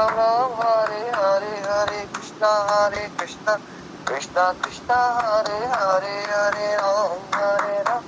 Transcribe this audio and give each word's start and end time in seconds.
राम 0.00 0.08
राम 0.08 0.52
हरे 0.52 1.10
हरे 1.10 1.60
हरे 1.60 2.06
कृष्णा 2.06 2.66
हरे 2.70 3.08
कृष्णा। 3.20 3.56
कृष्णा 4.06 4.52
कृष्णा, 4.52 5.20
हरे 5.26 5.66
हरे 5.66 6.22
हरे 6.22 6.76
राम 6.76 7.18
हरे 7.34 7.82
राम। 7.82 8.02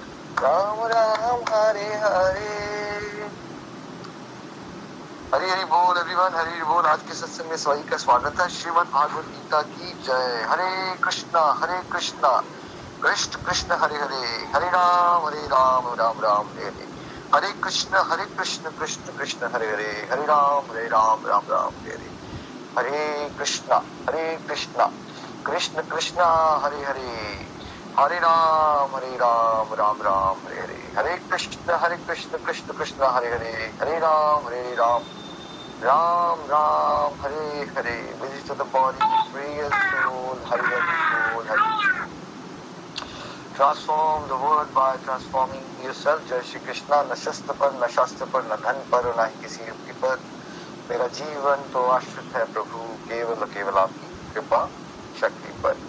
राम 0.44 0.86
राम, 0.86 1.40
हरे 1.54 1.94
हरे। 1.94 3.30
हरी 5.34 5.50
हरी 5.50 5.64
बोल 5.64 5.98
एवरीवन 5.98 6.34
हरी 6.34 6.50
हरी 6.50 6.62
बोल। 6.62 6.86
आज 6.86 7.02
के 7.02 7.14
सत्संग 7.14 7.50
में 7.50 7.56
सभी 7.56 7.82
का 7.82 7.96
स्वागत 7.96 8.40
है। 8.40 8.48
श्रीमद् 8.48 8.88
भागवत 8.88 9.24
गीता 9.24 9.62
की 9.62 9.98
जय। 10.06 10.46
हरे 10.50 10.96
कृष्णा 11.04 11.58
हरे 11.62 11.82
कृष्णा। 11.92 12.42
कृष्ण 13.02 13.42
कृष्ण, 13.42 13.74
हरे 13.74 13.96
हरे। 13.96 14.48
हरे 14.54 14.68
राम 14.68 15.26
हरे 15.26 15.46
राम 15.46 15.94
राम 15.94 16.20
राम, 16.20 16.46
हरे 16.46 16.64
हरे। 16.64 16.87
हरे 17.34 17.52
कृष्ण 17.52 17.98
हरे 17.98 18.26
कृष्ण 18.26 18.70
कृष्ण 18.70 19.12
कृष्ण, 19.12 19.46
हरे 19.54 19.72
हरे 19.72 20.08
हरे 20.12 20.26
राम 20.26 20.64
हरे 20.72 20.88
राम 20.88 21.20
राम 21.26 21.42
राम, 21.50 21.68
हरे 21.68 21.94
हरे। 21.94 22.14
हरे 22.78 23.30
कृष्णा 23.30 23.76
हरे 24.08 24.36
कृष्णा, 24.48 24.86
कृष्ण 25.46 25.82
कृष्ण, 25.82 26.22
हरे 26.64 26.84
हरे। 26.84 27.50
हरे 27.98 28.18
राम 28.18 28.96
हरे 28.96 29.16
राम 29.16 29.74
राम 29.74 30.02
राम, 30.02 30.36
हरे 30.46 30.60
हरे। 30.60 30.92
हरे 30.98 31.16
कृष्ण 31.16 31.74
हरे 31.74 31.96
कृष्ण 31.96 32.38
कृष्ण 32.38 32.72
कृष्ण, 32.72 33.04
हरे 33.04 33.34
हरे। 33.34 33.74
हरे 33.82 33.98
राम 33.98 34.46
हरे 34.46 34.74
राम 34.74 35.02
राम 35.82 36.46
राम, 36.46 37.14
हरे 37.22 37.62
हरे। 37.78 38.18
To 38.48 38.54
the 38.56 38.66
body 38.76 39.10
real 39.36 39.70
soul, 39.70 40.40
Hari 40.52 40.74
Hari 40.74 40.98
बोल 41.12 41.48
Hari. 41.48 42.17
Transform 43.60 44.26
the 44.28 44.36
world 44.44 44.68
by 44.78 44.96
transforming 45.08 45.86
yourself. 45.86 46.28
जय 46.28 46.42
श्री 46.42 46.60
कृष्णा। 46.60 47.02
न 47.02 47.14
शस्त्र 47.14 47.52
पर, 47.52 47.84
न 47.84 47.86
शास्त्र 47.86 48.24
पर, 48.24 48.44
न 48.44 48.56
धन 48.56 48.84
पर, 48.92 49.20
न 49.20 49.26
ही 49.26 49.34
किसी 49.34 49.64
युक्ति 49.64 49.92
पर। 49.92 50.24
मेरा 50.90 51.06
जीवन 51.06 51.56
तो 51.56 51.88
आश्रित 51.88 52.36
है 52.36 52.44
प्रभु। 52.44 52.94
केवल 52.94 53.44
केवल 53.44 53.78
आपकी 53.78 54.06
कृपा, 54.06 54.70
शक्ति 55.14 55.52
पर। 55.52 55.80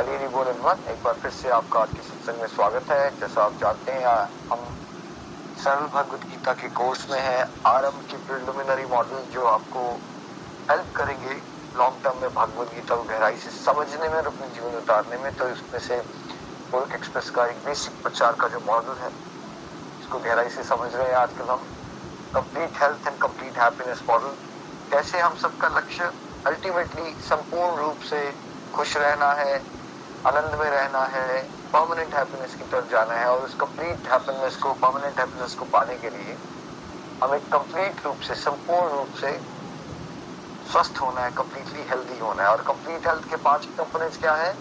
हरि 0.00 0.28
बोल 0.28 0.46
everyone। 0.46 0.86
एक 0.88 1.02
बार 1.04 1.14
फिर 1.14 1.30
से 1.30 1.50
आपका 1.50 1.80
आज 1.80 1.92
के 1.92 2.02
सत्संग 2.02 2.40
में 2.40 2.46
स्वागत 2.46 2.90
है। 2.90 3.10
जैसा 3.10 3.44
आप 3.44 3.56
जानते 3.60 3.92
हैं 3.92 4.06
हम 4.52 4.76
सरल 5.56 5.86
भगवत 5.86 6.24
गीता 6.24 6.52
के 6.52 6.68
कोर्स 6.68 7.10
में 7.10 7.20
है। 7.20 7.44
आरंभ 7.66 8.02
की 8.10 8.16
प्रिलिमिनरी 8.16 8.86
मॉडल 8.86 9.22
जो 9.22 9.44
आपको 9.44 9.94
हेल्प 10.70 10.90
करेंगे। 10.96 11.42
लॉन्ग 11.76 11.98
टर्म 12.04 12.20
में 12.20 12.30
भगवत 12.30 12.68
गीता 12.68 12.96
को 12.96 13.02
गहराई 13.02 13.36
से 13.36 13.50
समझने 13.50 14.08
में 14.08 14.16
और 14.16 14.26
अपने 14.26 14.48
जीवन 14.48 14.74
उतारने 14.74 15.18
में। 15.18 15.32
तो 15.32 15.48
इसमें 15.48 15.80
से 15.80 16.04
गोल्क 16.72 16.94
एक्सप्रेस 16.94 17.30
का 17.30 17.46
एक 17.46 17.58
बेसिक 17.64 17.94
प्रचार 18.02 18.34
का 18.40 18.48
जो 18.48 18.60
मॉडल 18.62 18.98
है, 19.02 19.08
इसको 20.00 20.18
गहराई 20.20 20.48
से 20.48 20.62
समझ 20.64 20.94
रहे 20.94 21.08
हैं 21.08 21.16
आजकल 21.16 21.50
हम। 21.50 21.66
Complete 22.34 22.82
health 22.82 23.06
and 23.08 23.18
complete 23.18 23.58
happiness 23.58 24.04
model 24.10 24.36
कैसे 24.90 25.20
हम 25.20 25.34
सबका 25.36 25.68
लक्ष्य 25.68 26.12
अल्टीमेटली 26.44 27.14
संपूर्ण 27.20 27.76
रूप 27.76 28.00
से 28.00 28.20
खुश 28.74 28.96
रहना 28.96 29.32
है, 29.32 29.56
आनंद 30.24 30.54
में 30.54 30.68
रहना 30.70 31.04
है 31.06 31.42
परमानेंट 31.72 32.14
हैप्पीनेस 32.14 32.54
की 32.54 32.64
तरफ़ 32.64 32.86
जाना 32.90 33.14
है 33.14 33.26
और 33.26 33.42
उस 33.44 33.54
कंप्लीट 33.54 34.08
हैप्पीनेस 34.08 34.56
को 34.56 34.72
परमानेंट 34.74 35.20
हैप्पीनेस 35.20 35.54
को 35.54 35.64
पाने 35.66 35.96
के 35.96 36.10
लिए 36.10 36.38
हमें 37.20 37.40
कंप्लीट 37.52 38.04
रूप 38.06 38.18
से, 38.20 38.34
संपूर्ण 38.34 38.90
रूप 38.90 39.10
से 39.14 39.32
स्वस्थ 40.64 40.98
होना 41.02 41.24
है 41.24 41.30
कंप्लीटली 41.38 41.82
हेल्दी 41.90 42.18
होना 42.18 42.42
है। 42.42 42.48
और 42.48 42.62
कंप्लीट 42.62 43.06
हेल्थ 43.06 43.24
के 43.30 43.36
पाँच 43.38 43.66
कंपोनेंट्स 43.78 44.18
क्या 44.18 44.34
है? 44.34 44.52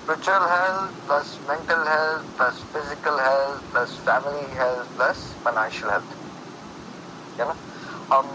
Spiritual 0.00 0.44
health 0.50 0.92
plus 1.06 1.30
mental 1.48 1.82
health 1.88 2.28
plus 2.36 2.60
physical 2.72 3.18
health 3.20 3.70
plus 3.72 3.90
family 4.04 4.44
health 4.58 4.94
plus 4.96 5.16
financial 5.44 5.90
health 5.90 7.40
है 7.40 7.46
ना 7.48 7.54
हम 8.12 8.30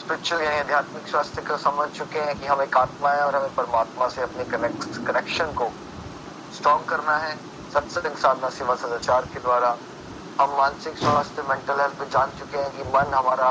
स्पिरिचुअल 0.00 0.42
यानी 0.42 0.58
आध्यात्मिक 0.58 1.08
स्वास्थ्य 1.08 1.42
को 1.48 1.56
समझ 1.64 1.88
चुके 1.98 2.20
हैं 2.20 2.38
कि 2.40 2.46
हम 2.46 2.60
आत्मा 2.78 3.10
है 3.10 3.24
और 3.24 3.36
हमें 3.36 3.54
परमात्मा 3.54 4.08
से 4.14 4.22
अपने 4.22 4.44
कनेक्शन 5.06 5.52
को 5.58 5.70
स्ट्रॉन्ग 6.56 6.88
करना 6.88 7.16
है। 7.16 7.36
सत्संग 7.74 8.16
साधना 8.22 8.48
सेवा 8.56 8.74
सदाचार 8.76 9.26
के 9.34 9.40
द्वारा 9.40 9.76
हम 10.40 10.56
मानसिक 10.58 10.96
स्वास्थ्य 10.98 11.42
मेंटल 11.48 11.80
हेल्थ 11.80 11.98
पे 11.98 12.06
जान 12.12 12.32
चुके 12.38 12.58
हैं 12.58 12.70
कि 12.76 12.82
मन 12.94 13.12
हमारा 13.14 13.50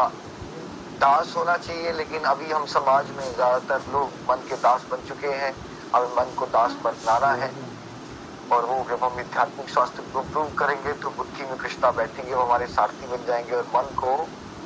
दास 1.01 1.33
होना 1.37 1.55
चाहिए, 1.57 1.91
लेकिन 1.93 2.23
अभी 2.31 2.51
हम 2.51 2.65
समाज 2.73 3.09
में 3.17 3.23
ज़्यादातर 3.35 3.91
लोग 3.93 4.11
मन 4.29 4.43
के 4.49 4.55
दास 4.65 4.85
बन 4.91 5.07
चुके 5.07 5.33
हैं। 5.43 5.53
हमें 5.95 6.15
मन 6.15 6.33
को 6.37 6.45
दास 6.47 6.77
बनाना 6.83 7.31
है। 7.43 7.51
और 8.51 8.65
वो 8.65 8.75
जब 8.89 9.03
हम 9.03 9.19
आध्यात्मिक 9.19 9.69
स्वास्थ्य 9.69 10.03
को 10.13 10.21
इम्प्रूव 10.21 10.49
करेंगे 10.57 10.93
तो 10.93 11.09
बुद्धि 11.17 11.43
में 11.43 11.55
कृष्णा 11.57 11.91
बैठेंगे 11.91 12.33
वो 12.33 12.41
हमारे 12.41 12.67
सारथी 12.69 13.07
बन 13.07 13.25
जाएँगे 13.27 13.55
और 13.55 13.67
मन 13.75 13.95
को 13.95 14.15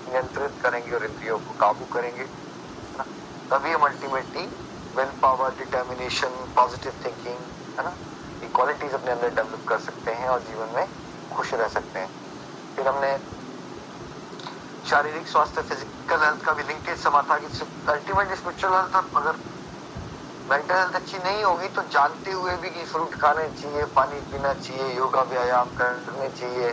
नियंत्रित 0.08 0.62
करेंगे 0.64 0.96
और 0.96 1.06
इंद्रियों 1.06 1.38
को 1.40 1.54
काबू 1.60 1.86
करेंगे। 1.94 2.26
तभी 3.52 3.72
हम 3.72 3.86
ultimately 3.86 4.46
willpower 5.22 5.50
determination 5.60 6.36
positive 6.56 6.94
thinking 7.06 7.40
है 7.80 7.84
ना? 7.86 7.94
ये 8.42 8.48
क्वालिटीज 8.56 8.94
अपने 8.94 9.12
अंदर 9.12 9.30
डेवलप 9.36 9.68
कर 9.68 9.80
सकते 9.80 10.12
हैं 10.14 10.30
और 10.30 10.40
जीवन 10.42 10.76
में 10.76 10.88
खुश 11.32 11.54
रह 11.54 11.68
सकते 11.70 12.00
हैं। 12.00 12.10
फिर 12.76 12.88
हमने 12.88 13.18
शारीरिक 14.90 15.28
स्वास्थ्य 15.28 15.62
फ़िज़िकल 15.62 16.26
हेल्थ 16.26 16.46
का 16.46 16.54
भी 16.54 16.64
लिंकेज 16.64 16.98
समा 17.00 17.22
था 17.30 17.38
कि 17.38 17.48
अल्टीमेटली 17.92 18.36
स्पिरिचुअल 18.36 18.74
हेल्थ 18.74 19.16
अगर 19.18 19.40
मेंटल 20.50 20.76
हेल्थ 20.76 20.96
अच्छी 20.96 21.18
नहीं 21.20 21.44
होगी 21.44 21.68
तो 21.70 21.82
जानते 21.90 22.32
हुए 22.32 22.56
भी 22.58 22.70
कि 22.70 22.84
फ्रूट 22.86 23.16
खाने 23.16 23.48
चाहिए, 23.50 23.86
पानी 23.88 24.20
पीना 24.24 24.54
चाहिए, 24.54 24.96
योगा 24.98 25.22
व्यायाम 25.24 25.70
करने 25.74 26.30
चाहिए। 26.30 26.70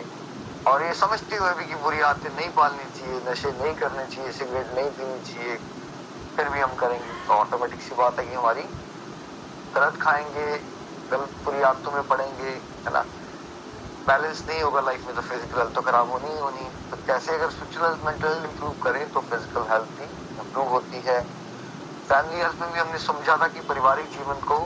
और 0.66 0.82
ये 0.82 0.92
समझते 0.94 1.36
हुए 1.36 1.54
भी 1.54 1.64
कि 1.64 1.74
बुरी 1.76 2.00
आदतें 2.02 2.30
नहीं 2.30 2.50
पालनी 2.50 2.86
चाहिए, 2.88 3.20
नशे 3.20 3.52
नहीं 3.54 3.74
करने 3.74 4.06
चाहिए, 4.06 4.30
सिगरेट 4.32 4.70
नहीं 4.70 4.90
पीनी 4.90 5.18
चाहिए, 5.20 5.56
फिर 6.36 6.48
भी 6.48 6.60
हम 6.60 6.74
करेंगे 6.74 7.12
तो 7.26 7.34
ऑटोमेटिक 7.34 7.80
सी 7.80 7.94
बात 7.94 8.20
है 8.20 8.26
कि 8.26 8.34
हमारी 8.34 8.62
गलत 9.72 9.96
खाएँगे, 9.96 10.46
गलत 11.10 11.34
बुरी 11.44 11.62
आदतों 11.62 11.92
में 11.92 12.02
पड़ेंगे, 12.04 12.50
है 12.50 12.92
ना? 12.92 13.00
बैलेंस 14.06 14.44
नहीं 14.48 14.62
होगा 14.62 14.80
लाइफ 14.80 15.06
में 15.06 15.14
तो 15.14 15.22
फ़िज़िकल 15.22 15.58
हेल्थ 15.58 15.72
तो 15.74 15.80
खराब 15.82 16.10
होनी 16.10 16.30
ही 16.30 16.38
होनी। 16.38 16.68
तो 16.90 16.96
कैसे 17.06 17.34
अगर 17.34 17.50
स्पिरिचुअल 17.50 17.98
मेंटल 18.02 18.28
हेल्थ 18.28 18.44
इंप्रूव 18.44 18.72
करें 18.82 19.06
तो 19.10 19.20
फ़िज़िकल 19.22 19.66
हेल्थ 19.70 19.88
भी 20.00 20.04
इंप्रूव 20.04 20.68
होती 20.68 21.00
है। 21.06 21.20
फैमिली 22.09 22.41
हेल्थ 22.41 22.60
में 22.60 22.72
भी 22.72 22.78
हमने 22.78 22.98
समझा 22.98 23.37
था 23.37 23.47
कि 23.48 23.60
पारिवारिक 23.60 24.09
जीवन 24.09 24.41
को 24.41 24.59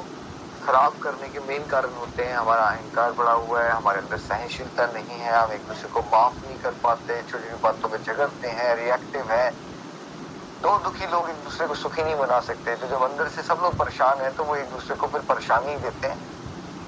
खराब 0.63 0.97
करने 1.03 1.29
के 1.29 1.41
मेन 1.41 1.67
कारण 1.67 1.93
होते 1.95 2.25
हैं। 2.25 2.37
हमारा 2.37 2.63
अहंकार 2.63 3.13
बढ़ा 3.13 3.33
हुआ 3.33 3.63
है, 3.63 3.71
हमारे 3.71 3.99
अंदर 3.99 4.17
सहनशीलता 4.17 4.87
नहीं 4.87 5.19
है, 5.19 5.35
हम 5.37 5.53
एक 5.53 5.67
दूसरे 5.67 5.89
को 5.89 6.01
माफ़ 6.01 6.47
नहीं 6.47 6.57
कर 6.59 6.71
पाते 6.85 7.23
छोटी 7.23 7.45
छोटी 7.45 7.63
बातों 7.63 7.89
में 7.89 7.99
झगड़ते 8.03 8.49
हैं 8.49 8.75
रिएक्टिव 8.77 9.31
है। 9.31 9.51
दो 10.63 10.79
दुखी 10.79 11.07
लोग 11.07 11.29
एक 11.31 11.37
दूसरे 11.37 11.67
को 11.67 11.75
सुखी 11.75 12.03
नहीं 12.03 12.17
बना 12.17 12.41
सकते। 12.41 12.75
तो 12.77 12.87
जब 12.87 13.03
अंदर 13.03 13.29
से 13.29 13.43
सब 13.43 13.61
लोग 13.63 13.77
परेशान 13.79 14.21
है 14.21 14.31
तो 14.31 14.45
वो 14.45 14.57
एक 14.57 14.71
दूसरे 14.71 14.97
को 14.97 15.07
फिर 15.07 15.21
परेशानी 15.21 15.77
देते 15.77 16.09
हैं। 16.09 16.19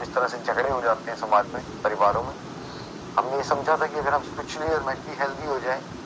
इस 0.02 0.14
तरह 0.14 0.26
से 0.26 0.38
झगड़े 0.38 0.70
हो 0.70 0.80
जाते 0.82 1.10
हैं 1.10 1.18
समाज 1.18 1.54
में, 1.54 1.62
परिवारों 1.84 2.22
में। 2.22 2.34
हमने 3.18 3.36
ये 3.36 3.42
समझा 3.44 3.76
था 3.76 3.86
कि 3.86 3.98
अगर 3.98 4.14
हम 4.14 4.22
स्पिरिचुअली 4.22 4.74
और 4.74 4.82
मेंटली 4.82 5.16
हेल्दी 5.20 5.46
हो 5.46 5.58
जाएँ 5.58 5.99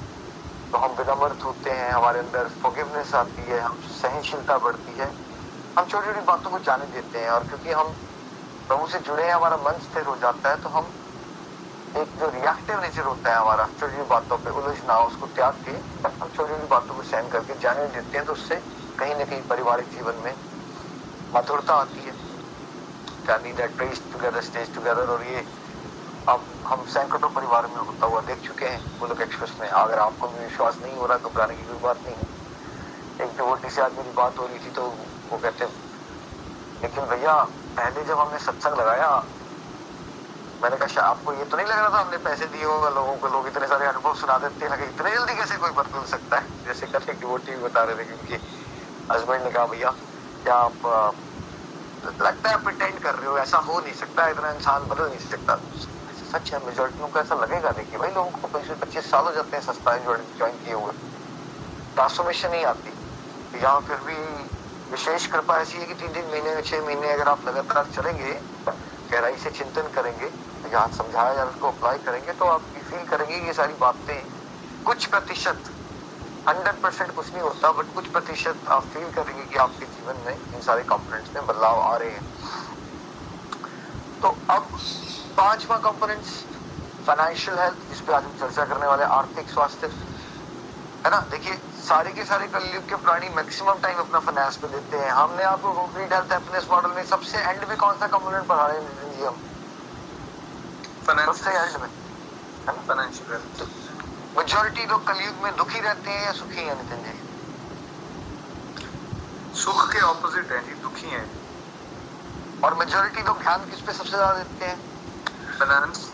तो 0.75 0.79
हम 0.79 0.95
विनम्रत 0.99 1.45
होते 1.45 1.71
हैं, 1.71 1.91
हमारे 1.93 2.19
अंदर 2.19 2.49
फॉरगिवनेस 2.61 3.15
आती 3.15 3.43
है, 3.43 3.59
हम 3.61 3.77
सहनशीलता 3.81 4.57
बढ़ती 4.59 4.93
है। 4.93 5.07
हम 5.77 5.85
छोटी 5.85 6.07
छोटी 6.07 6.21
बातों 6.27 6.51
को 6.51 6.59
जाने 6.61 6.87
देते 6.95 7.19
हैं 7.19 7.31
और 7.31 7.45
क्योंकि 7.45 7.73
हम 7.73 7.93
प्रभु 8.71 8.87
से 8.87 8.99
जुड़े 9.01 9.25
हैं, 9.25 9.35
हमारा 9.35 9.57
मन 9.59 9.79
स्थिर 9.79 10.07
हो 10.07 10.17
जाता 10.23 10.51
है 10.51 10.57
तो 10.57 10.69
हम 10.71 10.91
एक 11.95 12.17
जो 12.19 12.29
रिएक्टिव 12.31 12.81
नेचर 12.81 13.05
होता 13.05 13.33
है 13.33 13.39
हमारा 13.39 13.67
छोटी 13.79 13.93
छोटी 13.93 14.09
बातों 14.11 14.39
पे 14.39 14.51
उलझना 14.53 14.99
उसको 15.05 15.27
त्याग 15.29 15.61
के 15.65 15.71
हम 15.71 16.29
छोटी 16.29 16.53
छोटी 16.53 16.67
बातों 16.67 16.95
को 16.95 17.03
सहन 17.05 17.29
करके 17.29 17.55
जाने 17.63 17.87
देते 17.89 18.19
हैं 18.19 18.27
तो 18.27 18.33
उससे 18.33 18.57
कहीं 18.99 19.15
ना 19.15 19.25
कहीं 19.25 19.43
पारिवारिक 19.47 19.89
जीवन 19.95 20.17
में 20.25 20.35
मधुरता 21.33 21.75
आती 21.77 22.03
है। 22.03 22.13
Family 23.25 23.53
that 23.55 23.77
prays 23.77 24.03
together 24.13 24.41
stays 24.43 24.75
together 24.75 25.15
और 25.15 25.25
ये 25.27 25.47
अब 26.29 26.45
हम 26.67 26.85
सैकड़ों 26.89 27.29
परिवार 27.31 27.67
में 27.67 27.77
होता 27.77 28.07
हुआ 28.07 28.21
देख 28.23 28.39
चुके 28.41 28.67
हैं 28.67 28.99
गोलोक 29.01 29.21
एक्सप्रेस 29.21 29.53
में। 29.61 29.69
अगर 29.69 29.99
आपको 29.99 30.29
भी 30.29 30.39
विश्वास 30.41 30.79
नहीं 30.83 30.97
हो 30.97 31.07
रहा, 31.07 31.19
घबराने 31.19 31.55
की 31.55 31.63
कोई 31.63 31.79
बात 31.79 31.99
नहीं 32.05 32.15
है। 32.15 32.27
एक 33.21 33.37
डिवोटी 33.37 33.71
से 33.71 33.83
आज 33.83 33.93
मेरी 33.93 34.13
बात 34.13 34.39
हो 34.39 34.47
रही 34.47 34.59
थी 34.59 34.71
तो 34.71 34.83
वो 35.31 35.39
कहते, 35.39 35.65
लेकिन 36.83 37.05
भैया, 37.07 37.35
पहले 37.77 38.05
जब 38.05 38.19
हमने 38.19 38.39
सत्संग 38.39 38.81
लगाया, 38.81 39.11
मैंने 40.63 40.77
कहा 40.77 41.03
आपको 41.03 41.33
ये 41.33 41.45
तो 41.45 41.57
नहीं 41.57 41.67
लग 41.67 41.79
रहा 41.79 41.89
था 41.91 42.01
हमने 42.01 42.19
पैसे 42.25 42.47
दिए 42.47 42.65
होगा 42.65 42.89
लोगों 42.91 43.17
को? 43.17 43.29
लोग 43.29 43.47
इतने 43.47 43.67
सारे 43.69 43.87
अनुभव 43.87 44.15
सुना 44.17 44.39
देते 44.39 44.67
हैं। 44.67 44.89
इतने 44.89 45.11
जल्दी 45.11 45.35
कैसे 45.37 45.57
कोई 45.57 45.71
बदल 45.73 46.05
सकता 46.09 46.37
है? 46.37 46.65
जैसे 46.65 46.87
कल 46.87 47.11
एक 47.11 47.21
डिवोटी 47.21 47.57
बता 47.59 47.83
रहे 47.83 47.97
थे 47.97 48.05
क्योंकि 48.05 48.41
हस्बैंड 49.13 49.43
ने 49.43 49.51
कहा, 49.51 49.67
भैया, 49.67 49.91
क्या 50.45 50.55
आप 50.57 51.15
लगता 52.23 52.51
है 52.51 52.63
प्रिटेंड 52.65 52.99
कर 53.01 53.15
रहे 53.15 53.29
हो? 53.29 53.39
ऐसा 53.39 53.59
हो 53.61 53.81
नहीं 53.81 53.95
सकता, 53.95 54.29
इतना 54.29 54.51
इंसान 54.53 54.89
बदल 54.89 55.09
नहीं 55.09 55.29
सकता। 55.31 55.61
सच 56.35 56.53
है 56.53 56.59
मेजोरिटी 56.67 56.99
लोगों 56.99 57.13
को 57.13 57.19
ऐसा 57.21 57.35
लगेगा 57.35 57.71
देखिए 57.73 57.99
भाई 57.99 58.11
लोगों 58.13 58.31
को 58.31 58.49
पच्चीस 58.53 58.79
पच्चीस 58.79 59.11
साल 59.11 59.25
हो 59.25 59.33
जाते 59.33 59.57
हैं 59.57 59.63
सस्ता 59.65 59.97
ज्वाइन 59.99 60.57
किए 60.65 60.75
हुए। 60.75 60.93
ट्रांसफॉर्मेशन 61.95 62.51
नहीं 62.51 62.65
आती। 62.67 62.93
यहाँ 63.59 63.81
फिर 63.89 63.99
भी 64.07 64.17
विशेष 64.91 65.27
कृपा 65.33 65.59
ऐसी 65.61 65.79
है 65.79 65.87
कि 65.87 65.95
तीन 65.95 66.13
तीन 66.13 66.27
महीने, 66.31 66.63
छह 66.63 66.81
महीने 66.87 67.13
अगर 67.13 67.29
आप 67.29 67.47
लगातार 67.49 67.87
चलेंगे, 67.95 68.33
गहराई 68.67 69.37
से 69.45 69.51
चिंतन 69.51 69.91
करेंगे, 69.95 70.31
यहाँ 70.73 70.89
समझाया 70.97 71.35
जाए 71.35 71.47
उसको 71.47 71.69
अप्लाई 71.69 71.99
करेंगे 72.07 72.33
तो 72.33 72.45
आप 72.47 72.61
फील 72.91 73.07
करेंगे 73.09 73.37
ये 73.47 73.53
सारी 73.53 73.75
बातें 73.81 74.19
कुछ 74.85 75.07
प्रतिशत 75.07 75.71
हंड्रेड 76.49 76.83
परसेंट 76.83 77.15
कुछ 77.15 77.33
नहीं 77.33 77.43
होता 77.43 77.71
बट 77.73 77.95
कुछ 77.95 78.07
प्रतिशत 78.13 78.69
आप 78.69 78.85
फील 78.95 79.11
करेंगे 79.13 79.45
कि 79.45 79.57
आपके 79.67 79.87
जीवन 79.87 80.17
में 80.27 80.35
इन 80.35 80.61
सारे 80.63 80.83
कंपोनेंट्स 80.91 81.35
में 81.35 81.47
बदलाव 81.47 81.81
आ 81.83 81.97
रहे 81.97 82.11
हैं। 82.11 82.25
तो 84.23 84.37
अब 84.51 84.79
पांचवा 85.37 85.77
कंपोनेंट्स 85.85 86.33
फाइनेंशियल 87.07 87.59
हेल्थ 87.59 87.89
जिस 87.89 88.01
पे 88.01 88.13
आज 88.15 88.25
हम 88.25 88.35
चर्चा 88.41 88.65
करने 88.65 88.87
वाले 88.87 89.05
आर्थिक 89.15 89.49
स्वास्थ्य। 89.51 89.87
है 91.07 91.11
ना? 91.11 91.19
देखिए 91.31 91.55
सारे 91.85 92.13
के 92.13 92.25
सारे 92.25 92.47
कलयुग 92.49 92.85
के 92.89 92.97
प्राणी 93.07 93.29
मैक्सिमम 93.37 93.81
टाइम 93.83 93.99
अपना 93.99 94.19
फाइनेंस 94.27 94.57
पे 94.57 94.69
देते 94.69 94.99
हैं। 94.99 95.11
हमने 95.11 95.43
आपको 95.45 95.73
कंप्लीट 95.73 96.13
हेल्थ 96.13 96.33
हैप्पीनेस 96.33 96.69
मॉडल 96.71 96.91
में 96.91 97.05
सबसे 97.07 97.39
एंड 97.41 97.65
में 97.69 97.77
कौन 97.79 97.99
सा 97.99 98.07
कंपोनेंट 98.15 98.47
पढ़ा 98.47 98.67
रहे 98.67 98.79
हैं 98.79 99.11
जी 99.17 99.25
हम? 99.25 99.37
सबसे 101.25 101.51
एंड 101.51 101.77
में। 101.83 101.91
फाइनेंशियल 102.69 103.43
मेजोरिटी 104.39 104.87
लोग 104.87 105.07
कलयुग 105.07 105.43
में 105.43 105.53
दुखी 105.57 105.81
रहते 105.81 106.11
हैं 106.11 106.25
या 106.25 106.33
सुखी 106.39 106.63
हैं 106.63 106.77
नितिन 106.77 107.05
जी? 107.05 107.15
सुख 109.61 109.93
के 109.93 110.01
ऑपोजिट 110.05 110.53
है 110.53 110.65
जी 110.67 110.81
दुखी 110.83 111.11
है। 111.11 111.27
और 112.65 112.75
मेजोरिटी 112.79 113.23
लोग 113.23 113.39
ध्यान 113.43 113.71
किस 113.71 113.81
पे 113.81 113.93
सबसे 113.93 114.17
ज़्यादा 114.17 114.33
देते 114.35 114.65
हैं? 114.65 114.94
फाइनेंस 115.65 116.13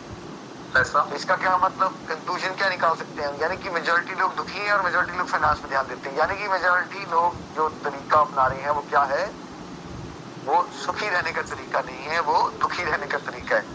पैसा। 0.73 1.08
इसका 1.14 1.37
क्या 1.37 1.56
मतलब? 1.58 1.99
कंक्लूजन 2.08 2.55
क्या 2.55 2.69
निकाल 2.69 2.94
सकते 2.94 3.23
हैं 3.23 3.38
यानी 3.41 3.56
कि 3.56 3.70
मेजोरिटी 3.70 4.14
लोग 4.14 4.35
दुखी 4.37 4.58
हैं 4.58 4.73
और 4.73 4.82
मेजोरिटी 4.82 5.19
लोग 5.19 5.26
फाइनेंस 5.29 5.61
पे 5.61 5.69
ध्यान 5.69 5.87
देते 5.87 6.11
हैं। 6.11 6.17
यानी 6.17 6.37
कि 6.37 6.49
मेजोरिटी 6.49 7.05
लोग 7.06 7.43
जो 7.55 7.69
तरीका 7.85 8.20
अपना 8.20 8.47
रहे 8.47 8.62
हैं 8.62 8.70
वो 8.70 8.82
क्या 8.82 9.02
है? 9.05 9.25
वो 10.47 10.69
सुखी 10.73 11.08
रहने 11.08 11.32
का 11.32 11.43
तरीका 11.43 11.81
नहीं 11.81 12.05
है 12.05 12.20
वो 12.20 12.50
दुखी 12.61 12.85
रहने 12.85 13.06
का 13.06 13.19
तरीका 13.19 13.56
है। 13.56 13.69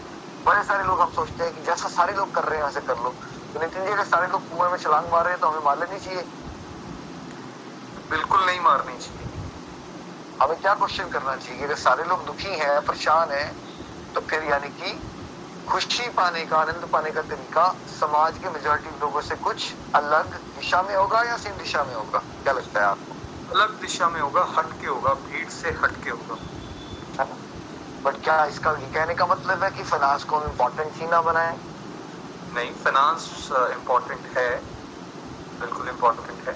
बड़े 0.46 0.62
सारे 0.62 0.84
लोग 0.84 1.00
हम 1.00 1.10
सोचते 1.10 1.44
हैं 1.44 1.52
कि 1.52 1.60
जैसा 1.60 1.88
सारे 1.88 2.14
लोग 2.14 2.34
कर 2.34 2.44
रहे 2.44 2.58
हैं 2.58 2.64
वैसे 2.64 2.80
कर 2.80 2.98
लो। 2.98 3.10
तो 3.54 3.60
नितिन 3.60 3.84
जी 3.84 3.92
अगर 3.92 4.04
सारे 4.04 4.26
लोग 4.26 4.48
कुएँ 4.48 4.70
में 4.70 4.76
छलांग 4.78 5.10
मार 5.12 5.24
रहे 5.24 5.32
हैं 5.32 5.40
तो 5.40 5.48
हमें 5.48 5.60
मार 5.60 5.78
लेनी 5.78 5.98
चाहिए। 5.98 6.22
बिल्कुल 8.10 8.44
नहीं 8.46 8.60
मारनी 8.60 8.96
चाहिए। 8.96 9.28
हमें 10.40 10.56
क्या 10.60 10.74
क्वेश्चन 10.74 11.08
करना 11.08 11.36
चाहिए? 11.36 11.64
अगर 11.64 11.74
सारे 11.76 12.04
लोग 12.04 12.24
दुखी 12.26 12.54
हैं 12.54 12.80
परेशान 12.80 13.30
हैं 13.30 13.54
तो 14.14 14.20
फिर 14.20 14.44
यानी 14.44 14.68
कि 14.70 14.92
खुशी 15.68 16.08
पाने 16.08 16.44
का 16.44 16.58
आनंद 16.58 16.84
पाने 16.92 17.10
का 17.10 17.22
तरीका 17.22 17.64
समाज 17.90 18.38
के 18.38 18.50
मेजोरिटी 18.50 18.90
लोगों 19.00 19.20
से 19.20 19.34
कुछ 19.46 19.74
अलग 19.94 20.34
दिशा 20.56 20.82
में 20.82 20.94
होगा 20.96 21.22
या 21.22 21.36
सेम 21.36 21.56
दिशा 21.56 21.84
में 21.84 21.94
होगा? 21.94 22.18
क्या 22.18 22.52
लगता 22.52 22.80
है 22.80 22.86
आपको? 22.86 23.16
अलग 23.48 23.80
दिशा 23.80 24.08
में 24.08 24.20
होगा 24.20 24.44
हट 24.56 24.72
के 24.80 24.86
होगा 24.86 25.14
भीड़ 25.26 25.48
से 25.50 25.70
हट 25.82 25.96
के 26.04 26.10
होगा। 26.10 26.36
है 27.18 27.28
ना 27.28 27.36
बट 28.04 28.16
क्या 28.24 28.44
इसका 28.44 28.70
ये 28.72 28.86
कहने 28.94 29.14
का 29.14 29.26
मतलब 29.26 29.62
है 29.64 29.70
कि 29.70 29.82
फाइनेंस 29.82 30.24
को 30.24 30.42
इम्पोर्टेंट 30.44 30.94
ही 30.94 31.06
ना 31.06 31.20
बनाए? 31.22 31.56
नहीं 32.52 32.72
फाइनेंस 32.74 33.48
इम्पोर्टेंट 33.72 34.26
है। 34.36 34.48
बिल्कुल 35.60 35.88
इम्पोर्टेंट 35.88 36.48
है। 36.48 36.54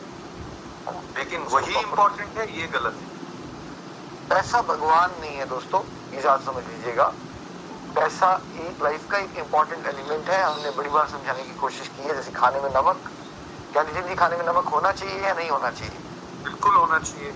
लेकिन 1.16 1.42
वही 1.52 1.74
इम्पोर्टेंट 1.80 2.38
है 2.38 2.46
ये 2.58 2.66
गलत 2.68 2.98
है। 3.00 3.08
पैसा 4.30 4.60
भगवान 4.62 5.18
नहीं 5.20 5.36
है 5.36 5.46
दोस्तों 5.46 5.82
ये 6.12 6.22
बात 6.22 6.42
समझ 6.42 6.64
लीजिएगा। 6.66 7.12
पैसा 7.96 8.32
एक 8.52 8.82
लाइफ 8.82 9.06
का 9.06 9.18
एक 9.18 9.36
इंपॉर्टेंट 9.36 9.86
एलिमेंट 9.86 10.30
है। 10.30 10.42
हमने 10.42 10.70
बड़ी 10.70 10.90
बार 10.90 11.06
समझाने 11.06 11.44
की 11.44 11.54
कोशिश 11.54 11.88
की 11.88 12.02
है 12.02 12.14
जैसे 12.14 12.30
खाने 12.30 12.60
में 12.60 12.68
नमक। 12.70 13.10
क्या 13.72 13.82
नितिन 13.82 14.06
जी 14.06 14.14
खाने 14.14 14.36
में 14.36 14.44
नमक 14.44 14.68
होना 14.68 14.92
चाहिए 14.92 15.20
या 15.20 15.34
नहीं 15.34 15.50
होना 15.50 15.70
चाहिए? 15.70 15.98
बिल्कुल 16.44 16.74
होना 16.76 16.98
चाहिए। 16.98 17.34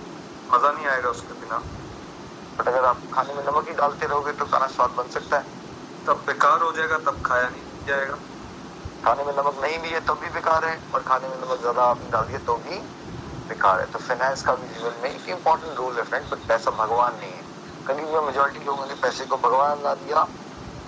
मज़ा 0.49 0.71
नहीं 0.71 0.87
आएगा 0.87 1.09
उसके 1.09 1.33
बिना। 1.33 1.57
बट 2.59 2.67
अगर 2.67 2.85
आप 2.85 3.01
खाने 3.13 3.33
में 3.33 3.43
नमक 3.43 3.67
ही 3.67 3.73
डालते 3.73 4.05
रहोगे 4.05 4.31
तो 4.31 4.45
खाना 4.45 4.67
स्वाद 4.67 4.91
बन 4.97 5.07
सकता 5.07 5.37
है। 5.37 5.53
तब 6.05 6.23
बेकार 6.27 6.61
हो 6.61 6.71
जाएगा 6.71 6.97
तब 6.97 7.21
खाया 7.25 7.49
नहीं 7.49 7.63
जाएगा। 7.87 8.15
खाने 9.03 9.23
में 9.23 9.33
नमक 9.33 9.59
नहीं 9.61 9.79
भी 9.79 9.89
है 9.89 9.99
तब 9.99 10.19
भी 10.19 10.29
बेकार 10.29 10.65
है 10.65 10.77
और 10.93 11.01
खाने 11.01 11.27
में 11.27 11.37
नमक 11.37 11.59
ज़्यादा 11.59 11.83
आपने 11.83 12.09
डाल 12.09 12.25
दिया 12.25 12.39
तो 12.39 12.57
भी 12.57 12.79
बेकार 13.49 13.79
है। 13.79 13.85
तो 13.85 13.99
फाइनेंस 13.99 14.43
का 14.43 14.55
भी 14.55 14.67
जीवन 14.67 14.99
में 15.03 15.09
एक 15.09 15.29
इम्पोर्टेंट 15.29 15.77
रोल 15.77 15.97
है 15.97 16.03
फ्रेंड 16.03 16.25
बट 16.29 16.47
पैसा 16.47 16.71
भगवान 16.71 17.17
नहीं 17.19 17.33
है। 17.33 17.43
भी 17.85 18.19
मेजोरिटी 18.21 18.59
लोगों 18.65 18.85
ने 18.85 18.93
पैसे 18.93 19.25
को 19.25 19.37
भगवान 19.37 19.83
ला 19.83 19.93
दिया 19.95 20.19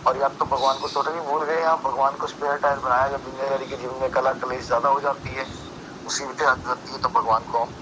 और 0.08 0.18
या 0.18 0.28
तो 0.40 0.46
भगवान 0.48 0.78
को 0.80 0.88
टोटली 0.90 1.20
भूल 1.22 1.44
गए 1.46 1.62
या 1.62 1.76
भगवान 1.86 2.16
को 2.18 2.28
स्पेयर 2.28 2.58
टायर 2.58 2.80
बनाया 2.80 3.08
जब 3.10 3.24
दुनियादारी 3.24 3.66
के 3.68 3.76
जीवन 3.78 4.00
में 4.02 4.10
कला 4.12 4.32
कलेश 4.44 4.66
ज़्यादा 4.68 4.90
हो 4.90 5.00
जाती 5.02 5.34
है 5.36 5.44
उसी 5.44 6.24
मुसीबतें 6.26 6.46
आ 6.46 6.54
जाती 6.68 6.92
है 6.92 6.98
तो 7.00 7.10
भगवान 7.12 7.46
को 7.46 7.64
हम 7.64 7.74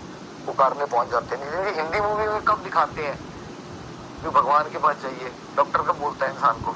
पुकारने 0.48 0.86
पहुँच 0.86 1.12
जाते 1.12 1.36
हैं। 1.36 1.52
जैसे 1.52 1.82
हिंदी 1.82 2.00
मूवी 2.02 2.28
में 2.28 2.42
कब 2.48 2.62
दिखाते 2.64 3.06
हैं? 3.06 3.18
जो 4.24 4.32
भगवान 4.32 4.70
के 4.70 4.78
पास 4.80 5.02
जाइए 5.02 5.30
डॉक्टर 5.58 5.82
कब 5.84 5.98
बोलता 6.00 6.26
है 6.26 6.32
इंसान 6.32 6.60
को? 6.60 6.72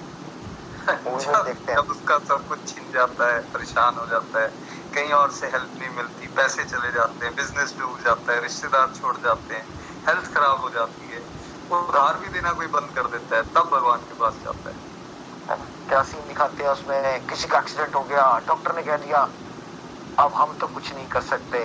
देखते 1.46 1.72
हैं। 1.72 1.80
उसका 1.92 2.18
सब 2.20 2.46
कुछ 2.48 2.66
छिन 2.68 2.90
जाता 2.92 3.28
है 3.34 3.40
परेशान 3.54 3.98
हो 3.98 4.06
जाता 4.08 4.42
है 4.42 4.48
कहीं 4.94 5.12
और 5.14 5.32
से 5.32 5.48
हेल्प 5.48 5.74
नहीं 5.76 5.90
मिलती 5.92 6.28
पैसे 6.36 6.64
चले 6.66 6.92
जाते 6.92 7.26
हैं 7.26 7.34
बिज़नेस 7.36 7.76
डूब 7.80 7.98
जाता 8.06 8.34
है 8.34 8.42
रिश्तेदार 8.42 8.92
छोड़ 8.96 9.16
जाते 9.18 9.56
हैं 9.56 9.66
हेल्थ 10.08 10.32
खराब 10.34 10.60
हो 10.62 10.70
जाती 10.70 11.12
है 11.12 11.22
उधार 11.72 12.18
भी 12.20 12.30
देना 12.30 12.52
कोई 12.54 12.68
बंद 12.70 12.92
कर 12.92 13.08
देता 13.10 13.36
है 13.38 13.44
तब 13.56 13.70
भगवान 13.74 14.00
के 14.04 14.14
पास 14.16 14.42
जाता 14.44 14.70
है। 14.70 14.89
क्या 15.50 16.02
सीन 16.04 16.28
दिखाते 16.28 16.64
हैं 16.64 16.70
उसमें? 16.70 17.28
किसी 17.28 17.48
का 17.48 17.58
एक्सीडेंट 17.60 17.96
हो 17.96 18.02
गया 18.02 18.26
डॉक्टर 18.48 18.76
ने 18.76 18.82
कह 18.84 18.98
दिया 18.98 19.28
अब 20.20 20.34
हम 20.34 20.58
तो 20.58 20.68
कुछ 20.68 20.94
नहीं 20.94 21.08
कर 21.08 21.22
सकते। 21.22 21.60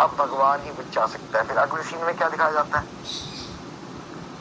अब 0.00 0.14
भगवान 0.18 0.62
ही 0.62 0.70
बचा 0.70 1.06
सकता 1.06 1.38
है। 1.38 1.46
फिर 1.46 1.56
अगले 1.56 1.82
सीन 1.82 2.04
में 2.04 2.16
क्या 2.16 2.28
दिखाया 2.28 2.52
जाता 2.52 2.78
है? 2.78 2.86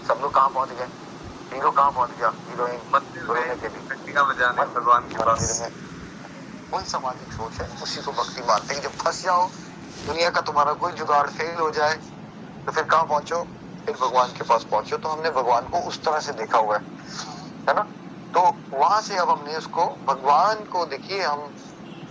सब 0.08 0.20
लोग 0.22 0.34
कहाँ 0.34 0.50
पहुँच 0.50 0.70
गए? 0.70 0.88
हीरो 1.54 1.72
कहाँ 1.72 1.92
पहुँच 1.92 2.10
गया? 2.10 2.34
हीरोइन 2.50 2.80
भगवान 4.74 5.10
के 5.10 5.24
पास। 5.24 5.70
वही 6.74 6.86
सामाजिक 6.86 7.34
सोच 7.34 7.62
है। 7.62 7.70
उसी 7.84 8.02
को 8.02 8.12
भक्ति 8.12 8.42
मानते 8.42 8.76
हैं 8.76 8.82
जब 8.82 8.92
फंस 8.92 9.24
जाओ 9.24 9.48
दुनिया 10.08 10.30
का 10.30 10.42
तुम्हारा 10.42 10.74
कोई 10.74 10.92
जुगाड़ 10.92 11.28
फेल 11.30 11.60
हो 11.60 11.70
जाए 11.72 11.96
तो 12.66 12.72
फिर 12.72 12.84
कहाँ 12.84 13.04
पहुंचो? 13.04 13.44
फिर 13.86 13.96
भगवान 14.02 14.30
के 14.30 14.44
पास 14.44 14.64
पहुंचो। 14.64 14.98
तो 14.98 15.10
हमने 15.10 15.30
भगवान 15.32 15.68
को 15.70 15.78
उस 15.88 16.04
तरह 16.04 16.20
से 16.20 16.32
देखा 16.34 16.58
हुआ 16.58 16.78
है। 16.78 16.84
है 17.70 17.74
ना? 17.76 17.86
तो 18.34 18.42
वहाँ 18.74 19.02
से 19.02 19.18
अब 19.18 19.30
हमने 19.30 19.56
उसको 19.58 19.86
भगवान 20.08 20.64
को 20.66 20.86
देखिए 20.86 21.24
हम 21.24 21.40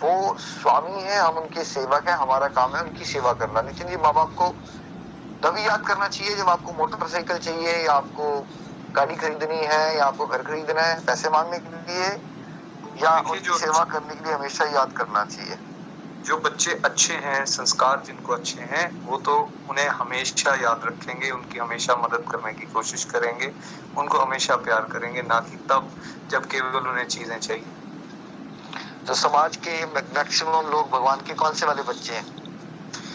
वो 0.01 0.35
स्वामी 0.39 1.03
है 1.03 1.19
हम 1.21 1.37
उनके 1.37 1.65
सेवक 1.65 2.09
है 2.09 2.15
हमारा 2.17 2.47
काम 2.51 2.77
है 2.77 2.83
उनकी 2.83 3.05
सेवा 3.05 3.33
करना। 3.33 3.61
लेकिन 3.61 3.89
जी 3.89 3.97
माँ 3.97 4.13
बाप 4.15 4.33
को 4.35 4.49
तभी 5.43 5.67
याद 5.67 5.83
करना 5.87 6.09
चाहिए 6.09 6.37
जब 6.37 6.49
आपको 6.49 6.73
मोटरसाइकिल 6.73 7.39
चाहिए 7.39 7.77
या 7.79 7.93
आपको 7.95 8.29
गाड़ी 8.95 9.15
खरीदनी 9.17 9.65
है 9.65 9.97
या 9.97 10.07
आपको 10.07 10.27
घर 10.27 10.43
खरीदना 10.43 10.83
है 10.83 11.01
पैसे 11.07 11.31
मांगने 11.31 11.59
के 11.59 11.71
लिए 11.71 12.11
या 12.97 13.19
उनकी 13.21 13.59
सेवा 13.59 13.85
करने 13.85 14.15
के 14.15 14.25
लिए 14.25 14.35
हमेशा 14.35 14.65
याद 14.67 14.93
करना 14.93 15.25
चाहिए। 15.25 15.57
जो 16.25 16.37
बच्चे 16.37 16.75
अच्छे 16.85 17.15
हैं 17.15 17.45
संस्कार 17.45 18.03
जिनको 18.07 18.33
अच्छे 18.33 18.61
हैं 18.63 18.85
वो 19.05 19.17
तो 19.17 19.37
उन्हें 19.69 19.89
हमेशा 19.89 20.55
याद 20.55 20.81
रखेंगे 20.85 21.31
उनकी 21.31 21.59
हमेशा 21.59 21.97
मदद 21.97 22.25
करने 22.31 22.53
की 22.53 22.67
कोशिश 22.67 23.05
करेंगे 23.05 23.53
उनको 23.97 24.19
हमेशा 24.19 24.57
प्यार 24.57 24.87
करेंगे 24.93 25.23
ना 25.23 25.39
कि 25.41 25.57
तब 25.57 25.91
जब 26.31 26.47
केवल 26.47 26.89
उन्हें 26.89 27.05
चीज़ें 27.07 27.39
चाहिए। 27.39 27.73
तो 29.07 29.15
समाज 29.15 29.57
के 29.57 29.85
मैक्सिमम 29.87 30.71
लोग 30.71 30.93
भगवान 30.93 31.21
के 31.21 31.35
कौन 31.35 31.53
से 31.53 31.67
वाले 31.67 31.83
बच्चे 31.83 32.15
हैं? 32.15 32.25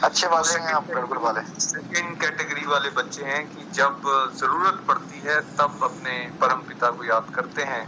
अच्छे 0.04 0.28
वाले 0.28 0.60
हैं 0.60 0.74
आप 0.74 0.88
गड़बड़ 0.90 1.18
वाले? 1.20 1.42
सेकंड 1.60 2.18
कैटेगरी 2.18 2.66
वाले 2.66 2.90
बच्चे 2.90 3.24
हैं 3.24 3.44
कि 3.48 3.66
जब 3.74 4.02
ज़रूरत 4.36 4.84
पड़ती 4.88 5.20
है 5.20 5.40
तब 5.42 5.80
अपने 5.84 6.20
परम 6.42 6.62
पिता 6.62 6.90
को 6.90 7.06
याद 7.06 7.30
करते 7.36 7.64
हैं। 7.64 7.84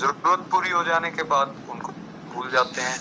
ज़रूरत 0.00 0.48
पूरी 0.52 0.70
हो 0.70 0.84
जाने 0.84 1.10
के 1.10 1.22
बाद 1.22 1.54
उनको 1.68 1.92
भूल 2.30 2.50
जाते 2.50 2.82
हैं। 2.82 2.98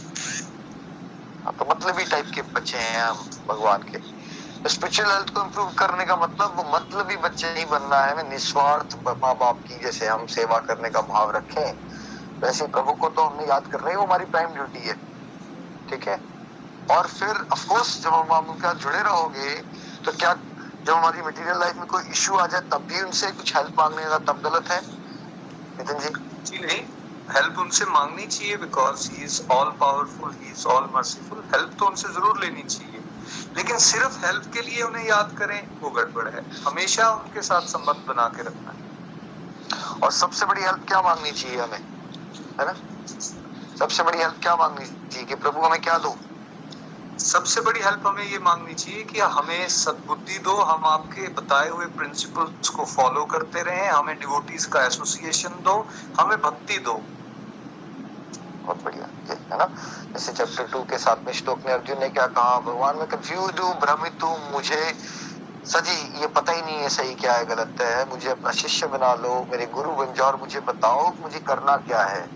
हाँ, 1.46 1.54
तो 1.60 1.66
मतलबी 1.66 2.06
टाइप 2.06 2.26
के 2.34 2.42
बच्चे 2.42 2.78
हैं 2.78 3.02
हम 3.04 3.18
भगवान 3.50 3.78
के। 3.78 4.00
स्पिरिचुअल 4.70 5.12
हेल्थ 5.12 5.30
को 5.30 5.42
इम्प्रूव 5.42 5.72
करने 5.72 6.06
का 6.06 6.16
मतलब 6.16 6.56
वो 6.58 6.64
मतलबी 6.64 7.18
बच्चे 7.18 7.54
नहीं 7.54 7.66
बनना 7.66 8.00
है 8.06 8.30
निस्वार्थ 8.30 8.96
माँ 9.08 9.34
बाप 9.36 9.64
की 9.68 9.80
जैसे 9.80 10.08
हम 10.08 10.26
सेवा 10.26 10.60
करने 10.60 10.90
का 10.90 11.02
भाव 11.02 11.32
रखें। 11.32 11.74
वैसे 12.44 12.68
प्रभु 12.68 12.94
को 12.94 13.10
तो 13.10 13.24
हमने 13.24 13.46
याद 13.48 13.68
कर 13.68 13.80
रहे 13.80 13.92
हैं 13.92 13.98
वो 13.98 14.06
हमारी 14.06 14.26
प्राइम 14.26 14.54
ड्यूटी 14.54 14.80
है। 14.80 14.94
ठीक 15.88 16.08
है? 16.08 16.22
और 16.90 17.08
फिर 17.08 17.36
अफकोर्स 17.52 18.04
जब 18.04 18.14
हम 18.14 18.50
उनके 18.50 18.74
जुड़े 18.80 19.02
रहोगे 19.02 19.62
तो 20.06 20.12
क्या 20.12 20.34
जब 20.86 20.94
हमारी 20.94 21.22
मटेरियल 21.22 21.60
लाइफ 21.60 21.78
में 21.78 21.86
कोई 21.86 22.04
इश्यू 22.12 22.36
आ 22.36 22.48
जाए 22.48 22.62
तब 22.62 22.88
भी 22.90 23.02
उनसे 23.02 23.32
कुछ 23.32 23.56
हेल्प 23.58 23.74
मांगने 23.80 24.04
का 24.04 24.18
तब 24.18 24.42
गलत 24.46 24.68
है? 24.72 24.80
नितिन 25.80 26.00
जी? 26.00 26.10
जी 26.46 26.66
नहीं। 26.66 26.82
हेल्प 27.32 27.60
उनसे 27.60 27.86
मांगनी 27.86 28.26
चाहिए 28.26 28.58
because 28.58 29.12
he 29.12 29.24
is 29.24 29.42
all 29.52 29.70
powerful 29.70 30.34
he 30.42 30.52
is 30.52 30.68
all 30.68 30.90
merciful 30.96 31.44
help 31.54 31.76
तो 31.80 31.86
उनसे 31.86 32.10
ज़रूर 32.10 32.40
लेनी 32.40 32.64
चाहिए। 32.64 33.06
लेकिन 33.58 33.78
सिर्फ़ 33.78 34.26
हेल्प 34.26 34.50
के 34.54 34.62
लिए 34.62 34.82
उन्हें 34.82 35.06
याद 35.06 35.32
करें, 35.32 35.68
वो 35.84 35.90
गड़बड़ 35.90 36.28
है। 36.36 36.48
हमेशा 36.68 37.10
उनके 37.10 37.42
साथ 37.42 37.62
संबंध 37.62 38.06
बना 38.08 38.28
के 38.28 38.44
रखना 38.44 38.72
है। 38.72 38.82
और 40.04 40.12
सबसे 40.12 40.46
बड़ी 40.46 40.62
हेल्प 40.62 40.84
क्या 40.88 41.02
मांगनी 41.02 41.32
चाहिए 41.32 41.60
हमें? 41.60 41.82
है 42.60 42.66
ना? 42.66 42.74
सबसे 43.80 44.04
बड़ी 44.04 44.18
हेल्प 44.18 44.40
क्या 44.42 44.56
मांगनी 44.56 44.86
चाहिए 44.86 45.26
कि 45.26 45.36
प्रभु 45.36 45.62
हमें 45.62 45.80
क्या 45.82 45.98
दो? 45.98 46.33
सबसे 47.18 47.62
बड़ी 47.62 47.82
हेल्प 47.82 48.04
हमें 48.08 48.24
ये 48.24 48.40
मांगनी 48.40 48.74
चाहिए 48.74 49.04
कि 49.04 49.20
हमें 49.20 49.68
सद्बुद्धि 49.68 50.40
दो, 50.40 50.62
हम 50.62 50.86
आपके 50.86 51.28
बताए 51.28 51.70
हुए 51.70 51.86
प्रिंसिपल्स 51.88 52.70
को 52.70 52.86
फॉलो 52.86 53.26
करते 53.26 53.64
रहें, 53.64 53.90
हमें 53.90 54.20
डिवोटीज 54.20 54.66
का 54.66 54.86
एसोसिएशन 54.86 55.50
दो, 55.50 55.88
हमें 56.20 56.38
भक्ति 56.38 56.78
दो। 56.78 56.94
बहुत 58.64 58.84
बढ़िया 58.86 59.08
है 59.30 59.58
ना? 59.58 59.66
जैसे 60.14 60.32
चैप्टर 60.32 60.64
टू 60.64 60.84
के 60.84 60.98
साथ 60.98 61.16
में 61.28 61.34
श्लोक 61.34 61.66
में 61.66 61.74
अर्जुन 61.74 62.00
ने 62.00 62.10
क्या 62.10 62.28
कहा, 62.28 62.60
भगवान 62.60 62.98
में 62.98 63.08
कंफ्यूज 63.08 63.60
हूँ, 63.60 63.74
भ्रमित 63.80 64.24
हूँ, 64.24 64.52
मुझे 64.52 64.94
सजी, 65.66 66.20
ये 66.22 66.28
पता 66.28 66.52
ही 66.52 66.62
नहीं 66.62 66.78
है 66.78 66.90
सही 66.90 67.16
क्या 67.16 67.34
है, 67.34 67.46
गलत 67.46 67.76
है, 67.82 68.10
मुझे 68.10 68.30
अपना 68.30 68.52
शिष्य 68.52 68.88
बना 68.88 69.14
लो, 69.14 69.48
मेरे 69.52 69.66
गुरु 69.66 69.92
बन 69.92 70.14
जाओ 70.14 70.28
और 70.28 70.40
मुझे 70.40 70.60
बताओ 70.60 71.16
मुझे 71.22 71.40
करना 71.40 71.78
क्या 71.78 72.04
है। 72.04 72.32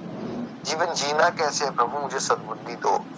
जीवन 0.66 0.94
जीना 0.94 1.30
कैसे 1.30 1.66
है 1.66 1.72
प्रभु, 1.72 2.00
मुझे 2.00 2.20
सद्बुद्धि 2.20 2.76
दो। 2.76 3.10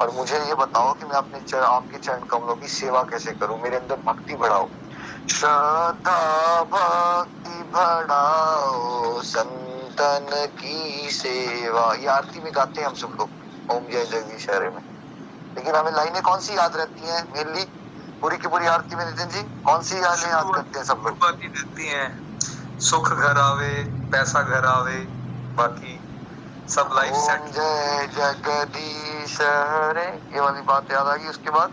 और 0.00 0.10
मुझे 0.10 0.38
ये 0.38 0.54
बताओ 0.54 0.92
कि 0.94 1.04
मैं 1.06 1.16
अपने 1.16 1.40
चर, 1.40 1.62
आपके 1.62 1.98
चरण 1.98 2.20
कमलों 2.30 2.54
की 2.56 2.68
सेवा 2.68 3.02
कैसे 3.02 3.32
करूँ? 3.32 3.58
मेरे 3.62 3.76
अंदर 3.76 3.96
भक्ति 3.96 4.36
बढ़ाओ। 4.36 4.70
श्रद्धा 5.28 6.62
भक्ति 6.64 7.62
बढ़ाओ 7.74 9.20
संतन 9.22 10.46
की 10.60 11.10
सेवा। 11.10 11.92
ये 11.94 12.06
आरती 12.06 12.40
में 12.40 12.52
गाते 12.56 12.80
हैं 12.80 12.88
हम 12.88 12.94
सब 12.94 13.16
लोग 13.20 13.30
ओम 13.68 13.88
जय 13.88 14.04
जगदीश 14.04 14.50
हरे 14.50 14.70
में। 14.70 14.80
लेकिन 15.56 15.74
हमें 15.74 15.92
लाइनें 15.92 16.22
कौन 16.22 16.40
सी 16.40 16.56
याद 16.56 16.76
रहती 16.76 17.06
हैं 17.06 17.22
मेनली? 17.34 17.64
पूरी 18.22 18.36
की 18.36 18.48
पूरी 18.48 18.66
आरती 18.66 18.96
में 18.96 19.04
नितिन 19.06 19.28
जी 19.28 19.42
कौन 19.64 19.82
सी 19.82 19.96
यादें 19.96 20.28
याद 20.28 20.50
करते 20.54 20.78
हैं 20.78 20.84
सब 20.84 21.02
लोग? 21.06 21.14
बाकी 21.16 21.48
देती 21.48 21.88
हैं। 21.88 22.10
सुख 22.80 23.12
घर 23.12 23.38
आवे 23.38 23.82
पैसा 24.12 24.42
घर 24.42 24.64
आवे 24.66 24.98
बाकी 25.58 25.89
सब 26.70 26.90
लाइफ 26.94 27.14
सेट 27.16 27.44
जय 27.54 28.06
जगदीश। 28.16 29.36
हरे 29.40 30.06
ये 30.34 30.40
वाली 30.40 30.60
बात 30.62 30.92
याद 30.92 31.06
आ 31.06 31.14
गई 31.16 31.28
उसके 31.28 31.50
बाद? 31.50 31.70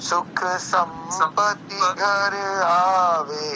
सुख 0.00 0.44
संपत्ति 0.62 1.80
घर 1.80 2.36
आवे 2.64 3.52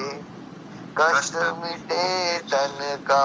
कष्ट 0.96 1.36
मिटे 1.62 2.38
तन 2.52 2.78
का। 3.06 3.22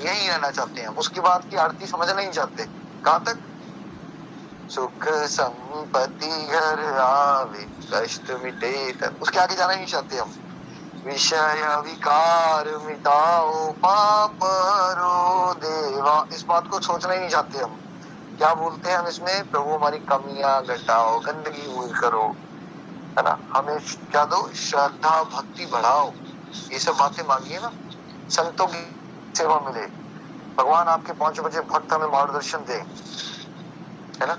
यही 0.00 0.28
रहना 0.28 0.50
चाहते 0.50 0.80
हैं। 0.80 0.88
उसके 1.02 1.20
बाद 1.20 1.44
की 1.50 1.56
आरती 1.56 1.86
समझना 1.86 2.14
नहीं 2.14 2.30
चाहते। 2.30 2.64
कहाँ 3.04 3.22
तक? 3.26 3.38
सुख 4.68 5.08
संपत्ति 5.30 6.30
घर 6.48 6.82
आवे 7.00 7.64
कष्ट 7.92 8.30
मिटे 8.44 8.72
तन 8.92 9.16
उसके 9.22 9.38
आगे 9.40 9.56
जाना 9.56 9.74
नहीं 9.74 9.86
चाहते 9.86 10.16
हम। 10.16 10.30
विषय 11.06 11.82
विकार 11.86 12.68
मिटाओ, 12.78 13.72
पाप 13.72 14.38
रो 14.98 15.54
देवा। 15.54 16.26
इस 16.32 16.44
बात 16.48 16.68
को 16.68 16.78
सोचना 16.80 17.12
ही 17.12 17.18
नहीं 17.18 17.28
चाहते 17.28 17.58
हम। 17.58 17.76
क्या 18.38 18.54
बोलते 18.54 18.90
हैं 18.90 18.98
हम 18.98 19.06
इसमें? 19.06 19.44
प्रभु, 19.44 19.74
हमारी 19.74 19.98
कमियाँ 19.98 20.62
घटाओ, 20.64 21.18
गंदगी 21.20 21.66
दूर 21.66 21.92
करो, 22.00 22.26
है 23.18 23.24
ना? 23.24 23.36
हमें 23.56 23.78
क्या 24.10 24.24
दो? 24.24 24.48
श्रद्धा, 24.54 25.22
भक्ति 25.24 25.66
बढ़ाओ। 25.66 26.12
ये 26.72 26.78
सब 26.78 26.94
बातें 26.94 27.22
मांगिए 27.24 27.58
ना। 27.58 27.72
संतों 28.28 28.66
की 28.66 28.78
सेवा 29.34 29.60
मिले। 29.60 29.86
भगवान 30.58 30.86
आपके 30.86 31.12
पाँच 31.12 31.40
बजे 31.40 31.60
भक्त 31.60 31.92
हमें 31.92 32.06
मार्गदर्शन 32.06 32.64
दे, 32.64 32.74
है 34.22 34.26
ना? 34.26 34.36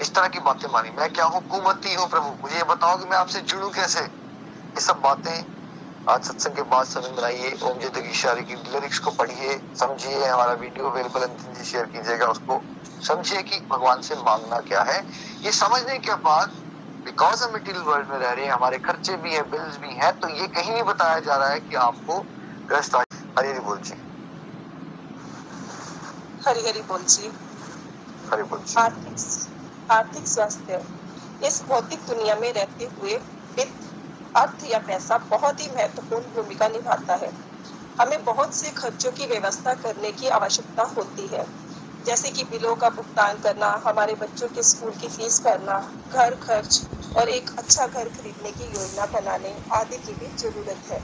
इस 0.00 0.14
तरह 0.14 0.28
की 0.28 0.38
बातें 0.40 0.68
मानी। 0.68 0.90
मैं 0.90 1.08
क्या 1.10 1.24
हूँ? 1.24 1.40
कुमती 1.40 1.94
हूँ 1.94 2.08
प्रभु। 2.08 2.28
मुझे 2.42 2.56
ये 2.56 2.64
बताओ 2.64 2.98
कि 2.98 3.04
मैं 3.04 3.16
आपसे 3.16 3.40
जुड़ू 3.40 3.70
कैसे? 3.70 4.00
ये 4.00 4.80
सब 4.80 5.00
बातें 5.00 5.61
आज 6.06 6.22
सत्संग 6.22 6.54
के 6.54 6.62
बाद 6.70 6.86
समझ 6.86 7.10
बनाइए। 7.16 7.50
ओम 7.62 7.78
जय 7.80 7.88
दगीशारी 7.90 8.42
की 8.44 8.54
लिरिक्स 8.70 8.98
को 8.98 9.10
पढ़िए 9.10 9.56
समझिए 9.74 10.26
हमारा 10.26 10.52
वीडियो 10.52 10.88
अवेलेबल 10.88 11.22
अंतिम 11.22 11.52
जी 11.54 11.64
शेयर 11.64 11.84
कीजिएगा 11.86 12.26
उसको 12.26 12.60
समझिए 13.00 13.42
कि 13.42 13.58
भगवान 13.72 14.00
से 14.02 14.14
मांगना 14.16 14.58
क्या 14.68 14.82
है। 14.82 14.98
ये 15.44 15.52
समझने 15.52 15.98
के 15.98 16.14
बाद 16.24 16.48
बिकॉज़ 17.06 17.44
हम 17.44 17.54
मटीरियल 17.54 17.84
वर्ल्ड 17.84 18.10
में 18.10 18.18
रह 18.18 18.32
रहे 18.32 18.44
हैं 18.44 18.52
हमारे 18.52 18.78
खर्चे 18.80 19.16
भी 19.16 19.34
है 19.34 19.42
बिल्स 19.50 19.76
भी 19.78 19.94
हैं 19.94 20.12
तो 20.18 20.28
ये 20.30 20.46
कहीं 20.48 20.72
नहीं 20.72 20.82
बताया 20.82 21.18
जा 21.20 21.36
रहा 21.36 21.48
है 21.50 21.60
कि 21.60 21.74
आपको 21.76 22.18
ग्रस्त 22.68 22.96
हरी 22.96 23.48
हरी 23.48 23.60
बोल 23.60 23.78
जी। 23.80 23.94
हरी 26.42 26.66
हरी 26.66 26.82
बोल 26.82 27.02
जी। 27.04 27.32
हरी 28.24 28.42
बोल 28.42 28.60
जी। 28.60 28.80
आर्थिक 28.80 29.14
आर्थिक 29.90 30.26
स्वास्थ्य। 30.28 30.82
इस 31.40 31.62
भौतिक 31.68 32.06
दुनिया 32.06 32.34
में 32.36 32.52
रहते 32.52 32.90
हुए 32.98 33.16
वित्त 33.56 33.91
अर्थ 34.36 34.64
या 34.70 34.78
पैसा 34.78 35.18
बहुत 35.18 35.60
ही 35.60 35.68
महत्वपूर्ण 35.76 36.24
भूमिका 36.24 36.68
निभाता 36.68 37.14
है। 37.14 37.32
हमें 38.00 38.24
बहुत 38.24 38.54
से 38.54 38.70
खर्चों 38.70 39.12
की 39.12 39.26
व्यवस्था 39.26 39.74
करने 39.74 40.12
की 40.12 40.28
आवश्यकता 40.28 40.82
होती 40.82 41.26
है। 41.26 41.46
जैसे 42.04 42.30
कि 42.30 42.44
बिलों 42.44 42.74
का 42.76 42.88
भुगतान 42.88 43.38
करना, 43.38 43.82
हमारे 43.86 44.14
बच्चों 44.14 44.48
के 44.48 44.62
स्कूल 44.62 44.90
की 44.90 45.08
फ़ीस 45.08 45.42
भरना, 45.44 45.92
घर 46.12 46.34
खर्च 46.34 46.82
और 47.16 47.28
एक 47.28 47.50
अच्छा 47.58 47.86
घर 47.86 48.08
खरीदने 48.08 48.50
की 48.50 48.64
योजना 48.64 49.06
बनाने 49.06 49.54
आदि 49.72 49.96
की 49.96 50.12
भी 50.12 50.36
ज़रूरत 50.36 50.90
है। 50.90 50.98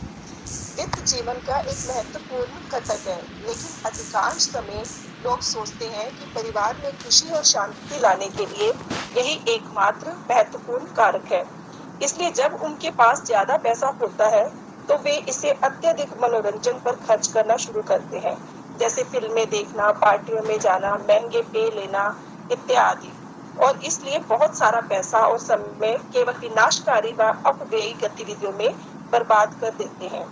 वित्त 0.76 1.04
जीवन 1.04 1.34
का 1.34 1.58
एक 1.58 1.76
महत्वपूर्ण 1.88 2.68
घटक 2.70 3.06
है, 3.08 3.20
लेकिन 3.46 3.82
अधिकांश 3.86 4.48
समय 4.48 4.84
लोग 5.24 5.40
सोचते 5.40 5.84
हैं 5.84 6.10
कि 6.10 6.26
परिवार 6.34 6.76
में 6.84 6.92
खुशी 6.92 7.30
और 7.30 7.44
शांति 7.44 7.98
लाने 8.00 8.28
के 8.28 8.46
लिए 8.46 8.72
यही 9.16 9.54
एकमात्र 9.54 10.12
महत्वपूर्ण 10.30 10.84
कारक 10.84 11.32
है। 11.32 11.57
इसलिए 12.00 12.30
जब 12.32 12.58
उनके 12.62 12.90
पास 12.92 13.24
ज़्यादा 13.26 13.56
पैसा 13.58 13.88
होता 14.00 14.28
है 14.28 14.44
तो 14.88 14.96
वे 14.96 15.16
इसे 15.28 15.50
अत्यधिक 15.52 16.12
मनोरंजन 16.20 16.78
पर 16.84 16.92
खर्च 16.98 17.26
करना 17.26 17.56
शुरू 17.56 17.82
करते 17.82 18.18
हैं। 18.18 18.36
जैसे 18.78 19.02
फ़िल्में 19.04 19.44
देखना, 19.46 19.90
पार्टियों 19.94 20.42
में 20.42 20.58
जाना, 20.58 20.92
महँगे 20.98 21.42
पे 21.44 21.64
लेना 21.70 22.04
इत्यादि। 22.50 23.12
और 23.56 23.78
इसलिए 23.84 24.18
बहुत 24.28 24.56
सारा 24.56 24.80
पैसा 24.90 25.20
और 25.20 25.38
समय 25.38 25.96
केवल 26.12 26.34
विनाशकारी 26.42 27.12
व 27.20 27.30
अपव्ययी 27.46 27.92
गतिविधियों 28.02 28.52
में 28.52 28.68
बर्बाद 29.12 29.54
कर 29.60 29.70
देते 29.70 30.06
हैं। 30.06 30.26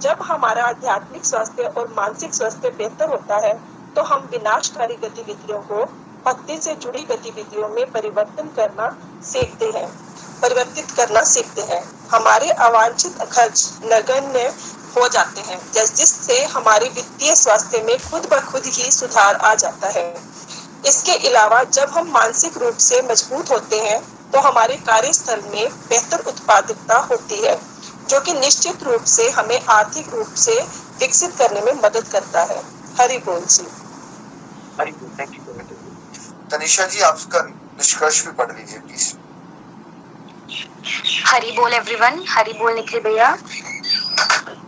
जब 0.00 0.22
हमारा 0.22 0.64
आध्यात्मिक 0.64 1.24
स्वास्थ्य 1.24 1.62
और 1.66 1.92
मानसिक 1.92 2.34
स्वास्थ्य 2.34 2.70
बेहतर 2.70 3.08
होता 3.08 3.36
है 3.38 3.54
तो 3.96 4.02
हम 4.04 4.28
विनाशकारी 4.32 4.96
गतिविधियों 4.96 5.60
को 5.62 5.84
भक्ति 6.24 6.56
से 6.58 6.74
जुड़ी 6.76 7.02
गतिविधियों 7.04 7.68
में 7.68 7.84
परिवर्तन 7.86 8.48
करना 8.50 8.88
सीखते 9.22 9.70
हैं। 9.74 9.88
परिवर्तित 10.42 10.90
करना 10.90 11.22
सीखते 11.24 11.62
हैं। 11.64 11.82
हमारे 12.10 12.50
अवांछित 12.62 13.18
खर्च 13.32 13.78
नगण्य 13.84 14.46
हो 14.96 15.06
जाते 15.08 15.40
हैं 15.42 15.60
जिससे 15.74 16.42
हमारे 16.46 16.88
वित्तीय 16.90 17.34
स्वास्थ्य 17.36 17.82
में 17.82 17.96
खुद 18.00 18.28
ब 18.32 18.40
खुद 18.42 18.66
ही 18.66 18.90
सुधार 18.92 19.34
आ 19.36 19.54
जाता 19.56 19.88
है। 19.90 20.04
इसके 20.86 21.12
अलावा 21.28 21.62
जब 21.70 21.90
हम 21.90 22.10
मानसिक 22.12 22.56
रूप 22.58 22.76
से 22.80 23.00
मज़बूत 23.02 23.50
होते 23.50 23.80
हैं 23.80 24.00
तो 24.32 24.40
हमारे 24.40 24.76
कार्यस्थल 24.86 25.42
में 25.44 25.68
बेहतर 25.88 26.24
उत्पादकता 26.28 26.98
होती 27.10 27.40
है 27.42 27.58
जो 28.08 28.20
कि 28.20 28.32
निश्चित 28.34 28.82
रूप 28.82 29.04
से 29.08 29.28
हमें 29.30 29.60
आर्थिक 29.70 30.14
रूप 30.14 30.34
से 30.38 30.54
विकसित 31.00 31.36
करने 31.38 31.60
में 31.60 31.72
मदद 31.74 32.08
करता 32.08 32.42
है। 32.44 32.62
हरि 32.98 33.18
बोल 33.18 33.40
जी। 33.40 33.66
हरि 34.80 34.92
बोल 34.92 35.10
थैंक 35.18 35.34
यू 35.34 35.40
तनिषा 36.50 36.86
जी 36.86 37.00
आपका 37.02 37.40
निष्कर्ष 37.42 38.24
भी 38.26 38.32
पढ़ 38.34 38.52
लीजिए 38.52 38.78
प्लीज़ 38.80 39.12
हरी 41.26 41.50
बोल 41.52 41.72
एवरीवन 41.72 42.22
हरी 42.28 42.52
बोल 42.52 42.74
निखिल 42.74 43.00
भैया। 43.00 43.36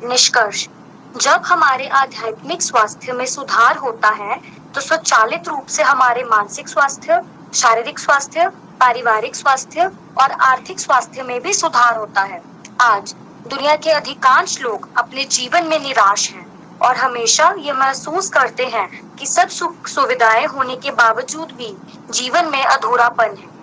निष्कर्ष। 0.04 0.66
जब 1.14 1.42
हमारे 1.47 1.87
आध्यात्मिक 1.95 2.62
स्वास्थ्य 2.62 3.12
में 3.12 3.25
सुधार 3.26 3.76
होता 3.76 4.09
है 4.14 4.37
तो 4.75 4.80
स्वचालित 4.80 5.49
रूप 5.49 5.66
से 5.66 5.83
हमारे 5.83 6.25
मानसिक 6.25 6.68
स्वास्थ्य, 6.68 7.21
शारीरिक 7.54 7.99
स्वास्थ्य, 7.99 8.49
पारिवारिक 8.80 9.37
स्वास्थ्य 9.37 9.90
और 10.16 10.33
आर्थिक 10.42 10.80
स्वास्थ्य 10.80 11.23
में 11.23 11.40
भी 11.42 11.52
सुधार 11.52 11.97
होता 11.97 12.23
है। 12.23 12.42
आज 12.80 13.14
दुनिया 13.47 13.76
के 13.76 13.90
अधिकांश 13.90 14.61
लोग 14.61 14.88
अपने 14.99 15.25
जीवन 15.25 15.66
में 15.66 15.78
निराश 15.78 16.30
हैं 16.30 16.47
और 16.80 16.97
हमेशा 16.97 17.52
ये 17.59 17.73
महसूस 17.73 18.28
करते 18.28 18.66
हैं 18.66 18.88
कि 19.16 19.26
सब 19.26 19.49
सुख 19.49 19.88
सुविधाएँ 19.88 20.47
होने 20.47 20.76
के 20.76 20.90
बावजूद 20.92 21.52
भी 21.52 21.76
जीवन 22.11 22.50
में 22.50 22.64
अधूरापन 22.64 23.37
है। 23.37 23.58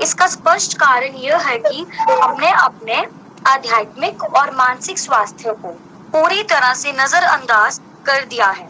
इसका 0.00 0.26
स्पष्ट 0.28 0.76
कारण 0.78 1.16
यह 1.18 1.48
है 1.48 1.56
कि 1.60 1.86
हमने 2.10 2.50
अपने 2.54 3.04
आध्यात्मिक 3.44 4.22
और 4.24 4.54
मानसिक 4.56 4.98
स्वास्थ्य 4.98 5.52
को 5.52 5.72
पूरी 6.12 6.42
तरह 6.50 6.74
से 6.74 6.92
नजरअंदाज 6.92 7.80
कर 8.06 8.24
दिया 8.24 8.46
है। 8.50 8.68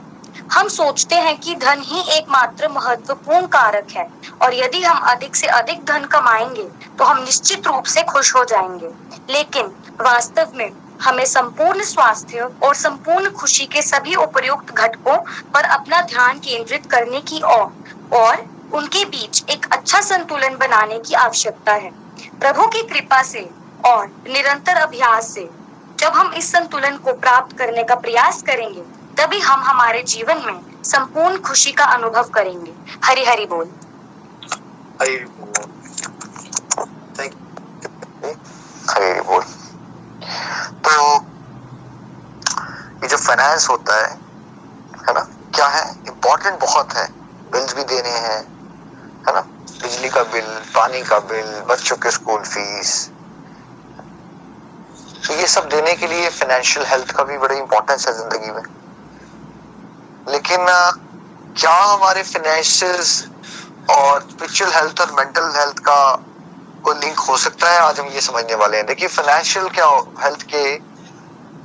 हम 0.51 0.69
सोचते 0.69 1.17
हैं 1.17 1.37
कि 1.39 1.55
धन 1.57 1.81
ही 1.87 2.01
एकमात्र 2.17 2.69
महत्वपूर्ण 2.69 3.47
कारक 3.49 3.87
है 3.97 4.09
और 4.43 4.55
यदि 4.55 4.83
हम 4.83 4.99
अधिक 5.13 5.37
से 5.37 5.47
अधिक 5.49 5.85
धन 5.87 6.05
कमाएँगे 6.13 6.69
तो 6.99 7.05
हम 7.05 7.23
निश्चित 7.23 7.67
रूप 7.67 7.85
से 7.87 8.03
खुश 8.05 8.35
हो 8.37 8.45
जाएँगे। 8.45 8.93
लेकिन 9.29 9.67
वास्तव 10.01 10.51
में 10.57 10.71
हमें 11.01 11.25
संपूर्ण 11.27 11.83
स्वास्थ्य 11.85 12.41
और 12.63 12.75
संपूर्ण 12.77 13.31
खुशी 13.33 13.67
के 13.67 13.83
सभी 13.83 14.15
उपयुक्त 14.17 14.73
घटकों 14.75 15.17
पर 15.55 15.65
अपना 15.71 16.01
ध्यान 16.03 16.39
केंद्रित 16.39 16.87
करने 16.87 17.21
की 17.23 17.41
और, 17.41 17.71
और 18.13 18.47
उनके 18.75 19.05
बीच 19.05 19.45
एक 19.51 19.67
अच्छा 19.73 20.01
संतुलन 20.01 20.57
बनाने 20.57 20.99
की 20.99 21.15
आवश्यकता 21.15 21.73
है। 21.73 21.93
प्रभु 22.41 22.67
की 22.67 22.83
कृपा 22.83 23.23
से 23.23 23.51
और 23.87 24.07
निरंतर 24.07 24.77
अभ्यास 24.77 25.35
से 25.35 25.51
जब 25.99 26.07
हम 26.07 26.33
इस 26.33 26.53
संतुलन 26.53 26.97
को 26.97 27.13
प्राप्त 27.13 27.59
करने 27.59 27.85
का 27.85 27.95
प्रयास 27.95 28.43
करेंगे, 28.43 28.85
तभी 29.17 29.41
हम 29.41 29.61
हमारे 29.61 30.03
जीवन 30.03 30.43
में 30.47 30.85
संपूर्ण 30.85 31.39
खुशी 31.39 31.73
का 31.73 31.85
अनुभव 31.85 32.23
करेंगे। 32.23 32.73
हरि 33.05 33.25
हरि 33.25 33.47
बोल। 33.47 33.71
हरि 35.03 35.17
बोल। 35.17 35.75
तो 40.85 41.25
ये 43.03 43.09
जो 43.09 43.17
फाइनेंस 43.17 43.69
होता 43.69 44.07
है 44.07 44.21
है 45.09 45.15
ना? 45.15 45.29
क्या 45.55 45.67
है? 45.67 45.97
इम्पोर्टेंट 46.09 46.61
बहुत 46.61 46.93
है। 46.93 47.09
बिल्स 47.53 47.75
भी 47.75 47.85
देने 47.85 48.09
हैं। 48.09 48.60
है 49.29 49.35
ना? 49.35 49.41
बिजली 49.83 50.09
का 50.09 50.23
बिल, 50.25 50.47
पानी 50.75 51.03
का 51.03 51.19
बिल, 51.31 51.61
बच्चों 51.69 51.97
के 51.97 52.11
स्कूल 52.11 52.43
फ़ीस। 52.43 53.11
तो 55.27 55.35
ये 55.35 55.47
सब 55.47 55.69
देने 55.69 55.95
के 55.95 56.07
लिए 56.07 56.29
फाइनेंशियल 56.31 56.87
हेल्थ 56.87 57.11
का 57.11 57.25
भी 57.25 57.39
बड़ा 57.39 57.55
इंपॉर्टेंस 57.55 58.07
है 58.09 58.13
ज़िंदगी 58.15 58.51
में। 58.51 58.63
लेकिन 60.27 60.67
क्या 61.57 61.75
हमारे 61.83 62.23
फाइनेंशियल्स 62.23 63.29
और 63.91 64.21
स्पिरिचुअल 64.21 64.73
हेल्थ 64.73 65.01
और 65.01 65.13
मेंटल 65.13 65.53
हेल्थ 65.57 65.79
का 65.79 66.01
कोई 66.85 66.95
लिंक 66.99 67.19
हो 67.19 67.37
सकता 67.37 67.71
है? 67.71 67.79
आज 67.79 68.01
हम 68.01 68.07
ये 68.09 68.21
समझने 68.21 68.55
वाले 68.55 68.77
हैं। 68.77 68.87
देखिए 68.87 69.09
फाइनेंशियल 69.09 69.69
क्या 69.69 69.87
हेल्थ 70.25 70.43
के, 70.55 70.75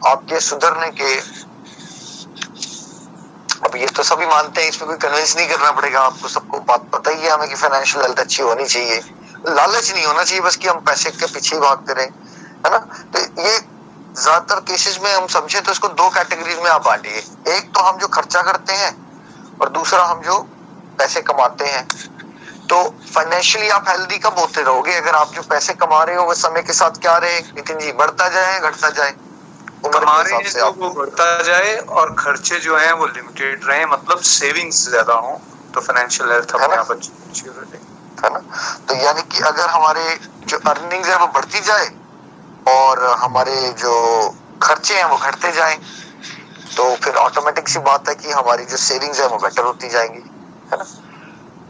आपके 0.10 0.40
सुधरने 0.40 0.90
के 1.02 1.16
अब 3.66 3.76
ये 3.76 3.88
तो 3.88 4.04
सभी 4.04 4.26
मानते 4.26 4.62
हैं, 4.62 4.70
इसमें 4.70 4.88
कोई 4.90 4.98
कन्विंस 5.00 5.36
नहीं 5.36 5.48
करना 5.50 5.72
पड़ेगा। 5.72 6.02
आपको 6.02 6.28
सबको 6.30 6.60
बात 6.66 6.90
पता 6.94 7.12
ही 7.12 7.22
है 7.22 7.30
हमें 7.30 7.48
कि 7.50 7.56
फाइनेंशियल 7.56 8.04
हेल्थ 8.04 8.20
अच्छी 8.20 8.44
होनी 8.44 8.66
चाहिए। 8.66 9.00
लालच 9.48 9.92
नहीं 9.94 10.06
होना 10.06 10.24
चाहिए, 10.24 10.42
बस 10.42 10.56
कि 10.56 10.68
हम 10.68 10.80
पैसे 10.82 11.12
के 11.12 11.26
पीछे 11.26 11.56
ही 11.56 11.62
भागते 11.62 11.94
रहे 11.94 12.06
है 12.06 12.72
ना? 12.72 12.78
तो 12.78 13.20
ये 13.42 13.58
ज़्यादातर 14.16 14.60
केसेस 14.68 15.00
में 15.04 15.12
हम 15.14 15.28
समझे 15.30 15.62
तो 15.62 15.72
इसको 15.72 15.88
दो 15.96 16.10
कैटेगरीज 16.10 16.60
में 16.60 16.70
आप 16.72 16.86
बांटिए। 16.86 17.24
एक 17.56 17.72
तो 17.76 17.82
हम 17.82 17.98
जो 17.98 18.08
खर्चा 18.10 18.42
करते 18.42 18.74
हैं 18.74 18.92
और 19.62 19.70
दूसरा 19.70 20.04
हम 20.04 20.22
जो 20.22 20.40
पैसे 21.00 21.22
कमाते 21.24 21.66
हैं। 21.66 21.88
तो 22.70 22.78
फाइनेंशियली 23.14 23.70
आप 23.70 23.90
हेल्दी 23.90 24.18
कब 24.20 24.40
होते 24.40 24.62
रहोगे? 24.62 24.94
अगर 24.94 25.16
आप 25.16 25.34
जो 25.34 25.42
पैसे 25.44 25.74
कमा 25.76 26.04
रहे 26.04 26.16
हो, 26.16 26.24
वो 26.26 26.34
समय 26.36 26.62
के 26.62 26.74
साथ 26.74 27.02
क्या 27.02 27.18
रहे? 27.18 27.40
नितिन 27.56 27.80
जी, 27.80 27.92
बढ़ता 27.94 28.30
जाए 28.30 28.60
घटता 28.62 28.90
जाए? 28.92 29.14
हमारे 29.90 30.50
जो 30.50 30.72
वो 30.72 30.90
बढ़ता 30.90 31.42
जाए 31.42 31.76
और 31.78 32.14
खर्चे 32.14 32.60
जो 32.60 32.78
हैं 32.78 32.92
वो 32.92 33.06
लिमिटेड 33.06 33.66
रहे 33.66 33.86
मतलब 33.86 34.20
सेविंग्स 34.20 34.90
ज़्यादा 34.90 35.14
हो 35.14 35.42
तो 35.74 35.82
फाइनेंशियल 35.82 36.32
हेल्थ 36.32 36.56
अपने 36.56 36.76
आप 36.76 36.92
अच्छी 36.92 37.12
है 38.24 38.30
ना? 38.34 38.40
तो 38.88 38.96
यानी 38.96 39.22
कि 39.22 39.40
अगर 39.44 39.70
हमारे 39.70 40.20
जो 40.48 40.58
अर्निंग्स 40.58 41.10
है 41.10 41.20
वो 41.20 41.28
बढ़ती 41.28 41.60
जाए 41.60 41.90
और 42.68 43.04
हमारे 43.20 43.56
जो 43.80 43.94
खर्चे 44.64 44.94
हैं 44.94 45.06
वो 45.06 45.18
घटते 45.18 45.52
जाएँ 45.52 45.78
तो 46.78 46.96
फिर 46.96 47.16
ऑटोमेटिक 47.16 47.70
सी 47.70 47.80
बात 47.80 48.10
है 48.10 48.16
कि 48.16 48.32
हमारी 48.32 48.66
जो 48.66 48.78
सेविंग्स 48.78 49.20
है 49.20 49.28
वो 49.28 49.38
बेटर 49.38 49.64
होती 49.64 49.90
जाएँगी 49.90 50.24
है 50.72 50.78
ना? 50.78 50.84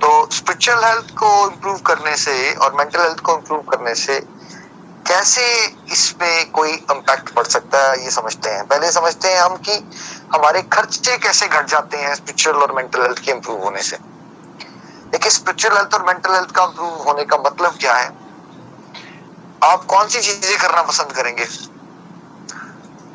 तो 0.01 0.29
स्पिरिचुअल 0.31 0.83
हेल्थ 0.83 1.11
को 1.11 1.29
इम्प्रूव 1.47 1.77
करने 1.77 2.15
से 2.17 2.53
और 2.53 2.73
मेंटल 2.73 3.01
हेल्थ 3.01 3.19
को 3.19 3.33
इम्प्रूव 3.33 3.61
करने 3.61 3.95
से 3.95 4.15
कैसे 5.07 5.65
इसमें 5.91 6.51
कोई 6.51 6.71
इम्पैक्ट 6.71 7.29
पड़ 7.29 7.43
सकता 7.43 7.91
है, 7.91 8.03
ये 8.03 8.11
समझते 8.11 8.49
हैं। 8.49 8.67
पहले 8.67 8.91
समझते 8.91 9.27
हैं 9.27 9.41
हम 9.41 9.55
कि 9.57 9.71
हमारे 10.33 10.61
खर्चे 10.61 11.17
कैसे 11.17 11.47
घट 11.47 11.65
जाते 11.65 11.97
हैं 11.97 12.15
स्पिरिचुअल 12.15 12.55
और 12.55 12.71
मेंटल 12.71 13.01
हेल्थ 13.01 13.19
के 13.19 13.31
इम्प्रूव 13.31 13.63
होने 13.63 13.81
से। 13.81 13.97
देखिए 15.11 15.31
स्पिरिचुअल 15.31 15.77
हेल्थ 15.77 15.93
और 15.93 16.05
मेंटल 16.05 16.33
हेल्थ 16.33 16.51
का 16.51 16.63
इम्प्रूव 16.63 16.89
होने 16.89 17.23
का 17.23 17.37
मतलब 17.37 17.77
क्या 17.79 17.93
है? 17.93 18.07
आप 19.63 19.85
कौन 19.85 20.07
सी 20.07 20.21
चीज़ें 20.21 20.57
करना 20.57 20.81
पसंद 20.81 21.11
करेंगे? 21.11 21.45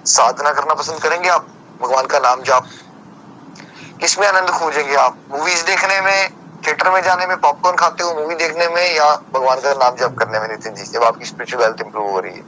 साधना 0.07 0.53
करना 0.53 0.75
पसंद 0.75 1.03
करेंगे 1.03 1.29
आप? 1.29 1.49
भगवान 1.83 2.07
का 2.07 2.19
नाम 2.19 2.43
जाप। 2.43 2.67
किसमें 4.01 4.27
आनंद 4.29 4.51
खोजेंगे 4.51 4.95
आप? 4.95 5.19
मूवीज़ 5.31 5.65
देखने 5.65 6.01
में 6.01 6.40
थिएटर 6.67 6.91
में 6.91 7.03
जाने 7.03 7.27
में 7.27 7.37
पॉपकॉर्न 7.37 7.77
खाते 7.77 8.05
हो 8.05 8.15
मूवी 8.15 8.35
देखने 8.35 8.69
में 8.69 8.95
या 8.97 9.15
भगवान 9.35 9.61
का 9.61 9.73
नाम 9.75 9.97
जप 9.97 10.17
करने 10.19 10.41
में 10.41 10.49
नितिन 10.49 10.75
जी, 10.75 10.85
जब 10.85 11.03
आपकी 11.03 11.25
स्पिरिचुअल 11.25 11.63
हेल्थ 11.63 11.81
इंप्रूव 11.81 12.11
हो 12.11 12.21
रही 12.21 12.33
है? 12.33 12.43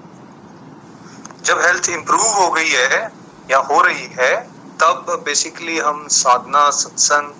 जब 1.44 1.60
हेल्थ 1.60 1.88
इंप्रूव 1.88 2.20
हो 2.20 2.50
गई 2.50 2.68
है 2.68 3.10
या 3.50 3.58
हो 3.58 3.80
रही 3.80 4.08
है, 4.18 4.34
तब 4.82 5.22
बेसिकली 5.24 5.78
हम 5.78 6.06
साधना, 6.08 6.70
सत्संग, 6.70 7.32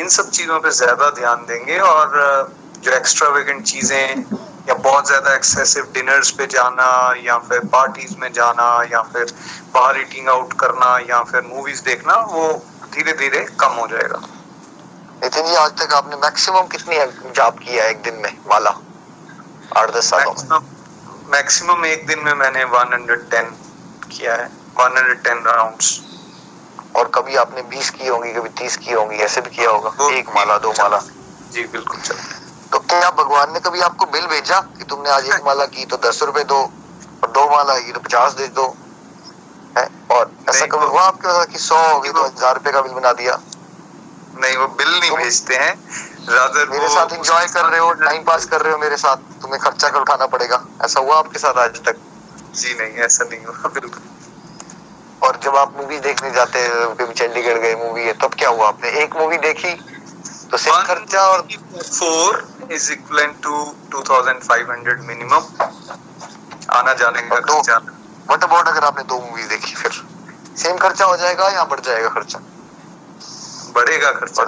इन 0.00 0.08
सब 0.08 0.30
चीज़ों 0.30 0.58
पे 0.60 0.70
ज़्यादा 0.70 1.10
ध्यान 1.10 1.44
देंगे 1.46 1.78
और 1.78 2.52
जो 2.82 2.92
एक्स्ट्रा 2.92 3.28
वेगेंट 3.28 3.64
चीज़ें 3.64 4.24
या 4.68 4.74
बहुत 4.74 5.06
ज़्यादा 5.06 5.34
एक्सेसिव 5.34 5.84
डिनर्स 5.94 6.30
पे 6.30 6.46
जाना 6.46 7.14
या 7.24 7.38
फिर 7.38 7.60
पार्टीज़ 7.72 8.16
में 8.18 8.32
जाना 8.32 8.68
या 8.92 9.00
फिर 9.02 9.32
बाहर 9.74 10.00
ईटिंग 10.00 10.28
आउट 10.28 10.52
करना 10.52 10.98
या 11.08 11.22
फिर 11.22 11.42
मूवीज़ 11.42 11.82
देखना, 11.84 12.14
वो 12.14 12.52
धीरे 12.94 13.12
धीरे 13.12 13.46
कम 13.60 13.80
हो 13.80 13.86
जाएगा। 13.86 14.39
नितिन 15.22 15.46
जी 15.46 15.54
आज 15.54 15.70
तक 15.78 15.92
आपने 15.94 16.16
मैक्सिमम 16.16 16.66
कितनी 16.72 16.96
जॉब 17.36 17.58
किया 17.58 17.84
है 17.84 17.90
एक 17.90 18.00
दिन 18.02 18.14
में 18.22 18.36
माला 18.50 18.70
आठ 19.76 19.90
दस 19.94 20.08
सालों 20.10 20.60
मैक्सिमम 21.32 21.84
एक 21.86 22.06
दिन 22.06 22.22
में 22.24 22.32
मैंने 22.34 22.64
110 22.66 23.50
किया 24.06 24.34
है 24.34 24.46
110 24.78 25.42
राउंड्स 25.46 25.90
और 26.96 27.10
कभी 27.14 27.36
आपने 27.36 27.62
20 27.74 27.90
की 27.90 28.08
होंगी 28.08 28.32
कभी 28.32 28.48
30 28.62 28.76
की 28.76 28.92
होंगी 28.92 29.16
ऐसे 29.28 29.40
भी 29.40 29.50
किया 29.56 29.70
होगा? 29.70 29.92
एक 30.12 30.30
माला 30.36 30.56
दो 30.58 30.70
माला। 30.80 31.02
जी 31.52 31.64
बिल्कुल 31.66 32.00
चल। 32.00 32.16
तो 32.72 32.78
क्या 32.78 33.10
भगवान 33.20 33.52
ने 33.52 33.60
कभी 33.60 33.80
आपको 33.90 34.06
बिल 34.16 34.26
भेजा 34.26 34.60
कि 34.78 34.84
तुमने 34.84 35.10
आज 35.10 35.30
एक 35.30 35.44
माला 35.46 35.66
की 35.76 35.84
तो 35.84 35.96
दस 36.08 36.22
रुपए 36.22 36.44
दो 36.54 36.62
और 37.22 37.30
दो 37.30 37.46
माला 37.50 37.78
की 37.78 37.92
तो 37.92 38.00
पचास 38.00 38.32
दे 38.32 38.46
दो? 38.56 38.66
है? 39.78 39.86
और 40.10 40.32
ऐसा 40.48 40.66
कभी 40.66 40.86
हुआ 40.86 41.02
आपके 41.02 41.28
साथ 41.28 41.46
कि 41.52 41.58
सौ 41.68 41.86
होगी 41.92 42.10
तो 42.10 42.24
हज़ार 42.24 42.54
रुपए 42.54 42.72
का 42.72 42.80
बिल 42.80 42.92
बना 42.94 43.12
दिया? 43.12 43.38
नहीं 44.40 44.56
वो 44.56 44.66
बिल 44.76 44.90
नहीं 44.90 45.10
भेजते 45.16 45.54
हैं। 45.56 45.72
रादर 46.28 46.68
मेरे 46.70 46.88
साथ 46.88 47.12
एंजॉय 47.12 47.46
कर 47.48 47.64
रहे 47.64 47.80
हो 47.80 47.92
टाइम 48.00 48.22
पास 48.24 48.44
कर 48.46 48.62
रहे 48.62 48.72
हो 48.72 48.78
मेरे 48.78 48.96
साथ 48.96 49.16
तुम्हें 49.42 49.60
खर्चा 49.62 49.88
कर 49.88 50.00
उठाना 50.00 50.26
पड़ेगा। 50.34 50.64
ऐसा 50.84 51.00
हुआ 51.00 51.18
आपके 51.18 51.38
साथ 51.38 51.58
आज 51.58 51.80
तक? 51.86 51.96
जी 52.54 52.74
नहीं 52.74 53.04
ऐसा 53.04 53.24
नहीं 53.24 53.44
हुआ 53.44 53.68
बिल्कुल। 53.70 54.02
और 55.22 55.38
जब 55.44 55.56
आप 55.56 55.74
मूवी 55.76 55.98
देखने 56.00 56.30
जाते 56.30 56.58
हैं 56.58 56.94
कभी 56.96 57.14
चंडीगढ़ 57.14 57.58
गए 57.58 57.74
मूवी 57.76 58.04
है 58.04 58.12
तब 58.20 58.34
क्या 58.34 58.48
हुआ 58.48 58.68
आपने? 58.68 58.90
एक 59.02 59.16
मूवी 59.16 59.36
देखी 59.38 59.74
तो 60.50 60.56
सेम 60.58 60.82
खर्चा 60.84 61.20
और 61.22 61.46
four 61.72 62.70
is 62.72 62.90
equal 62.92 63.26
to 63.42 63.64
two 63.92 64.02
thousand 64.10 64.42
five 64.42 64.70
hundred 64.70 65.00
minimum 65.08 65.44
आना 66.70 66.94
जाने 66.94 67.22
का 67.22 67.40
खर्चा। 67.40 67.76
वट 68.30 68.44
अबाउट 68.44 68.68
अगर 68.68 68.84
आपने 68.84 69.02
दो 69.04 69.20
मूवी 69.20 69.44
देखी 69.48 69.74
फिर? 69.74 69.92
सेम 70.58 70.76
खर्चा 70.78 71.04
हो 71.04 71.16
जाएगा 71.16 71.48
या 71.50 71.64
बढ़ 71.64 71.80
जाएगा 71.80 72.08
खर्चा? 72.08 72.40
बढ़ेगा 73.72 74.10
खर्चा। 74.12 74.42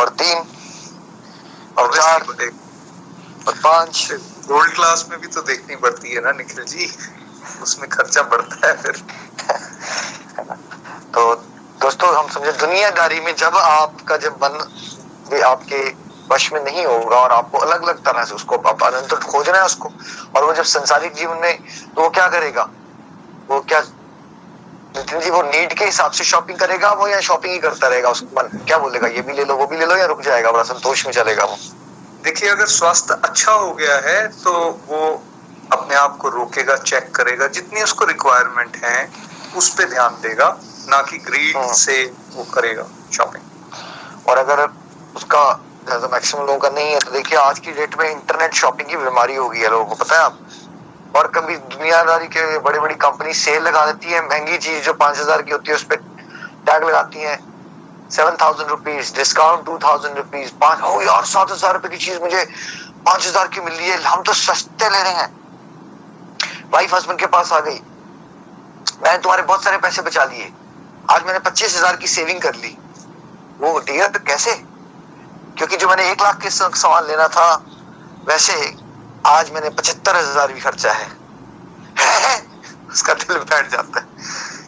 और 0.00 0.08
तीन 0.08 0.38
और 1.78 1.94
चार 1.96 2.22
और 3.48 3.54
पाँच। 3.54 4.08
गोल्ड 4.48 4.74
क्लास 4.74 5.06
में 5.10 5.20
भी 5.20 5.26
तो 5.26 5.40
देखनी 5.42 5.76
पड़ती 5.76 6.14
है 6.14 6.20
ना 6.20 6.32
निखिल 6.32 6.64
जी। 6.64 6.90
उसमें 7.62 7.88
खर्चा 7.90 8.22
बढ़ता 8.22 8.66
है 8.66 8.76
फिर। 8.76 8.96
तो 11.14 11.34
दोस्तों 11.80 12.08
हम 12.16 12.28
समझे 12.28 12.52
दुनियादारी 12.52 13.20
में 13.20 13.34
जब 13.36 13.56
आपका 13.56 14.16
जब 14.16 14.36
मन 14.42 14.58
भी 15.30 15.40
आपके 15.40 15.82
वश 16.30 16.52
में 16.52 16.62
नहीं 16.64 16.84
होगा 16.86 17.16
और 17.16 17.32
आपको 17.32 17.58
अलग 17.58 17.82
अलग 17.82 18.02
तरह 18.04 18.24
से 18.24 18.34
उसको 18.34 18.56
आप 18.68 18.82
अनंत 18.82 19.14
खोजना 19.24 19.58
है 19.58 19.64
उसको 19.64 19.90
और 20.36 20.44
वो 20.44 20.52
जब 20.54 20.64
संसारिक 20.64 21.14
जीवन 21.14 21.36
में 21.36 21.58
तो 21.94 22.02
वो 22.02 22.08
क्या 22.10 22.28
करेगा? 22.28 22.68
वो 23.48 23.60
क्या 23.60 23.80
नितिन 24.98 25.20
जी 25.20 25.30
वो 25.30 25.42
नीड 25.42 25.72
के 25.78 25.84
हिसाब 25.84 26.10
से 26.10 26.24
शॉपिंग 26.24 26.58
करेगा 26.58 26.92
वो 26.92 27.08
या 27.08 27.20
शॉपिंग 27.20 27.52
ही 27.52 27.58
करता 27.58 27.88
रहेगा 27.88 28.10
उसको 28.10 28.40
मन? 28.40 28.48
क्या 28.66 28.78
बोलेगा 28.78 29.08
ये 29.08 29.20
भी 29.20 29.32
ले 29.32 29.44
लो 29.44 29.56
वो 29.56 29.66
भी 29.66 29.76
ले 29.76 29.86
लो 29.86 29.96
या 29.96 30.06
रुक 30.06 30.22
जाएगा 30.22 30.52
बड़ा 30.52 30.62
संतोष 30.62 31.06
में 31.06 31.12
चलेगा 31.12 31.44
वो? 31.44 31.56
देखिए 32.24 32.48
अगर 32.48 32.66
स्वास्थ्य 32.66 33.20
अच्छा 33.24 33.52
हो 33.52 33.72
गया 33.72 33.96
है 33.96 34.26
तो 34.28 34.52
वो 34.88 35.00
अपने 35.72 35.94
आप 35.94 36.16
को 36.16 36.28
रोकेगा 36.28 36.76
चेक 36.76 37.14
करेगा 37.14 37.46
जितनी 37.46 37.82
उसको 37.82 38.04
रिक्वायरमेंट 38.04 38.76
है 38.84 38.98
उस 39.56 39.68
पर 39.74 39.88
ध्यान 39.88 40.18
देगा 40.22 40.48
ना 40.88 41.02
कि 41.02 41.18
ग्रीड 41.18 41.56
हाँ। 41.56 41.72
से 41.74 42.02
वो 42.34 42.44
करेगा 42.44 42.86
शॉपिंग 43.12 44.28
और 44.28 44.38
अगर 44.38 44.66
उसका 45.16 45.44
मैक्सिमम 46.12 46.46
लोगों 46.46 46.58
का 46.58 46.68
नहीं 46.68 46.92
है 46.92 46.98
तो 46.98 47.10
देखिए 47.10 47.38
आज 47.38 47.58
की 47.58 47.72
डेट 47.72 47.98
में 48.00 48.10
इंटरनेट 48.10 48.54
शॉपिंग 48.54 48.88
की 48.88 48.96
बीमारी 48.96 49.36
हो 49.36 49.48
गई 49.48 49.58
है 49.58 49.70
लोगों 49.70 49.84
को 49.84 49.94
पता 49.94 50.16
है 50.16 50.22
आप? 50.22 50.38
और 51.18 51.26
कभी 51.34 51.56
दुनियादारी 51.56 52.26
के 52.28 52.58
बड़ी 52.60 52.78
बड़ी 52.78 52.94
कंपनी 52.96 53.32
सेल 53.34 53.62
लगा 53.62 53.84
देती 53.86 54.12
है, 54.12 54.20
महँगी 54.22 54.58
चीज़ 54.58 54.84
जो 54.84 54.92
पाँच 54.94 55.18
हज़ार 55.18 55.42
की 55.42 55.50
होती 55.50 55.70
है, 55.70 55.76
उस 55.76 55.84
पर 55.84 55.96
टैग 56.66 56.84
लगाती 56.84 57.18
है। 57.18 57.36
Seven 58.10 58.36
thousand 58.42 58.68
rupees 58.70 59.14
discount 59.14 59.64
two 59.66 59.78
thousand 59.78 60.16
rupees 60.16 60.52
पाँच, 60.60 60.80
ओ 60.82 61.00
यार, 61.02 61.24
सात 61.24 61.50
हज़ार 61.50 61.72
रुपए 61.74 61.88
की 61.88 61.96
चीज़ 61.96 62.20
मुझे 62.20 62.44
पाँच 63.06 63.26
हज़ार 63.26 63.48
की 63.48 63.60
मिल 63.60 63.74
रही 63.74 63.88
है, 63.88 64.02
हम 64.02 64.22
तो 64.22 64.32
सस्ते 64.32 64.88
ले 64.90 65.02
रहे 65.02 65.12
हैं। 65.12 65.28
वाइफ 66.72 66.94
हस्बैंड 66.94 67.18
के 67.20 67.26
पास 67.26 67.52
आ 67.52 67.60
गई। 67.60 67.80
मैंने 69.02 69.18
तुम्हारे 69.18 69.42
बहुत 69.42 69.64
सारे 69.64 69.78
पैसे 69.78 70.02
बचा 70.02 70.24
लिए। 70.24 70.52
आज 71.10 71.24
मैंने 71.26 71.38
पच्चीस 71.38 71.76
हज़ार 71.76 71.96
की 71.96 72.06
सेविंग 72.06 72.40
कर 72.40 72.54
ली। 72.54 72.76
वो 73.60 73.78
डियर 73.78 74.18
कैसे? 74.26 74.52
क्योंकि 75.58 75.76
जो 75.76 75.88
मैंने 75.88 76.10
एक 76.10 76.22
लाख 76.22 76.40
के 76.42 76.50
सामान 76.50 77.06
लेना 77.06 77.28
था, 77.28 77.52
वैसे 78.28 78.54
आज 79.28 79.50
मैंने 79.52 79.70
पचहत्तर 79.70 80.16
हज़ार 80.16 80.52
भी 80.52 80.60
खर्चा 80.60 80.92
है, 80.92 81.06
उसका 82.90 83.14
दिल 83.14 83.36
बैठ 83.38 83.70
जाता 83.70 84.00
है। 84.00 84.06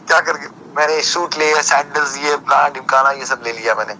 क्या 0.07 0.19
करके 0.19 0.47
मैंने 0.77 1.01
सूट 1.03 1.37
लिया 1.37 1.61
सैंडल्स 1.61 2.15
लिए 2.17 2.35
प्लान 2.39 2.73
ढिमकाना 2.73 3.11
ये 3.11 3.25
सब 3.25 3.41
ले 3.45 3.51
लिया 3.53 3.75
मैंने। 3.75 3.93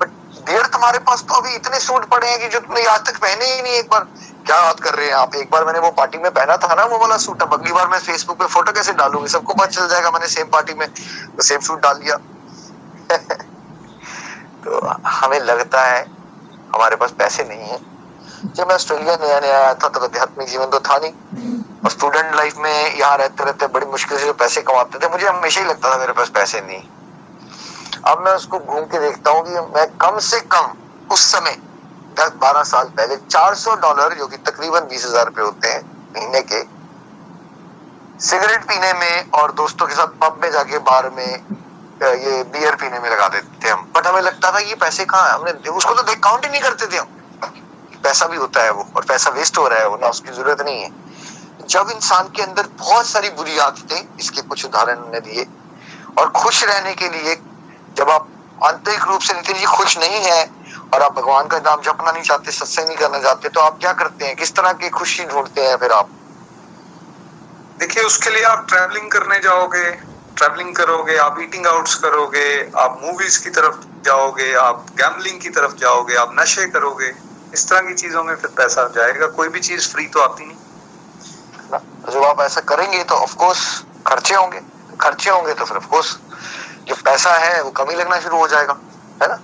बट 0.00 0.08
डियर 0.46 0.66
तुम्हारे 0.72 0.98
पास 1.08 1.22
तो 1.28 1.34
अभी 1.34 1.54
इतने 1.54 1.78
सूट 1.80 2.04
पड़े 2.10 2.30
हैं 2.30 2.38
कि 2.40 2.48
जो 2.48 2.60
तुमने 2.60 2.84
आज 2.86 3.06
तक 3.06 3.18
पहने 3.18 3.52
ही 3.52 3.62
नहीं 3.62 3.74
एक 3.74 3.88
बार। 3.90 4.04
क्या 4.46 4.60
बात 4.62 4.80
कर 4.80 4.94
रहे 4.94 5.06
हैं 5.06 5.14
आप? 5.14 5.34
एक 5.34 5.50
बार 5.50 5.64
मैंने 5.64 5.78
वो 5.78 5.90
पार्टी 5.92 6.18
में 6.18 6.30
पहना 6.32 6.56
था 6.56 6.74
ना 6.74 6.84
वो 6.84 6.98
वाला 6.98 7.16
सूट। 7.18 7.42
अब 7.42 7.54
अगली 7.54 7.72
बार 7.72 7.86
मैं 7.88 7.98
फेसबुक 8.00 8.38
पे 8.38 8.46
फ़ोटो 8.46 8.72
कैसे 8.72 8.92
डालूँगी? 8.94 9.28
सबको 9.28 9.54
पता 9.54 9.66
चल 9.68 9.88
जाएगा 9.88 10.10
मैंने 10.10 10.28
सेम 10.28 10.48
पार्टी 10.52 10.74
में 10.74 10.88
तो 10.88 11.42
सेम 11.42 11.60
सूट 11.60 11.80
डाल 11.82 12.00
लिया। 12.00 12.16
तो 14.64 14.80
हमें 15.06 15.38
लगता 15.40 15.80
है 15.84 16.02
हमारे 16.74 16.96
पास 16.96 17.10
पैसे 17.18 17.44
नहीं 17.44 17.68
है। 17.68 17.91
जब 18.44 18.68
मैं 18.68 18.74
ऑस्ट्रेलिया 18.74 19.16
नया 19.16 19.38
नया 19.40 19.58
आया 19.58 19.74
था 19.74 19.88
तो 19.88 20.00
आध्यात्मिक 20.02 20.48
जीवन 20.48 20.70
तो 20.70 20.78
था 20.80 20.96
नहीं। 20.98 21.12
और 21.84 21.90
स्टूडेंट 21.90 22.34
लाइफ 22.34 22.56
में 22.58 22.98
यहाँ 22.98 23.16
रहते 23.16 23.44
रहते 23.44 23.66
बड़ी 23.68 23.86
मुश्किल 23.88 24.18
से 24.18 24.26
जो 24.26 24.32
पैसे 24.34 24.62
कमाते 24.62 24.98
थे, 24.98 25.08
मुझे 25.10 25.26
हमेशा 25.26 25.60
ही 25.60 25.66
लगता 25.66 25.90
था 25.90 25.98
मेरे 25.98 26.12
पास 26.12 26.28
पैसे 26.34 26.60
नहीं। 26.62 26.82
अब 28.06 28.24
मैं 28.24 28.32
उसको 28.34 28.58
घूम 28.58 28.84
के 28.84 28.98
देखता 29.00 29.30
हूँ 29.30 29.44
कि 29.44 29.60
मैं 29.76 29.86
कम 29.98 30.18
से 30.20 30.40
कम 30.52 30.72
उस 31.10 31.30
समय, 31.32 31.56
दस 32.18 32.32
बारह 32.40 32.62
साल 32.64 32.88
पहले 32.96 33.16
400 33.28 33.74
डॉलर 33.80 34.14
जो 34.18 34.26
कि 34.26 34.36
तकरीबन 34.46 34.86
बीस 34.90 35.04
हज़ार 35.06 35.26
रुपए 35.26 35.42
होते 35.42 35.68
हैं 35.68 35.80
महीने 36.14 36.40
के 36.42 36.60
सिगरेट 38.20 38.64
पीने 38.64 38.92
में 38.94 39.30
और 39.32 39.52
दोस्तों 39.54 39.86
के 39.86 39.94
साथ 39.94 40.20
पब 40.20 40.38
में 40.42 40.50
जाके 40.52 40.78
बार 40.90 41.10
में 41.10 41.26
ये 42.02 42.42
बियर 42.52 42.74
पीने 42.76 42.98
में 42.98 43.08
लगा 43.10 43.28
देते 43.28 43.64
थे 43.64 43.70
हम। 43.70 43.90
बट 43.94 44.06
हमें 44.06 44.20
लगता 44.22 44.50
था 44.52 44.58
ये 44.60 44.74
पैसे 44.76 45.04
कहाँ 45.06 45.28
हमने 45.30 45.52
उसको 45.70 45.94
तो 45.94 46.14
काउंट 46.20 46.44
ही 46.44 46.50
नहीं 46.50 46.60
करते 46.62 46.86
थे 46.86 46.96
हम। 46.96 47.06
पैसा 48.04 48.26
भी 48.26 48.36
होता 48.36 48.62
है 48.62 48.70
वो, 48.70 48.86
और 48.96 49.04
पैसा 49.04 49.30
वेस्ट 49.30 49.58
हो 49.58 49.68
रहा 49.68 49.78
है 49.78 49.88
वो, 49.88 49.96
ना 49.96 50.08
उसकी 50.08 50.32
ज़रूरत 50.32 50.60
नहीं 50.60 50.82
है। 50.82 50.90
जब 51.68 51.90
इंसान 51.90 52.28
के 52.28 52.42
अंदर 52.42 52.66
बहुत 52.78 53.06
सारी 53.06 53.30
बुरी 53.30 53.58
आदतें, 53.58 54.18
इसके 54.20 54.42
कुछ 54.42 54.64
उदाहरण 54.64 55.00
ने 55.12 55.20
दिए, 55.20 55.46
और 56.18 56.30
खुश 56.30 56.64
रहने 56.64 56.94
के 56.94 57.08
लिए 57.08 57.34
जब 57.96 58.10
आप 58.10 58.28
आंतरिक 58.64 59.04
रूप 59.04 59.20
से 59.20 59.34
नितिन 59.34 59.56
जी 59.56 59.64
खुश 59.64 59.98
नहीं 59.98 60.20
है, 60.20 60.50
और 60.94 61.02
आप 61.02 61.14
भगवान 61.14 61.46
का 61.46 61.58
नाम 61.58 61.80
जपना 61.80 62.12
नहीं 62.12 62.22
चाहते, 62.22 62.52
सत्संग 62.52 62.86
नहीं 62.86 62.96
करना 62.96 63.18
चाहते 63.18 63.48
तो 63.48 63.60
आप 63.60 63.78
क्या 63.80 63.92
करते 63.92 64.24
हैं? 64.24 64.36
किस 64.36 64.54
तरह 64.56 64.72
की 64.72 64.88
खुशी 64.88 65.24
ढूंढते 65.24 65.66
हैं 65.66 65.76
फिर 65.76 65.92
आप? 65.92 66.08
देखिए, 67.78 68.02
उसके 68.02 68.30
लिए 68.30 68.42
आप 68.42 68.66
ट्रैवलिंग 68.68 69.10
करने 69.10 69.38
जाओगे 69.40 69.90
ट्रैवलिंग 70.36 70.74
करोगे, 70.74 71.16
आप 71.16 71.36
ईटिंग 71.40 71.66
आउट्स 71.66 71.94
करोगे, 71.94 72.70
आप 72.76 73.00
मूवीज़ 73.02 73.42
की 73.44 73.50
तरफ़ 73.50 73.76
जाओगे, 74.04 74.52
आप 74.54 74.86
गैम्बलिंग 74.92 75.40
की 75.40 75.48
तरफ़ 75.48 75.74
जाओगे, 75.74 76.14
आप 76.14 76.30
नशे 76.40 76.66
करोगे। 76.66 77.12
इस 77.54 77.68
तरह 77.68 77.80
की 77.80 77.94
चीज़ों 77.94 78.22
में 78.24 78.34
फिर 78.36 78.50
पैसा 78.56 78.82
जाएगा। 78.96 79.26
कोई 79.28 79.48
भी 79.48 79.60
चीज़ 79.60 79.88
फ्री 79.92 80.06
तो 80.06 80.20
आती 80.20 80.44
नहीं। 80.46 82.12
जब 82.12 82.24
आप 82.24 82.40
ऐसा 82.40 82.60
करेंगे 82.68 83.02
तो 83.04 83.14
ऑफ़ 83.16 83.34
कोर्स 83.36 83.60
खर्चे 84.06 84.34
होंगे। 84.34 84.60
खर्चे 85.00 85.30
होंगे 85.30 85.54
तो 85.54 85.64
फिर 85.64 85.76
ऑफ़ 85.76 85.86
कोर्स 85.86 86.16
जो 86.88 86.94
पैसा 87.04 87.32
है, 87.34 87.62
वो 87.62 87.70
कमी 87.72 87.94
लगना 87.94 88.18
शुरू 88.20 88.38
हो 88.38 88.46
जाएगा, 88.48 88.76
है 89.22 89.28
ना? 89.28 89.38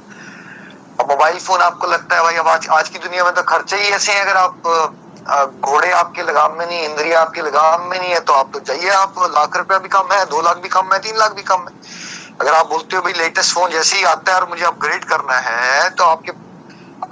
अब 1.00 1.10
मोबाइल 1.10 1.38
फ़ोन 1.38 1.60
आपको 1.60 1.86
लगता 1.86 2.16
है, 2.16 2.22
भाई, 2.22 2.34
अब 2.34 2.48
आज 2.48 2.68
आज 2.68 2.88
की 2.88 2.98
दुनिया 2.98 3.24
में 3.24 3.32
तो 3.34 3.42
खर्चे 3.44 3.76
ही 3.76 3.88
ऐसे 3.90 4.12
हैं। 4.12 4.22
अगर 4.22 4.36
आप 4.36 5.60
घोड़े 5.60 5.90
आपके 5.92 6.22
लगाम 6.22 6.58
में 6.58 6.66
नहीं, 6.66 6.80
इंद्रिया 6.80 7.20
आपके 7.20 7.42
लगाम 7.42 7.88
में 7.88 7.98
नहीं 7.98 8.10
है 8.10 8.20
तो 8.20 8.32
आप 8.32 8.50
तो 8.54 8.60
जाइए, 8.60 8.88
आप 8.90 9.14
लाख 9.30 9.56
रुपया 9.56 9.78
भी 9.78 9.88
कम 9.88 10.12
है, 10.12 10.24
दो 10.26 10.40
लाख 10.42 10.56
भी 10.56 10.68
कम 10.68 10.92
है, 10.92 10.98
तीन 10.98 11.16
लाख 11.18 11.32
भी 11.32 11.42
कम 11.42 11.60
है। 11.60 12.36
अगर 12.40 12.54
आप 12.54 12.66
बोलते 12.66 12.96
हो, 12.96 13.02
भाई 13.02 13.12
लेटेस्ट 13.12 13.54
फ़ोन 13.54 13.70
जैसे 13.70 13.96
ही 13.96 14.04
आता 14.06 14.32
है 14.32 14.40
और 14.40 14.48
मुझे 14.48 14.64
अपग्रेड 14.64 15.04
करना 15.04 15.38
है 15.40 15.88
तो 15.90 16.04
आपके 16.04 16.32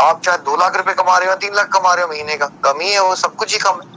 आप 0.03 0.21
चाहे 0.25 0.39
दो 0.45 0.57
लाख 0.57 0.77
रुपए 0.77 0.93
कमा 0.95 1.17
रहे 1.19 1.29
हो 1.29 1.35
तीन 1.43 1.55
लाख 1.55 1.69
कमा 1.73 1.93
रहे 1.95 2.05
हो 2.05 2.09
महीने 2.11 2.37
का 2.37 2.47
कमी 2.65 2.91
है 2.91 3.03
वो 3.03 3.15
सब 3.17 3.35
कुछ 3.37 3.53
ही 3.53 3.59
कम 3.59 3.81
है। 3.83 3.95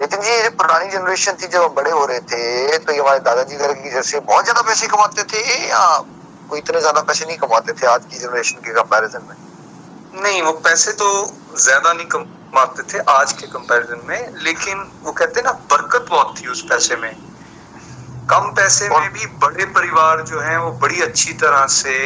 लेकिन 0.00 0.20
जी 0.20 0.30
ये 0.30 0.48
पुरानी 0.58 0.90
जनरेशन 0.90 1.36
थी 1.42 1.46
जब 1.48 1.74
बड़े 1.74 1.90
हो 1.90 2.04
रहे 2.06 2.20
थे 2.22 2.78
तो 2.78 2.92
ये 2.92 2.98
हमारे 2.98 3.18
दादाजी 3.20 3.56
घर 3.56 3.72
की 3.74 3.90
जैसे 3.90 4.20
बहुत 4.22 4.44
ज़्यादा 4.44 4.62
पैसे 4.62 4.86
कमाते 4.86 5.22
थे 5.32 5.42
या 5.68 5.84
वो 6.50 6.56
इतने 6.56 6.80
ज़्यादा 6.80 7.00
पैसे 7.02 7.26
नहीं 7.26 7.36
कमाते 7.38 7.72
थे 7.72 7.86
आज 7.86 8.04
की 8.04 8.18
जनरेशन 8.18 8.58
के 8.60 8.72
कंपैरिजन 8.72 9.22
में? 9.28 9.36
नहीं 10.22 10.42
वो 10.42 10.52
पैसे 10.64 10.92
तो 10.94 11.06
ज़्यादा 11.58 11.92
नहीं 11.92 12.06
कमाते 12.08 12.82
थे 12.92 12.98
आज 13.10 13.32
के 13.32 13.46
कंपैरिजन 13.46 14.00
में 14.08 14.42
लेकिन 14.42 14.84
वो 15.04 15.12
कहते 15.12 15.40
हैं 15.40 15.46
ना 15.46 15.52
बरकत 15.70 16.06
बहुत 16.10 16.34
थी 16.40 16.48
उस 16.48 16.62
पैसे 16.68 16.96
में। 16.96 17.14
कम 18.30 18.52
पैसे 18.56 18.88
में 18.90 19.08
भी 19.12 19.26
बड़े 19.40 19.64
परिवार 19.72 20.20
जो 20.28 20.40
हैं 20.40 20.56
वो 20.58 20.70
बड़ी 20.82 21.00
अच्छी 21.02 21.32
तरह 21.40 21.66
से 21.72 21.96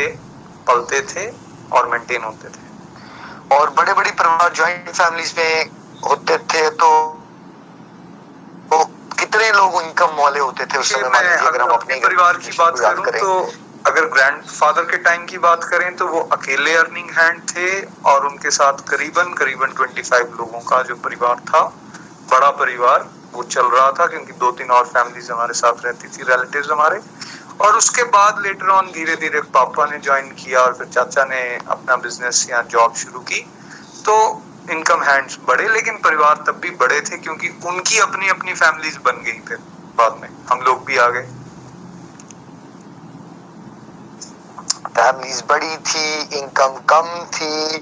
पलते 0.69 1.01
थे 1.11 1.27
और 1.73 1.89
मेंटेन 1.89 2.23
होते 2.25 2.49
थे। 2.49 3.57
और 3.57 3.71
बड़े 3.71 3.93
बड़े 3.95 4.11
परिवार 4.11 4.53
ज्वाइंट 4.55 4.89
फैमिलीज़ 4.89 5.33
में 5.39 5.71
होते 6.11 6.39
थे 6.39 6.69
तो 6.71 6.91
तो 8.71 8.85
कितने 9.19 9.51
लोग 9.53 9.83
इनकम 9.83 10.17
वाले 10.17 10.41
होते 10.41 10.65
थे 10.67 10.79
उस 10.79 10.93
समय 10.93 11.37
अगर 11.37 11.61
हम 11.63 11.71
अपने 11.71 11.97
परिवार 11.97 12.37
की 12.37 12.51
बात 12.59 12.79
करूँ 12.79 13.05
तो 13.21 13.53
अगर 13.87 14.05
ग्रैंडफादर 14.07 14.83
के 14.83 14.97
टाइम 14.97 15.25
की 15.27 15.39
बात 15.39 15.65
करें 15.65 15.95
तो 15.97 16.07
वो 16.07 16.21
अकेले 16.33 16.75
अर्निंग 16.77 17.11
हैंड 17.11 17.41
थे 17.49 17.69
और 18.05 18.27
उनके 18.27 18.51
साथ 18.51 18.73
करीबन 18.89 19.33
करीबन 19.35 19.73
25 19.73 20.13
लोगों 20.13 20.61
का 20.61 20.83
जो 20.83 20.95
परिवार 20.95 21.37
था 21.49 21.61
बड़ा 22.31 22.51
परिवार 22.51 23.09
वो 23.35 23.43
चल 23.43 23.67
रहा 23.67 23.91
था 23.93 24.07
क्योंकि 24.07 24.33
दो 24.33 24.51
तीन 24.51 24.71
और 24.71 24.85
फैमिलीज़ 24.85 25.33
हमारे 25.33 25.55
साथ 25.55 25.85
रहती 25.85 26.09
थी 26.09 26.23
रिलेटिव्स 26.23 26.71
हमारे। 26.71 27.01
और 27.61 27.77
उसके 27.77 28.03
बाद 28.03 28.43
लेटर 28.43 28.69
ऑन 28.69 28.91
धीरे 28.93 29.17
धीरे 29.17 29.41
पापा 29.55 29.87
ने 29.87 29.99
ज्वाइन 29.99 30.29
किया 30.35 30.61
और 30.61 30.75
फिर 30.75 30.87
चाचा 30.87 31.25
ने 31.25 31.41
अपना 31.69 31.97
बिज़नेस 31.97 32.47
या 32.51 32.63
जॉब 32.63 32.95
शुरू 32.95 33.21
की। 33.21 33.41
तो 34.05 34.43
इनकम 34.71 35.03
हैंड्स 35.03 35.39
बढ़े, 35.49 35.69
लेकिन 35.69 35.97
परिवार 35.97 36.45
तब 36.47 36.61
भी 36.63 36.71
बड़े 36.71 37.01
थे 37.01 37.19
क्योंकि 37.19 37.49
उनकी 37.67 37.99
अपनी 37.99 38.29
अपनी 38.29 38.55
फैमिलीज़ 38.55 38.99
बन 38.99 39.23
गई 39.23 39.39
फिर 39.49 39.59
बाद 39.97 40.19
में। 40.23 40.29
हम 40.51 40.61
लोग 40.61 40.85
भी 40.85 40.97
आ 40.97 41.09
गए। 41.09 41.29
फैमिलीज़ 44.99 45.43
बड़ी 45.49 45.77
थी 45.89 46.39
इनकम 46.39 46.79
कम 46.89 47.09
थी। 47.35 47.79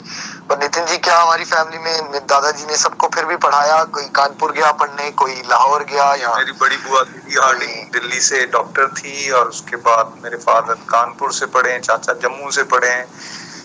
पर 0.49 0.59
नितिन 0.59 0.85
जी 0.87 0.97
क्या 0.99 1.19
हमारी 1.19 1.45
फैमिली 1.45 1.79
में 1.79 2.27
दादाजी 2.27 2.65
ने 2.67 2.77
सबको 2.77 3.09
फिर 3.15 3.25
भी 3.25 3.37
पढ़ाया? 3.37 3.83
कोई 3.85 4.05
कानपुर 4.15 4.53
गया 4.53 4.73
पढ़ने 4.73 5.11
कोई 5.23 5.35
लाहौर 5.49 5.85
गया 5.85 6.13
या 6.15 6.35
मेरी 6.37 6.53
बड़ी 6.61 6.77
बुआ 6.79 7.01
दीदी 7.03 7.37
हार्डिंग 7.37 7.93
दिल्ली 7.93 8.21
से 8.21 8.45
डॉक्टर 8.53 8.89
थी 8.99 9.31
और 9.31 9.49
उसके 9.49 9.77
बाद 9.89 10.13
मेरे 10.25 10.37
फादर 10.39 10.75
कानपुर 10.89 11.33
से 11.33 11.47
पढ़े 11.57 11.73
हैं 11.73 11.81
चाचा 11.81 12.13
जम्मू 12.23 12.51
से 12.51 12.63
पढ़े। 12.75 12.89
हैं 12.89 13.07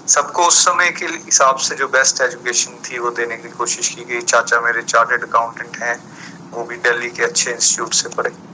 सबको 0.07 0.45
उस 0.47 0.63
समय 0.65 0.89
के 0.91 1.05
हिसाब 1.05 1.57
से 1.65 1.75
जो 1.75 1.87
बेस्ट 1.87 2.21
एजुकेशन 2.21 2.79
थी 2.85 2.99
वो 2.99 3.09
देने 3.19 3.37
की 3.37 3.49
कोशिश 3.51 3.89
की 3.89 4.05
गई। 4.05 4.21
चाचा 4.23 4.61
मेरे 4.61 4.81
चार्टेड 4.83 5.27
अकाउंटेंट 5.29 5.77
हैं 5.83 5.97
वो 6.53 6.63
भी 6.63 6.77
दिल्ली 6.79 7.09
के 7.09 7.23
अच्छे 7.23 7.51
इंस्टीट्यूट 7.51 7.93
से 7.93 8.09
पढ़े। 8.09 8.50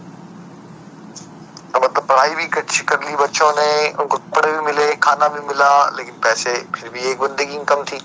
मतलब 1.80 2.06
पढ़ाई 2.06 2.36
भी 2.36 2.46
अच्छी 2.58 2.84
कर 2.84 3.04
ली 3.04 3.16
बच्चों 3.16 3.52
ने, 3.52 3.90
उनको 3.92 4.18
कपड़े 4.18 4.52
भी 4.52 4.60
मिले, 4.60 4.96
खाना 4.96 5.28
भी 5.28 5.40
मिला, 5.48 5.72
लेकिन 5.90 6.20
पैसे 6.24 6.54
फिर 6.76 6.90
भी 6.90 7.00
एक 7.00 7.20
बंदे 7.20 7.46
की 7.46 7.54
इनकम 7.54 7.84
थी। 7.84 8.00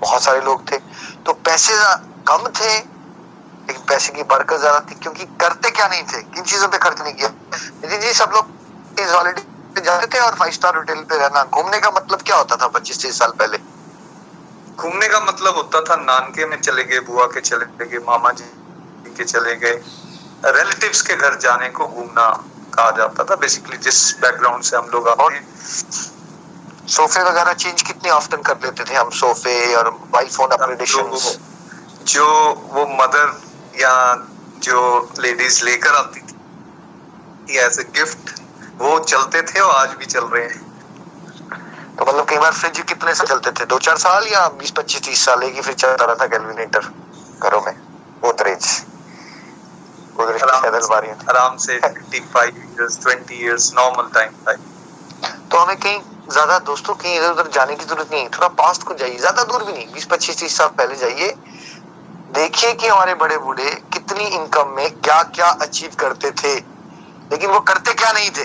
बहुत 0.00 0.22
सारे 0.22 0.40
लोग 0.40 0.70
थे। 0.72 0.78
तो 1.26 1.32
पैसे 1.32 1.74
कम 2.28 2.48
थे, 2.60 2.74
लेकिन 2.74 3.82
पैसे 3.88 4.12
की 4.12 4.22
बरकत 4.22 4.58
ज़्यादा 4.58 4.80
थी, 4.80 4.94
क्योंकि 4.94 5.24
करते 5.40 5.70
क्या 5.70 5.88
नहीं 5.88 6.02
थे? 6.02 6.22
किन 6.24 6.44
चीज़ों 6.44 6.68
पे 6.68 6.78
खर्च 6.78 7.00
नहीं 7.00 7.14
किया? 7.14 7.28
नितिन 7.28 8.00
जी, 8.00 8.12
सब 8.12 8.30
लोग 8.34 9.00
इस 9.00 9.12
हॉलीडे 9.12 9.40
पे 9.74 9.80
जाते 9.80 10.06
थे 10.06 10.20
और 10.20 10.34
फाइव 10.34 10.52
स्टार 10.52 10.76
होटल 10.76 11.02
पे 11.02 11.18
रहना। 11.18 11.44
घूमने 11.44 11.78
का 11.78 11.90
मतलब 11.90 12.22
क्या 12.22 12.36
होता 12.36 12.56
था 12.56 12.68
पच्चीस 12.68 13.02
तीस 13.02 13.18
साल 13.18 13.32
पहले? 13.38 13.58
घूमने 14.78 15.08
का 15.08 15.20
मतलब 15.20 15.56
होता 15.56 15.80
था 15.80 15.96
नानके 15.96 16.46
में 16.46 16.60
चले 16.60 16.84
गए, 16.84 17.00
बुआ 17.00 17.26
के 17.26 17.40
चले 17.40 17.86
गए, 17.86 17.98
मामा 17.98 18.30
जी 18.30 18.44
के 19.16 19.24
चले 19.24 19.54
गए। 19.56 19.80
रिलेटिव्स 20.46 21.02
के 21.02 21.14
घर 21.16 21.38
जाने 21.38 21.68
को 21.68 21.86
घूमना। 21.86 22.26
कहा 22.80 22.90
जाता 22.98 23.24
था 23.24 23.36
बेसिकली 23.36 23.76
जिस 23.84 23.98
बैकग्राउंड 24.20 24.62
से 24.64 24.76
हम 24.76 24.88
लोग 24.88 25.08
सोफे 26.88 27.22
वगैरह 27.22 27.52
चेंज 27.62 27.82
कितने 27.82 28.10
ऑफ्टन 28.10 28.42
कर 28.42 28.56
लेते 28.64 28.84
थे 28.84 28.94
हम 28.94 29.10
सोफे 29.16 29.74
और 29.74 29.90
मोबाइल 29.90 30.28
फ़ोन 30.28 30.50
अपग्रेडेशन 30.50 31.10
जो 32.12 32.26
वो 32.74 32.86
मदर 33.00 33.28
या 33.74 33.92
जो 34.62 34.80
लेडीज़ 35.20 35.64
लेकर 35.64 35.94
आती 35.96 36.20
थी 36.20 37.58
एज 37.58 37.78
ए 37.80 37.84
गिफ्ट 37.98 38.32
वो 38.80 38.98
चलते 39.04 39.42
थे 39.42 39.60
और 39.60 39.74
आज 39.76 39.94
भी 39.98 40.06
चल 40.06 40.24
रहे 40.24 40.42
हैं। 40.44 40.60
तो 41.98 42.04
मतलब 42.04 42.24
कई 42.28 42.38
बार 42.38 42.52
फ्रिज 42.52 42.80
कितने 42.88 43.14
साल 43.14 43.26
चलते 43.26 43.50
थे? 43.50 43.64
दो 43.66 43.78
चार 43.78 43.96
साल 43.98 44.26
या 44.28 44.46
बीस 44.60 44.70
पच्चीस 44.76 45.02
तीस 45.04 45.24
साल? 45.24 45.42
एक 45.42 45.54
ही 45.54 45.60
फ्रिज 45.60 45.76
चलता 45.76 46.04
रहा 46.04 46.14
था 46.14 46.26
कैलविनेटर 46.26 46.90
घरों 47.42 47.60
में 47.62 47.74
गोदरेज। 48.22 48.66
आराम 50.18 51.56
से 51.56 51.78
55 51.80 52.56
years 52.76 52.96
20 53.04 53.30
years 53.42 53.72
normal 53.74 54.08
time 54.16 54.32
तो 55.50 55.58
हमें 55.58 55.76
कहीं 55.76 56.00
ज़्यादा 56.30 56.58
दोस्तों 56.66 56.94
कहीं 56.94 57.16
इधर 57.16 57.30
उधर 57.30 57.48
जाने 57.54 57.74
की 57.76 57.84
ज़रूरत 57.84 58.10
नहीं 58.12 58.28
थोड़ा 58.28 58.48
पास्ट 58.60 58.82
को 58.82 58.94
जाइए 58.94 59.18
ज़्यादा 59.18 59.44
दूर 59.44 59.64
भी 59.64 59.72
नहीं 59.72 59.86
बीस 59.92 60.04
पच्चीस 60.10 60.38
तीस 60.40 60.56
साल 60.58 60.68
पहले 60.78 60.96
जाइए। 60.96 61.28
देखिए 62.34 62.72
कि 62.72 62.86
हमारे 62.86 63.14
बड़े 63.14 63.38
बूढ़े 63.38 63.70
कितनी 63.92 64.24
इनकम 64.26 64.68
में 64.76 64.88
क्या 65.00 65.22
क्या 65.36 65.46
अचीव 65.62 65.90
करते 66.00 66.30
थे। 66.42 66.54
लेकिन 67.32 67.50
वो 67.50 67.60
करते 67.60 67.92
क्या 67.94 68.12
नहीं 68.12 68.30
थे? 68.30 68.44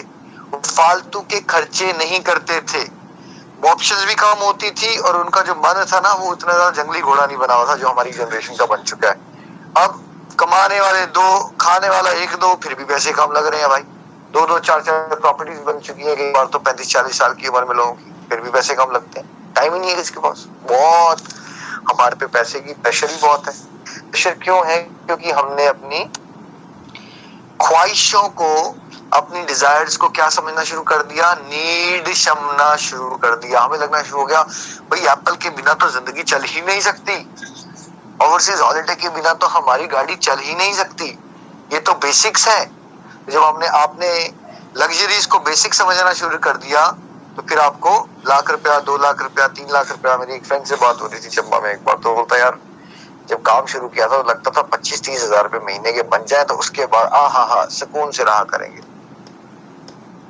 वो 0.51 0.61
फालतू 0.65 1.19
के 1.31 1.39
खर्चे 1.51 1.91
नहीं 1.97 2.19
करते 2.21 2.59
थे। 2.73 2.83
ऑप्शंस 3.69 4.05
भी 4.05 4.15
कम 4.15 4.43
होती 4.45 4.71
थी 4.71 4.97
और 4.99 5.21
उनका 5.21 5.41
जो 5.41 5.53
मन 5.57 5.85
था 5.91 5.99
ना 5.99 6.13
वो 6.13 6.31
उतना 6.31 6.53
ज़्यादा 6.53 6.83
जंगली 6.83 7.01
घोड़ा 7.01 7.25
नहीं 7.25 7.37
बना 7.37 7.53
हुआ 7.53 7.65
था 7.69 7.75
जो 7.75 7.87
हमारी 7.89 8.11
जनरेशन 8.11 8.55
का 8.55 8.65
बन 8.65 8.83
चुका 8.83 9.09
है। 9.09 9.15
अब 9.77 10.01
कमाने 10.39 10.79
वाले 10.79 11.05
दो, 11.05 11.55
खाने 11.61 11.89
वाला 11.89 12.11
एक 12.11 12.29
दो, 12.29 12.59
फिर 12.63 12.73
भी 12.75 12.83
पैसे 12.83 13.11
कम 13.11 13.31
लग 13.31 13.47
रहे 13.47 13.59
हैं 13.59 13.69
भाई। 13.69 13.81
दो 14.33 14.45
दो, 14.45 14.59
चार 14.59 14.81
चार 14.81 15.15
प्रॉपर्टीज़ 15.15 15.59
बन 15.59 15.79
चुकी 15.79 16.03
है, 16.03 16.15
कई 16.15 16.31
बार 16.31 16.45
तो 16.45 16.59
पैंतीस, 16.59 16.89
चालीस 16.89 17.17
साल 17.17 17.33
की 17.33 17.47
उम्र 17.47 17.65
में 17.65 17.75
लोगों 17.75 17.93
की, 17.93 18.13
फिर 18.29 18.41
भी 18.41 18.49
पैसे 18.49 18.75
कम 18.75 18.91
लगते 18.91 19.19
हैं। 19.19 19.53
टाइम 19.53 19.73
ही 19.73 19.79
नहीं 19.79 19.89
है 19.89 19.95
किसके 19.95 20.19
पास। 20.19 20.45
बहुत 20.71 21.17
हमारे 21.91 22.15
पे 22.15 22.25
पैसे 22.25 22.59
की 22.59 22.73
प्रेशर 22.73 23.09
ही 23.09 23.17
बहुत 23.17 23.47
है। 23.47 23.53
प्रेशर 24.11 24.31
क्यों 24.31 24.67
है? 24.67 24.77
क्योंकि 24.77 25.31
हमने 25.31 25.65
अपनी 25.65 26.03
ख्वाहिशों 27.61 28.23
को, 28.23 28.75
अपनी 29.13 29.41
डिजायर्स 29.41 29.97
को 29.97 30.09
क्या 30.09 30.29
समझना 30.29 30.63
शुरू 30.63 30.81
कर 30.81 31.03
दिया? 31.03 31.33
नीड 31.33 32.13
समझना 32.13 32.75
शुरू 32.75 33.09
कर 33.09 33.35
दिया। 33.35 33.59
हमें 33.59 33.77
लगना 33.77 34.01
शुरू 34.01 34.19
हो 34.19 34.25
गया, 34.25 34.41
भाई 34.91 34.99
एप्पल 34.99 35.35
के 35.35 35.49
बिना 35.49 35.73
तो 35.73 35.89
ज़िंदगी 35.89 36.23
चल 36.23 36.43
ही 36.43 36.61
नहीं 36.61 36.81
सकती। 36.81 37.31
ओवरसीज 38.19 38.59
हॉलीडे 38.61 38.95
के 38.95 39.09
बिना 39.09 39.33
तो 39.33 39.47
हमारी 39.49 39.87
गाड़ी 39.87 40.15
चल 40.17 40.39
ही 40.39 40.55
नहीं 40.55 40.73
सकती। 40.73 41.07
ये 41.73 41.79
तो 41.79 41.93
बेसिक्स 41.95 42.47
है। 42.47 42.65
जब 43.29 43.43
हमने, 43.43 43.67
आपने 43.67 44.09
लग्जरीज 44.77 45.25
को 45.25 45.39
बेसिक 45.41 45.73
समझना 45.73 46.13
शुरू 46.13 46.37
कर 46.39 46.57
दिया 46.59 46.85
तो 47.35 47.41
फिर 47.41 47.59
आपको 47.59 47.91
लाख 48.27 48.49
रुपया, 48.51 48.79
दो 48.81 48.97
लाख 48.97 49.21
रुपया, 49.21 49.47
तीन 49.49 49.71
लाख 49.71 49.91
रुपया, 49.91 50.15
मेरी 50.17 50.33
एक 50.33 50.45
फ्रेंड 50.45 50.65
से 50.65 50.75
बात 50.77 51.01
हो 51.01 51.07
रही 51.07 51.19
थी 51.21 51.29
चंबा 51.29 51.59
में 51.59 51.69
एक 51.71 51.83
बार 51.85 51.95
तो 51.95 52.13
बोलता, 52.15 52.37
यार, 52.37 52.57
जब 53.29 53.41
काम 53.41 53.65
शुरू 53.65 53.87
किया 53.89 54.07
था 54.07 54.17
तो 54.17 54.29
लगता 54.29 54.51
था 54.51 54.61
पच्चीस 54.69 55.03
तीस 55.03 55.23
हज़ार 55.23 55.43
रुपये 55.43 55.59
महीने 55.65 55.91
के 55.93 56.01
बन 56.09 56.25
जाए 56.25 56.43
तो 56.43 56.53
उसके 56.55 56.85
बाद, 56.87 57.07
आ, 57.07 57.27
हा 57.27 57.43
हा, 57.45 57.65
सुकून 57.71 58.11
से 58.11 58.23
रहा 58.23 58.43
करेंगे। 58.43 58.81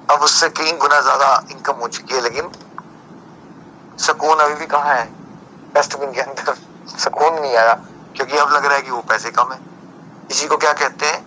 अब 0.10 0.22
उससे 0.22 0.50
कई 0.52 0.72
गुना 0.78 1.00
ज़्यादा 1.02 1.44
इनकम 1.52 1.82
हो 1.82 1.88
चुकी 1.90 2.16
है, 2.16 2.22
लेकिन 2.22 2.52
सुकून 3.98 4.40
अभी 4.40 4.56
भी 4.56 4.66
कहाँ 4.66 4.96
है? 4.96 5.06
डस्टबिन 5.76 6.12
के 6.12 6.22
अंदर। 6.22 6.58
सुकून 6.88 7.40
नहीं 7.40 7.56
आया, 7.56 7.74
क्योंकि 8.16 8.38
अब 8.38 8.52
लग 8.54 8.66
रहा 8.66 8.76
है 8.76 8.82
कि 8.82 8.92
वो 8.92 9.02
पैसे 9.10 9.32
कम 9.32 9.52
है। 9.52 9.60
इसी 10.32 10.48
को 10.48 10.58
क्या 10.58 10.74
कहते 10.74 11.06
हैं? 11.06 11.20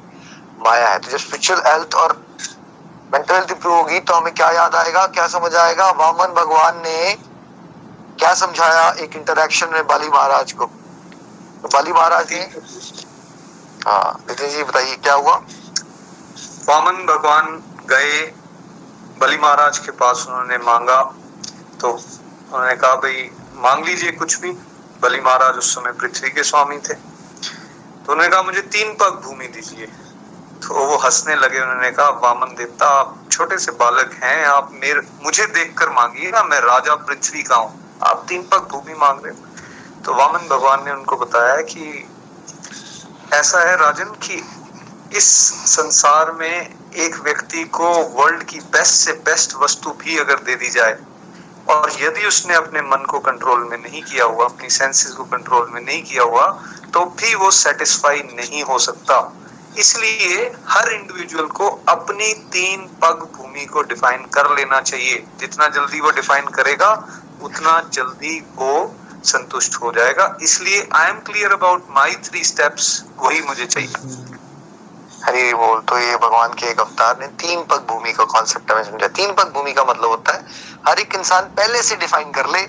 माया 0.60 0.88
है। 0.88 0.98
तो 0.98 1.10
जब 1.10 1.18
स्पिरिचुअल 1.18 1.62
हेल्थ 1.66 1.94
और 1.94 2.12
मेंटल 3.12 3.34
हेल्थ 3.34 3.50
इंप्रूव 3.50 3.74
होगी 3.74 3.98
तो 4.00 4.14
हमें 4.14 4.32
क्या 4.34 4.50
याद 4.50 4.74
आएगा, 4.74 5.06
क्या 5.08 5.26
समझ 5.28 5.54
आएगा? 5.56 5.90
वामन 5.92 6.34
भगवान 6.34 6.80
ने 6.82 7.14
क्या 8.18 8.32
समझाया 8.34 8.88
एक 9.00 9.16
इंटरेक्शन 9.16 9.68
में 9.72 9.86
बाली 9.86 10.08
महाराज 10.08 10.52
को? 10.52 10.66
तो 11.62 11.68
बाली 11.68 11.92
महाराज 11.92 12.32
ने 12.32 12.40
हाँ 13.80 14.24
नितिन 14.28 14.50
जी 14.50 14.62
बताइए, 14.62 14.96
क्या 14.96 15.14
हुआ? 15.14 15.34
वामन 16.68 17.04
भगवान 17.06 17.62
गए, 17.90 18.20
बलि 19.20 19.36
महाराज 19.36 19.78
के 19.78 19.90
पास 19.92 20.24
उन्होंने 20.28 20.58
मांगा। 20.58 21.00
तो 21.80 21.90
उन्होंने 21.90 22.74
कहा, 22.76 22.94
भाई, 22.94 23.30
मांग 23.56 23.84
लीजिए 23.84 24.12
कुछ 24.12 24.40
भी। 24.40 24.50
बलि 25.02 25.20
महाराज 25.20 25.54
उस 25.54 25.74
समय 25.74 25.92
पृथ्वी 25.92 26.30
के 26.30 26.42
स्वामी 26.42 26.78
थे। 26.78 26.94
तो 28.04 28.12
उन्होंने 28.12 28.28
कहा, 28.28 28.42
मुझे 28.42 28.60
तीन 28.60 28.94
पग 28.94 29.20
भूमि 29.24 29.46
दीजिए। 29.46 29.86
तो 30.62 30.86
वो 30.86 30.96
हंसने 30.96 31.36
लगे, 31.36 31.60
उन्होंने 31.60 31.90
कहा, 31.90 32.08
वामन 32.08 32.54
देवता, 32.54 32.86
आप 32.86 33.24
छोटे 33.32 33.58
से 33.58 33.72
बालक 33.72 34.20
हैं, 34.22 34.44
आप 34.44 34.70
मेरे, 34.72 35.00
मुझे 35.22 35.46
देखकर 35.46 35.88
मांगिए 35.88 36.30
ना, 36.30 36.42
मैं 36.42 36.60
राजा 36.60 36.94
पृथ्वी 36.94 37.42
का 37.42 37.56
हूँ। 37.56 37.98
आप 38.02 38.26
तीन 38.28 38.42
पग 38.42 38.68
भूमि 38.70 38.94
मांग 38.94 39.24
रहे 39.24 39.34
हो? 39.34 39.46
तो 40.04 40.14
वामन 40.14 40.48
भगवान 40.48 40.84
ने 40.84 40.90
उनको 40.90 41.16
बताया 41.16 41.56
कि 41.56 42.08
ऐसा 43.32 43.70
है 43.70 43.76
राजन 43.76 44.04
कि 44.04 44.42
इस 45.16 45.24
संसार 45.66 46.32
में 46.32 46.74
एक 46.94 47.16
व्यक्ति 47.16 47.64
को 47.64 47.88
वर्ल्ड 47.88 48.42
की 48.42 48.60
बेस्ट 48.60 48.94
से 48.94 49.12
बेस्ट 49.12 49.54
वस्तु 49.54 49.90
भी 49.90 50.18
अगर 50.18 50.34
दे 50.34 50.54
दी 50.54 50.70
जाए 50.70 50.98
और 51.68 51.90
यदि 52.00 52.26
उसने 52.26 52.54
अपने 52.54 52.80
मन 52.82 53.04
को 53.04 53.18
कंट्रोल 53.20 53.64
में 53.64 53.76
नहीं 53.78 54.02
किया 54.02 54.24
हुआ, 54.24 54.44
अपनी 54.44 54.68
सेंसेस 54.70 55.12
को 55.12 55.24
कंट्रोल 55.26 55.70
में 55.70 55.80
नहीं 55.80 56.02
किया 56.02 56.22
हुआ 56.24 56.46
तो 56.94 57.04
भी 57.18 57.34
वो 57.34 57.50
सेटिस्फाई 57.52 58.22
नहीं 58.30 58.62
हो 58.64 58.78
सकता। 58.80 59.16
इसलिए 59.78 60.36
हर 60.68 60.92
इंडिविजुअल 60.92 61.46
को 61.56 61.68
अपनी 61.88 62.32
तीन 62.52 62.86
पग 63.02 63.28
भूमि 63.36 63.64
को 63.66 63.82
डिफाइन 63.82 64.24
कर 64.34 64.50
लेना 64.56 64.80
चाहिए। 64.80 65.24
जितना 65.40 65.68
जल्दी 65.68 66.00
वो 66.00 66.10
डिफाइन 66.12 66.46
करेगा, 66.54 66.90
उतना 67.42 67.80
जल्दी 67.92 68.38
वो 68.56 68.72
संतुष्ट 69.24 69.74
हो 69.82 69.92
जाएगा। 69.92 70.36
इसलिए 70.42 70.88
I 70.94 71.10
am 71.10 71.18
clear 71.26 71.52
about 71.52 71.86
my 71.90 72.14
three 72.24 72.44
steps 72.44 72.90
वही 73.18 73.40
मुझे 73.42 73.66
चाहिए। 73.66 74.37
हरी 75.18 75.52
बोल 75.54 75.80
तो 75.80 75.98
ये 75.98 76.16
भगवान 76.16 76.52
के 76.54 76.66
एक 76.66 76.80
अवतार 76.80 77.18
ने 77.20 77.26
तीन 77.38 77.62
पग 77.62 77.86
भूमि 77.88 78.12
का 78.12 78.24
कॉन्सेप्ट 78.26 78.70
हमें 78.72 78.82
समझा 78.84 79.06
तीन 79.08 79.32
पग 79.34 79.52
भूमि 79.54 79.72
का 79.72 79.84
मतलब 79.84 80.10
होता 80.10 80.32
है, 80.32 80.44
हर 80.88 80.98
एक 81.00 81.14
इंसान 81.14 81.44
पहले 81.56 81.82
से 81.82 81.96
डिफाइन 81.96 82.30
कर 82.32 82.46
ले 82.46 82.62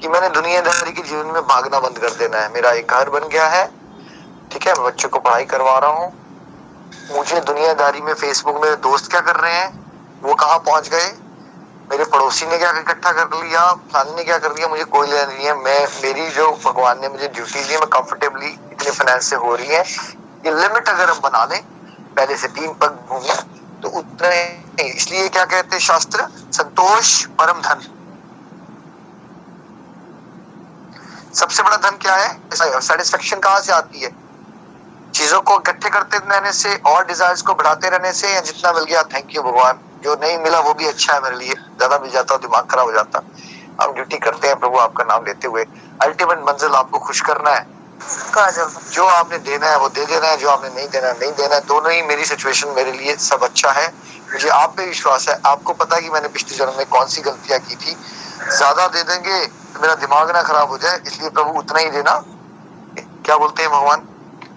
कि 0.00 0.08
मैंने 0.08 0.28
दुनियादारी 0.30 0.92
के 0.92 1.02
जीवन 1.02 1.26
में 1.26 1.42
भागना 1.44 1.80
बंद 1.80 1.98
कर 1.98 2.10
देना 2.14 2.38
है। 2.38 2.52
मेरा 2.52 2.70
एक 2.72 2.90
घर 2.90 3.10
बन 3.10 3.28
गया 3.28 3.46
है, 3.46 3.64
ठीक 4.52 4.66
है, 4.66 4.74
मैं 4.74 4.84
बच्चों 4.84 5.08
को 5.08 5.18
पढ़ाई 5.18 5.44
करवा 5.44 5.78
रहा 5.78 5.90
हूँ। 5.90 6.12
मुझे 7.10 7.40
दुनियादारी 7.40 8.00
में 8.00 8.12
फेसबुक 8.14 8.62
में 8.64 8.74
दोस्त 8.80 9.10
क्या 9.10 9.20
कर 9.20 9.36
रहे 9.36 9.54
हैं? 9.54 9.68
वो 10.22 10.34
कहाँ 10.34 10.58
पहुँच 10.60 10.88
गए? 10.88 11.10
मेरे 11.90 12.04
पड़ोसी 12.04 12.46
ने 12.46 12.58
क्या 12.58 12.70
इकट्ठा 12.78 13.12
कर 13.12 13.36
लिया? 13.36 13.64
फलानी 13.92 14.14
ने 14.14 14.24
क्या 14.24 14.38
कर 14.38 14.54
लिया? 14.54 14.68
मुझे 14.68 14.84
कोई 14.84 15.06
लेना 15.06 15.24
नहीं 15.24 15.46
है। 15.46 15.54
मैं, 15.56 15.86
मेरी 16.02 16.30
जो 16.30 16.50
भगवान 16.64 17.00
ने 17.00 17.08
मुझे 17.08 17.28
ड्यूटी 17.28 17.64
दी 17.64 17.72
है, 17.72 17.78
मैं 17.78 17.88
कंफर्टेबली 17.88 18.46
इतने 18.46 18.90
फाइनेंस 18.90 19.30
से 19.30 19.36
हो 19.36 19.54
रही 19.54 19.68
है 19.68 19.84
ये 20.44 20.52
लिमिट 20.52 20.88
अगर 20.88 21.10
हम 21.10 21.20
बना 21.20 21.44
लें, 21.44 21.62
पहले 22.16 22.36
से 22.36 22.48
तीन 22.50 22.72
पग 22.74 22.98
भूमि 23.08 23.34
तो 23.82 23.88
उतने 23.98 24.36
इसलिए 24.80 25.28
क्या 25.28 25.44
कहते 25.44 25.76
हैं 25.76 25.80
शास्त्र? 25.82 26.26
संतोष, 26.52 27.24
परम 27.38 27.60
धन। 27.62 27.80
सबसे 31.34 31.62
बड़ा 31.62 31.76
धन 31.78 31.96
क्या 31.96 32.14
है? 32.14 32.28
सेटिस्फेक्शन 32.52 33.38
कहाँ 33.38 33.60
से 33.60 33.72
आती 33.72 34.00
है? 34.00 34.10
चीज़ों 35.14 35.40
को 35.40 35.54
इकट्ठे 35.58 35.90
करते 35.90 36.18
रहने 36.18 36.52
से 36.52 36.74
और 36.86 37.06
डिजायर्स 37.06 37.42
को 37.42 37.54
बढ़ाते 37.54 37.88
रहने 37.88 38.12
से, 38.12 38.34
या 38.34 38.40
जितना 38.40 38.72
मिल 38.72 38.84
गया 38.84 39.02
थैंक 39.14 39.34
यू 39.36 39.42
भगवान। 39.42 39.80
जो 40.04 40.14
नहीं 40.14 40.38
मिला, 40.38 40.60
वो 40.60 40.74
भी 40.74 40.86
अच्छा 40.86 41.14
है 41.14 41.20
मेरे 41.22 41.36
लिए। 41.36 41.54
ज़्यादा 41.54 41.98
मिल 41.98 42.10
जाता, 42.10 42.36
दिमाग 42.38 42.66
खराब 42.70 42.86
हो 42.86 42.92
जाता। 42.92 43.22
हम 43.82 43.92
ड्यूटी 43.94 44.18
करते 44.18 44.48
हैं, 44.48 44.58
प्रभु 44.60 44.78
आपका 44.78 45.04
नाम 45.04 45.24
लेते 45.26 45.48
हुए। 45.48 45.64
अल्टीमेट 46.02 46.38
मंजिल 46.48 46.74
आपको 46.74 46.98
खुश 46.98 47.20
करना 47.20 47.50
है। 47.50 47.66
जो 48.00 49.04
आपने 49.06 49.38
देना 49.40 49.66
है 49.66 49.78
वो 49.78 49.88
दे 49.88 50.04
देना 50.06 50.26
है, 50.26 50.36
जो 50.36 50.48
आपने 50.50 50.68
नहीं 50.70 50.88
देना 50.88 51.12
नहीं 51.12 51.32
देना 51.32 51.54
है। 51.54 51.60
दोनों 51.66 51.92
ही 51.92 52.02
मेरी 52.02 52.24
सिचुएशन 52.24 52.68
मेरे 52.76 52.92
लिए 52.92 53.16
सब 53.18 53.44
अच्छा 53.44 53.70
है। 53.72 53.86
मुझे 54.32 54.48
आप 54.50 54.74
पे 54.76 54.86
विश्वास 54.86 55.28
है। 55.28 55.40
आपको 55.46 55.72
पता 55.74 55.96
है 55.96 56.02
कि 56.02 56.10
मैंने 56.10 56.28
पिछले 56.28 56.56
जन्म 56.56 56.76
में 56.78 56.86
कौन 56.88 57.06
सी 57.06 57.22
गलतियाँ 57.22 57.58
की 57.60 57.76
थी। 57.76 57.96
ज़्यादा 58.50 58.86
दे 58.88 59.02
देंगे 59.02 59.46
तो 59.46 59.80
मेरा 59.80 59.94
दिमाग 59.96 60.30
ना 60.30 60.42
खराब 60.42 60.68
हो 60.70 60.78
जाए, 60.78 61.00
इसलिए 61.06 61.30
प्रभु 61.30 61.58
उतना 61.58 61.78
ही 61.78 61.90
देना। 61.90 62.12
क्या 63.24 63.36
बोलते 63.36 63.62
हैं 63.62 63.70
भगवान? 63.70 64.00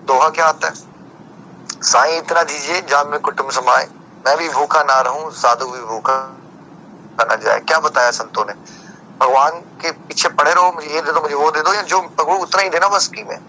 दोहा 0.07 0.29
क्या 0.29 0.45
आता 0.45 0.67
है? 0.67 0.73
साई, 1.83 2.17
इतना 2.17 2.43
दीजिए, 2.43 2.81
जान 2.83 3.07
में 3.07 3.19
कुटुंब 3.19 3.51
समाए 3.51 3.87
मैं 4.25 4.37
भी 4.37 4.49
भूखा 4.49 4.81
ना 4.83 4.99
रहूँ, 5.01 5.31
साधु 5.33 5.65
भी 5.65 5.79
भूखा 5.81 6.15
ना 7.21 7.35
जाए। 7.35 7.59
क्या 7.61 7.79
बताया 7.79 8.11
संतों 8.13 8.45
ने? 8.45 8.53
भगवान 9.23 9.59
के 9.81 9.91
पीछे 10.03 10.29
पड़े 10.31 10.53
रहो, 10.53 10.71
मुझे 10.71 10.87
ये 10.87 11.01
दे 11.01 11.11
दो, 11.11 11.21
मुझे 11.21 11.35
वो 11.35 11.51
दे 11.51 11.61
दो, 11.61 11.73
या 11.73 11.81
जो 11.83 11.99
वो 11.99 12.37
उतना 12.37 12.61
ही 12.61 12.69
देना, 12.69 12.87
बस 12.89 13.07
की 13.07 13.23
मैं 13.23 13.39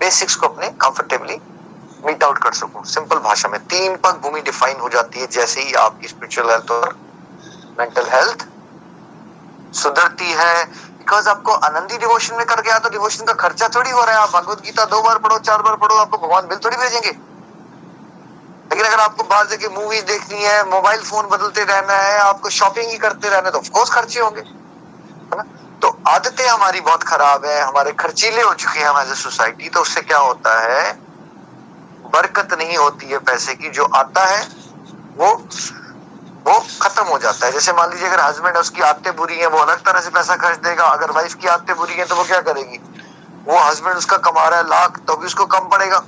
बेसिक्स 0.00 0.34
को 0.36 0.46
अपने 0.46 0.68
कंफर्टेबली 0.82 1.40
मीट 2.04 2.24
आउट 2.24 2.38
कर 2.38 2.52
सकूँ। 2.54 2.84
सिंपल 2.86 3.18
भाषा 3.24 3.48
में 3.48 3.60
तीन 3.66 3.96
पग 3.96 4.20
भूमि 4.22 4.40
डिफाइन 4.42 4.80
हो 4.80 4.88
जाती 4.88 5.20
है, 5.20 5.26
जैसे 5.32 5.60
ही 5.60 5.72
आपकी 5.80 6.08
स्पिरिचुअल 6.08 6.50
हेल्थ 6.50 6.70
और 6.72 6.96
मेंटल 7.78 8.08
हेल्थ 8.10 8.46
सुधरती 9.74 10.30
है। 10.32 10.64
बिकॉज़ 10.98 11.28
आपको 11.28 11.52
आनंदी 11.66 11.98
डिवोशन 11.98 12.36
में 12.36 12.44
कर 12.46 12.60
गया 12.60 12.78
तो 12.78 12.88
डिवोशन 12.88 13.24
का 13.24 13.32
खर्चा 13.34 13.68
थोड़ी 13.68 13.90
हो 13.90 14.04
रहा 14.04 14.14
है। 14.14 14.22
आप 14.22 14.30
भगवत 14.32 14.60
गीता 14.62 14.84
दो 14.86 15.02
बार 15.02 15.18
पढ़ो, 15.18 15.38
चार 15.40 15.62
बार 15.62 15.76
पढ़ो, 15.76 15.94
आपको 15.96 16.18
भगवान 16.18 16.46
बिल 16.48 16.58
थोड़ी 16.64 16.76
भेजेंगे। 16.76 17.10
लेकिन 18.70 18.84
अगर 18.84 19.00
आपको 19.00 19.24
बाहर 19.24 19.46
जाके 19.46 19.68
मूवीज़ 19.70 20.04
देखनी 20.06 20.42
है 20.42 20.64
मोबाइल 20.70 21.00
फ़ोन 21.02 21.26
बदलते 21.28 21.64
रहना 21.64 21.94
है, 21.94 22.18
आपको 22.20 22.50
शॉपिंग 22.50 22.90
ही 22.90 22.98
करते 22.98 23.28
रहना 23.28 23.46
है 23.46 23.52
तो 23.52 23.58
ऑफकोर्स 23.58 23.90
खर्चे 23.90 24.20
होंगे। 24.20 24.44
आदतें 26.08 26.46
हमारी 26.48 26.80
बहुत 26.80 27.02
खराब 27.02 27.44
है 27.44 27.60
हमारे 27.60 27.92
खर्चीले 27.92 28.42
हो 28.42 28.52
चुके 28.54 28.78
हैं 28.78 28.86
हमारे 28.86 29.14
सोसाइटी 29.14 29.68
तो 29.68 29.80
उससे 29.80 30.00
क्या 30.02 30.18
होता 30.18 30.58
है? 30.60 30.92
बरकत 32.12 32.54
नहीं 32.58 32.76
होती 32.76 33.06
है 33.06 33.18
पैसे 33.20 33.54
की 33.54 33.68
जो 33.70 33.84
आता 33.96 34.24
है 34.26 34.40
वो 35.16 35.28
वो 36.46 36.58
खत्म 36.82 37.04
हो 37.04 37.18
जाता 37.18 37.46
है। 37.46 37.52
जैसे 37.52 37.72
मान 37.72 37.90
लीजिए 37.90 38.08
अगर 38.08 38.20
हस्बैंड 38.20 38.56
उसकी 38.56 38.80
आदतें 38.82 39.14
बुरी 39.16 39.38
हैं 39.38 39.46
वो 39.46 39.58
अलग 39.58 39.84
तरह 39.84 40.00
से 40.00 40.10
पैसा 40.10 40.36
खर्च 40.36 40.58
देगा 40.60 40.84
अगर 40.88 41.10
वाइफ 41.10 41.34
की 41.34 41.48
आदतें 41.48 41.76
बुरी 41.76 41.94
हैं 41.94 42.06
तो 42.06 42.16
वो 42.16 42.24
क्या 42.24 42.40
करेगी? 42.40 42.78
वो 43.46 43.58
हस्बैंड 43.60 43.96
उसका 43.96 44.16
कमा 44.26 44.48
रहा 44.48 44.58
है 44.58 44.68
लाख 44.68 44.98
तो 45.06 45.16
भी 45.16 45.26
उसको 45.26 45.46
कम 45.46 45.68
पड़ेगा। 45.68 46.02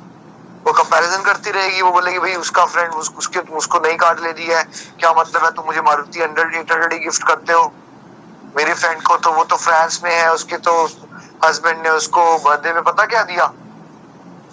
वो 0.66 0.72
कंपैरिजन 0.72 1.22
करती 1.22 1.50
रहेगी 1.50 1.82
वो 1.82 1.90
बोलेगी 1.92 2.18
भाई 2.18 2.34
उसका 2.34 2.64
फ्रेंड 2.66 2.92
उस, 2.94 3.12
उसके 3.18 3.38
उसको 3.38 3.78
नहीं 3.78 3.96
कार्ड 3.96 4.20
ले 4.20 4.32
दिया 4.32 4.58
है। 4.58 4.64
क्या 5.00 5.12
मतलब 5.12 5.44
है 5.44 5.50
तुम 5.50 5.66
मुझे 5.66 5.80
Maruti 5.82 6.22
hundred 6.22 6.54
eight 6.54 6.72
hundred 6.72 7.02
gift 7.04 7.26
करते 7.26 7.52
हो? 7.52 7.72
मेरी 8.56 8.74
फ्रेंड 8.74 9.02
को 9.02 9.16
तो 9.16 9.32
वो 9.32 9.44
तो 9.44 9.56
फ्रांस 9.56 10.00
में 10.04 10.14
है, 10.16 10.32
उसके 10.32 10.56
तो 10.56 10.90
हस्बैंड 11.44 11.82
ने 11.82 11.88
उसको 11.88 12.38
बर्थडे 12.38 12.72
में 12.72 12.82
पता 12.82 13.04
क्या 13.04 13.22
दिया? 13.22 13.44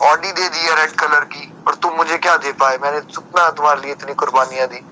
ऑडी 0.02 0.32
दे 0.32 0.50
दी 0.50 0.60
है 0.60 0.76
रेड 0.76 0.92
कलर 0.92 1.20
की, 1.20 1.54
और 1.68 1.76
तुम 1.76 1.94
मुझे 1.94 2.18
क्या 2.18 2.38
दे 2.38 2.52
पाए? 2.52 2.78
मैंने 2.78 3.00
कितना 3.00 3.50
तुम्हारे 3.50 3.82
लिए 3.82 3.92
इतनी 3.92 4.14
कुर्बानियाँ 4.14 4.68
दी। 4.68 4.86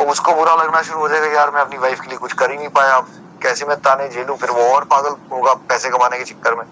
और 0.00 0.06
उसको 0.06 0.32
बुरा 0.32 0.54
लगना 0.54 0.82
शुरू 0.82 0.98
हो 0.98 1.08
जाएगा 1.08 1.26
यार, 1.26 1.50
मैं 1.50 1.60
अपनी 1.60 1.78
वाइफ 1.78 2.00
के 2.00 2.08
लिए 2.08 2.18
कुछ 2.18 2.32
कर 2.32 2.50
ही 2.50 2.56
नहीं 2.56 2.68
पाया। 2.68 3.00
कैसे 3.42 3.64
मैं 3.64 3.76
ताने 3.76 4.08
झेलू? 4.08 4.34
फिर 4.34 4.50
वो 4.50 4.74
और 4.74 4.84
पागल 4.84 5.16
होगा 5.32 5.54
पैसे 5.54 5.90
कमाने 5.90 6.18
के 6.18 6.24
चक्कर 6.24 6.54
में। 6.54 6.64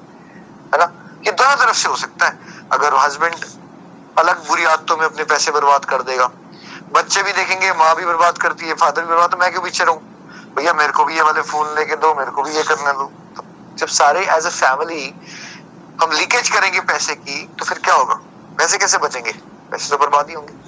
है 0.75 0.79
ना? 0.79 0.93
ये 1.27 1.33
दोनों 1.33 1.57
तरफ़ 1.57 1.77
से 1.77 1.89
हो 1.89 1.97
सकता 1.97 2.27
है। 2.27 2.39
अगर 2.73 2.95
हस्बैंड 2.95 3.35
अलग 4.19 4.49
बुरी 4.49 4.65
आदतों 4.65 4.97
में 4.97 5.05
अपने 5.05 5.25
पैसे 5.25 5.51
बर्बाद 5.51 5.85
कर 5.85 6.03
देगा। 6.03 6.31
बच्चे 6.93 7.23
भी 7.23 7.33
देखेंगे, 7.33 7.73
माँ 7.73 7.97
भी 7.97 8.07
बर्बाद 8.07 8.39
करती 8.39 8.67
है 8.67 8.75
फादर 8.75 9.03
भी 9.03 9.09
बर्बाद 9.09 9.31
तो 9.31 9.37
मैं 9.37 9.51
क्यों 9.51 9.63
पीछे 9.63 9.85
रहूँ? 9.85 10.12
भैया 10.57 10.73
मेरे 10.75 10.93
को 10.93 11.05
भी 11.05 11.15
ये 11.17 11.23
वाले 11.23 11.43
फ़ोन 11.43 11.75
लेके 11.75 11.97
दो, 11.97 12.15
मेरे 12.15 12.31
को 12.31 12.43
भी 12.43 12.51
ये 12.51 12.63
करने 12.63 12.93
दो। 12.93 13.05
तो 13.37 13.43
जब 13.79 13.89
सारे 13.91 14.25
एज 14.27 14.47
अ 14.47 14.51
फैमिली 14.51 15.05
हम 15.99 16.13
लीकेज 16.13 16.49
करेंगे 16.51 16.81
पैसे 16.83 17.15
की 17.17 17.45
तो 17.59 17.65
फिर 17.65 17.79
क्या 17.79 17.95
होगा? 17.95 18.15
पैसे 18.59 18.79
कैसे 18.79 18.99
बचेंगे? 18.99 19.33
पैसे 19.73 19.91
तो 19.91 19.99
बर्बाद 19.99 20.29
ही 20.29 20.35
होंगे। 20.35 20.61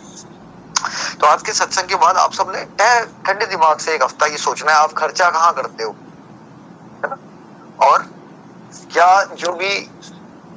तो 1.21 1.27
आज 1.27 1.43
के 1.43 1.53
सत्संग 1.53 1.89
के 1.89 1.95
बाद 1.97 2.17
आप 2.17 2.33
सबने 2.33 2.65
ठंडे 3.27 3.47
दिमाग 3.47 3.79
से 3.79 3.95
एक 3.95 4.03
हफ़्ता 4.03 4.27
ये 4.27 4.37
सोचना 4.39 4.73
है, 4.73 4.79
आप 4.79 4.93
खर्चा 4.93 5.31
कहाँ 5.31 5.53
करते 5.55 5.85
हो? 5.85 5.91
है 7.05 7.11
ना? 7.11 7.17
और 7.79 8.03
क्या 8.93 9.25
जो 9.35 9.53
भी 9.53 9.71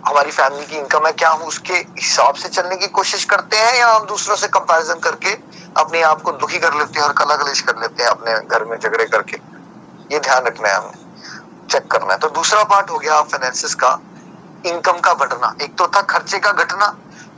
हमारी 0.07 0.31
फैमिली 0.31 0.65
की 0.65 0.75
इनकम 0.77 1.05
है, 1.05 1.11
क्या 1.13 1.29
हम 1.29 1.41
उसके 1.43 1.73
हिसाब 1.73 2.35
से 2.35 2.49
चलने 2.49 2.75
की 2.75 2.87
कोशिश 2.89 3.23
करते 3.25 3.57
हैं 3.57 3.73
या 3.75 3.87
हम 3.89 4.05
दूसरों 4.07 4.35
से 4.35 4.47
कंपैरिजन 4.49 4.99
करके 4.99 5.31
अपने 5.75 6.01
आप 6.03 6.21
को 6.21 6.31
दुखी 6.33 6.59
कर 6.59 6.73
लेते 6.73 6.99
हैं 6.99 7.07
और 7.07 7.13
कला 7.13 7.35
कलेश 7.35 7.61
कर 7.61 7.79
लेते 7.79 8.03
हैं 8.03 8.09
अपने 8.09 8.33
घर 8.47 8.65
में 8.65 8.77
झगड़े 8.77 9.05
करके? 9.05 9.37
ये 10.09 10.19
ध्यान 10.19 10.45
रखना 10.45 10.69
है 10.69 10.75
हमें 10.75 10.91
चेक 11.69 11.87
करना 11.91 12.13
है। 12.13 12.19
तो 12.19 12.29
दूसरा 12.31 12.63
पार्ट 12.65 12.89
हो 12.89 12.97
गया 12.97 13.21
फाइनेंसिस 13.23 13.73
का 13.75 13.97
इनकम 14.63 14.99
का 14.99 15.13
बढ़ना 15.15 15.53
एक 15.61 15.75
तो 15.77 15.87
था 15.87 16.01
खर्चे 16.03 16.39
का 16.39 16.51
घटना। 16.53 16.87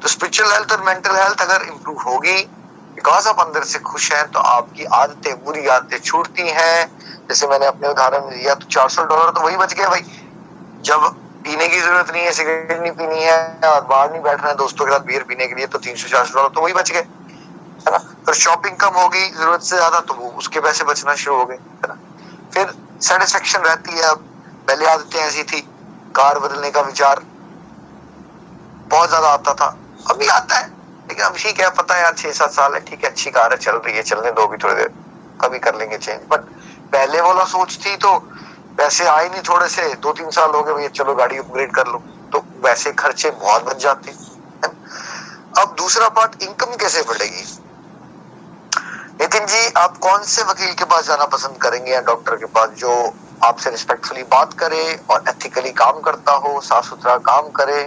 तो 0.01 0.07
स्पिरिचुअल 0.07 0.51
हेल्थ 0.51 0.71
और 0.71 0.83
मेंटल 0.83 1.15
हेल्थ 1.15 1.41
अगर 1.41 1.61
इंप्रूव 1.63 2.01
होगी 2.01 2.37
बिकॉज़ 2.97 3.27
आप 3.29 3.39
अंदर 3.39 3.63
से 3.63 3.79
खुश 3.81 4.11
हैं 4.13 4.25
तो 4.27 4.39
आपकी 4.41 4.85
आदतें, 4.85 5.33
बुरी 5.43 5.67
आदतें 5.67 5.97
छूटती 5.99 6.47
हैं। 6.49 6.87
जैसे 7.29 7.47
मैंने 7.47 7.65
अपने 7.65 7.87
उदाहरण 7.87 8.25
में 8.25 8.37
दिया 8.37 8.55
तो 8.55 8.65
चार 8.71 8.89
सौ 8.89 9.03
डॉलर 9.05 9.31
तो 9.31 9.41
वही 9.41 9.57
बच 9.57 9.73
गया 9.73 9.89
भाई। 9.89 10.01
जब 10.83 11.15
पीने 11.49 11.67
की 11.67 11.79
ज़रूरत 11.79 12.11
नहीं 12.11 12.23
है, 12.23 12.31
सिगरेट 12.31 12.79
नहीं 12.81 12.91
पीनी 12.93 13.21
है 13.23 13.69
और 13.69 13.85
बाहर 13.85 14.11
नहीं 14.11 14.21
बैठना 14.21 14.47
है 14.47 14.55
दोस्तों 14.55 14.85
के 14.85 14.91
साथ 14.91 15.05
बियर 15.05 15.23
पीने 15.29 15.47
के 15.47 15.55
लिए 15.55 15.67
तो 15.67 15.79
तीन 15.79 15.95
सौ, 15.95 16.07
चार 16.07 16.25
सौ 16.25 16.33
डॉलर 16.35 16.49
तो 16.55 16.61
वही 16.61 16.73
बच 16.73 16.91
गए, 16.91 16.99
है 16.99 17.91
ना? 17.91 17.97
फिर 18.25 18.35
शॉपिंग 18.35 18.75
कम 18.77 18.99
होगी, 18.99 19.25
ज़रूरत 19.31 19.61
से 19.61 19.75
ज़्यादा 19.75 19.99
तो 20.01 20.13
उसके 20.13 20.59
पैसे 20.61 20.83
बचना 20.85 21.15
शुरू 21.15 21.37
हो 21.37 21.45
गए 21.45 21.57
फिर 22.53 22.73
सेटिस्फेक्शन 23.01 23.61
रहती 23.61 23.97
है 23.97 24.03
अब, 24.03 24.25
पहले 24.67 24.85
आदतें 24.87 25.19
ऐसी 25.19 25.43
थी, 25.43 25.61
कार 26.15 26.39
बदलने 26.39 26.71
का 26.71 26.81
विचार 26.83 27.21
बहुत 28.89 29.09
ज़्यादा 29.09 29.27
आता 29.29 29.53
था, 29.53 29.75
अभी 30.09 30.27
आता 30.29 30.55
है, 30.55 30.67
लेकिन 31.09 31.25
अब 31.25 31.35
ठीक 31.37 31.59
है 31.61 31.69
पता 31.77 31.95
है 31.95 32.01
यार, 32.01 32.13
छह 32.17 32.31
सात 32.33 32.51
साल 32.51 32.73
है, 32.73 32.79
ठीक 32.85 33.03
है, 33.03 33.09
अच्छी 33.09 33.31
कार 33.31 33.51
है, 33.51 33.57
चल 33.59 33.75
रही 33.77 33.95
है, 33.95 34.03
चलने 34.03 34.31
दो 34.31 34.47
भी 34.47 34.57
थोड़ी 34.57 34.75
देर, 34.75 34.89
कभी 35.41 35.59
कर 35.59 35.75
लेंगे 35.75 35.97
चेंज 35.99 36.21
बट 36.29 36.41
पहले 36.93 37.21
वाला 37.21 37.43
सोच 37.47 37.77
थी 37.85 37.95
तो 37.97 38.17
पैसे 38.77 39.05
आए 39.07 39.27
नहीं 39.29 39.41
थोड़े 39.49 39.67
से 39.69 39.93
दो 39.95 40.11
तीन 40.13 40.29
साल 40.31 40.51
हो 40.51 40.63
गए, 40.63 40.73
भैया 40.73 40.89
चलो 40.95 41.15
गाड़ी 41.15 41.37
अपग्रेड 41.37 41.71
कर 41.71 41.87
लो। 41.87 42.03
तो 42.31 42.43
वैसे 42.65 42.91
खर्चे 42.93 43.29
बहुत 43.31 43.63
बच 43.63 43.81
जाते 43.83 44.11
अब 45.59 45.73
दूसरा 45.77 46.07
पार्ट 46.09 46.43
इनकम 46.43 46.75
कैसे 46.75 47.01
बढ़ेगी? 47.01 47.43
नितिन 49.21 49.45
जी, 49.45 49.67
आप 49.77 49.97
कौन 49.97 50.23
से 50.23 50.43
वकील 50.43 50.73
के 50.73 50.85
पास 50.85 51.07
जाना 51.07 51.25
पसंद 51.27 51.57
करेंगे 51.61 51.91
या 51.91 52.01
डॉक्टर 52.01 52.35
के 52.35 52.45
पास, 52.47 52.69
जो 52.69 53.13
आपसे 53.43 53.69
रिस्पेक्टफुली 53.69 54.23
बात 54.31 54.53
करे 54.53 54.83
और 55.09 55.23
एथिकली 55.29 55.71
काम 55.73 55.99
करता 56.01 56.33
हो 56.37 56.59
साफ़ 56.61 56.85
सुथरा 56.85 57.17
काम 57.25 57.49
करे 57.59 57.81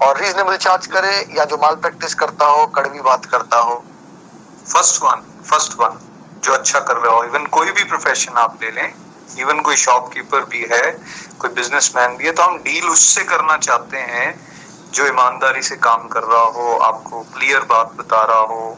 और 0.00 0.20
रीजनेबल 0.20 0.56
चार्ज 0.58 0.86
करे 0.86 1.14
या 1.36 1.44
जो 1.44 1.56
माल 1.56 1.74
प्रैक्टिस 1.76 2.14
करता 2.14 2.46
हो, 2.46 2.66
कड़वी 2.68 3.00
बात 3.00 3.24
करता 3.26 3.58
हो? 3.58 3.82
फ़र्स्ट 4.66 5.02
वन 5.02 5.22
फ़र्स्ट 5.44 5.78
वन 5.80 5.98
जो 6.44 6.52
अच्छा 6.52 6.80
कर 6.80 6.96
रहा 6.96 7.14
हो 7.14 7.24
इवन 7.24 7.46
कोई 7.48 7.70
भी 7.70 7.84
प्रोफेशन 7.84 8.32
आप 8.38 8.58
ले 8.62 8.70
लें 8.70 8.92
इवन 9.38 9.60
कोई 9.60 9.76
शॉपकीपर 9.76 10.44
भी 10.44 10.66
है 10.72 10.90
कोई 11.38 11.50
बिजनेसमैन 11.50 12.16
भी 12.16 12.26
है 12.26 12.32
तो 12.32 12.42
हम 12.42 12.56
डील 12.58 12.88
उससे 12.88 13.24
करना 13.24 13.56
चाहते 13.56 13.98
हैं 13.98 14.28
जो 14.92 15.06
ईमानदारी 15.06 15.62
से 15.62 15.76
काम 15.76 16.08
कर 16.08 16.22
रहा 16.22 16.42
हो 16.42 16.76
आपको 16.78 17.20
क्लियर 17.20 17.60
बात 17.60 17.92
बता 17.96 18.22
रहा 18.24 18.38
हो 18.38 18.76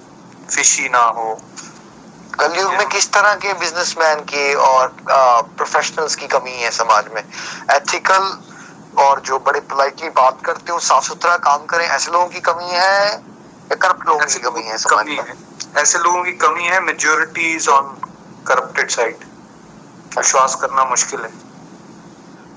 फिशी 0.50 0.88
ना 0.88 1.02
हो। 1.02 1.40
कलयुग 2.40 2.74
में 2.74 2.86
किस 2.88 3.10
तरह 3.12 3.34
के 3.34 3.52
बिजनेसमैन 3.52 4.20
की 4.20 4.54
और 4.54 4.94
प्रोफेशनल्स 5.08 6.14
की 6.16 6.26
कमी 6.26 6.50
है 6.50 6.70
समाज 6.70 7.04
में? 7.14 7.22
एथिकल 7.70 8.32
और 9.02 9.20
जो 9.20 9.38
बड़े 9.38 9.60
पोलाइटली 9.60 10.08
बात 10.08 10.40
करते 10.44 10.72
हो 10.72 10.78
साफ़ 10.78 11.04
सुथरा 11.04 11.36
काम 11.36 11.64
करें 11.66 11.86
ऐसे 11.86 12.12
लोगों 12.12 12.26
की 12.26 12.40
कमी 12.40 12.70
है 12.70 13.06
या 13.08 13.74
करप्ट 13.74 14.06
लोगों 14.06 14.26
की 14.26 14.38
कमी 14.38 14.62
है 14.62 14.78
समाज 14.78 15.06
में? 15.06 15.34
ऐसे 15.76 15.98
लोगों 15.98 16.22
की 16.24 16.32
कमी 16.32 16.64
है 16.64 16.80
majority 16.80 17.54
is 17.54 17.68
on 17.70 17.96
corrupted 18.46 18.90
side 18.90 19.24
विश्वास 20.18 20.54
करना 20.54 20.84
मुश्किल 20.84 21.20
है। 21.20 21.30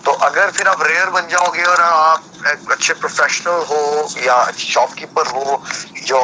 तो 0.05 0.11
अगर 0.11 0.51
फिर 0.51 0.67
आप 0.67 0.81
रेयर 0.83 1.09
बन 1.09 1.27
जाओगे 1.27 1.63
और 1.63 1.81
आप 1.81 2.23
एक 2.47 2.71
अच्छे 2.71 2.93
प्रोफेशनल 2.93 3.63
हो 3.65 4.07
या 4.23 4.43
शॉपकीपर 4.51 5.27
हो 5.27 5.61
जो 6.05 6.19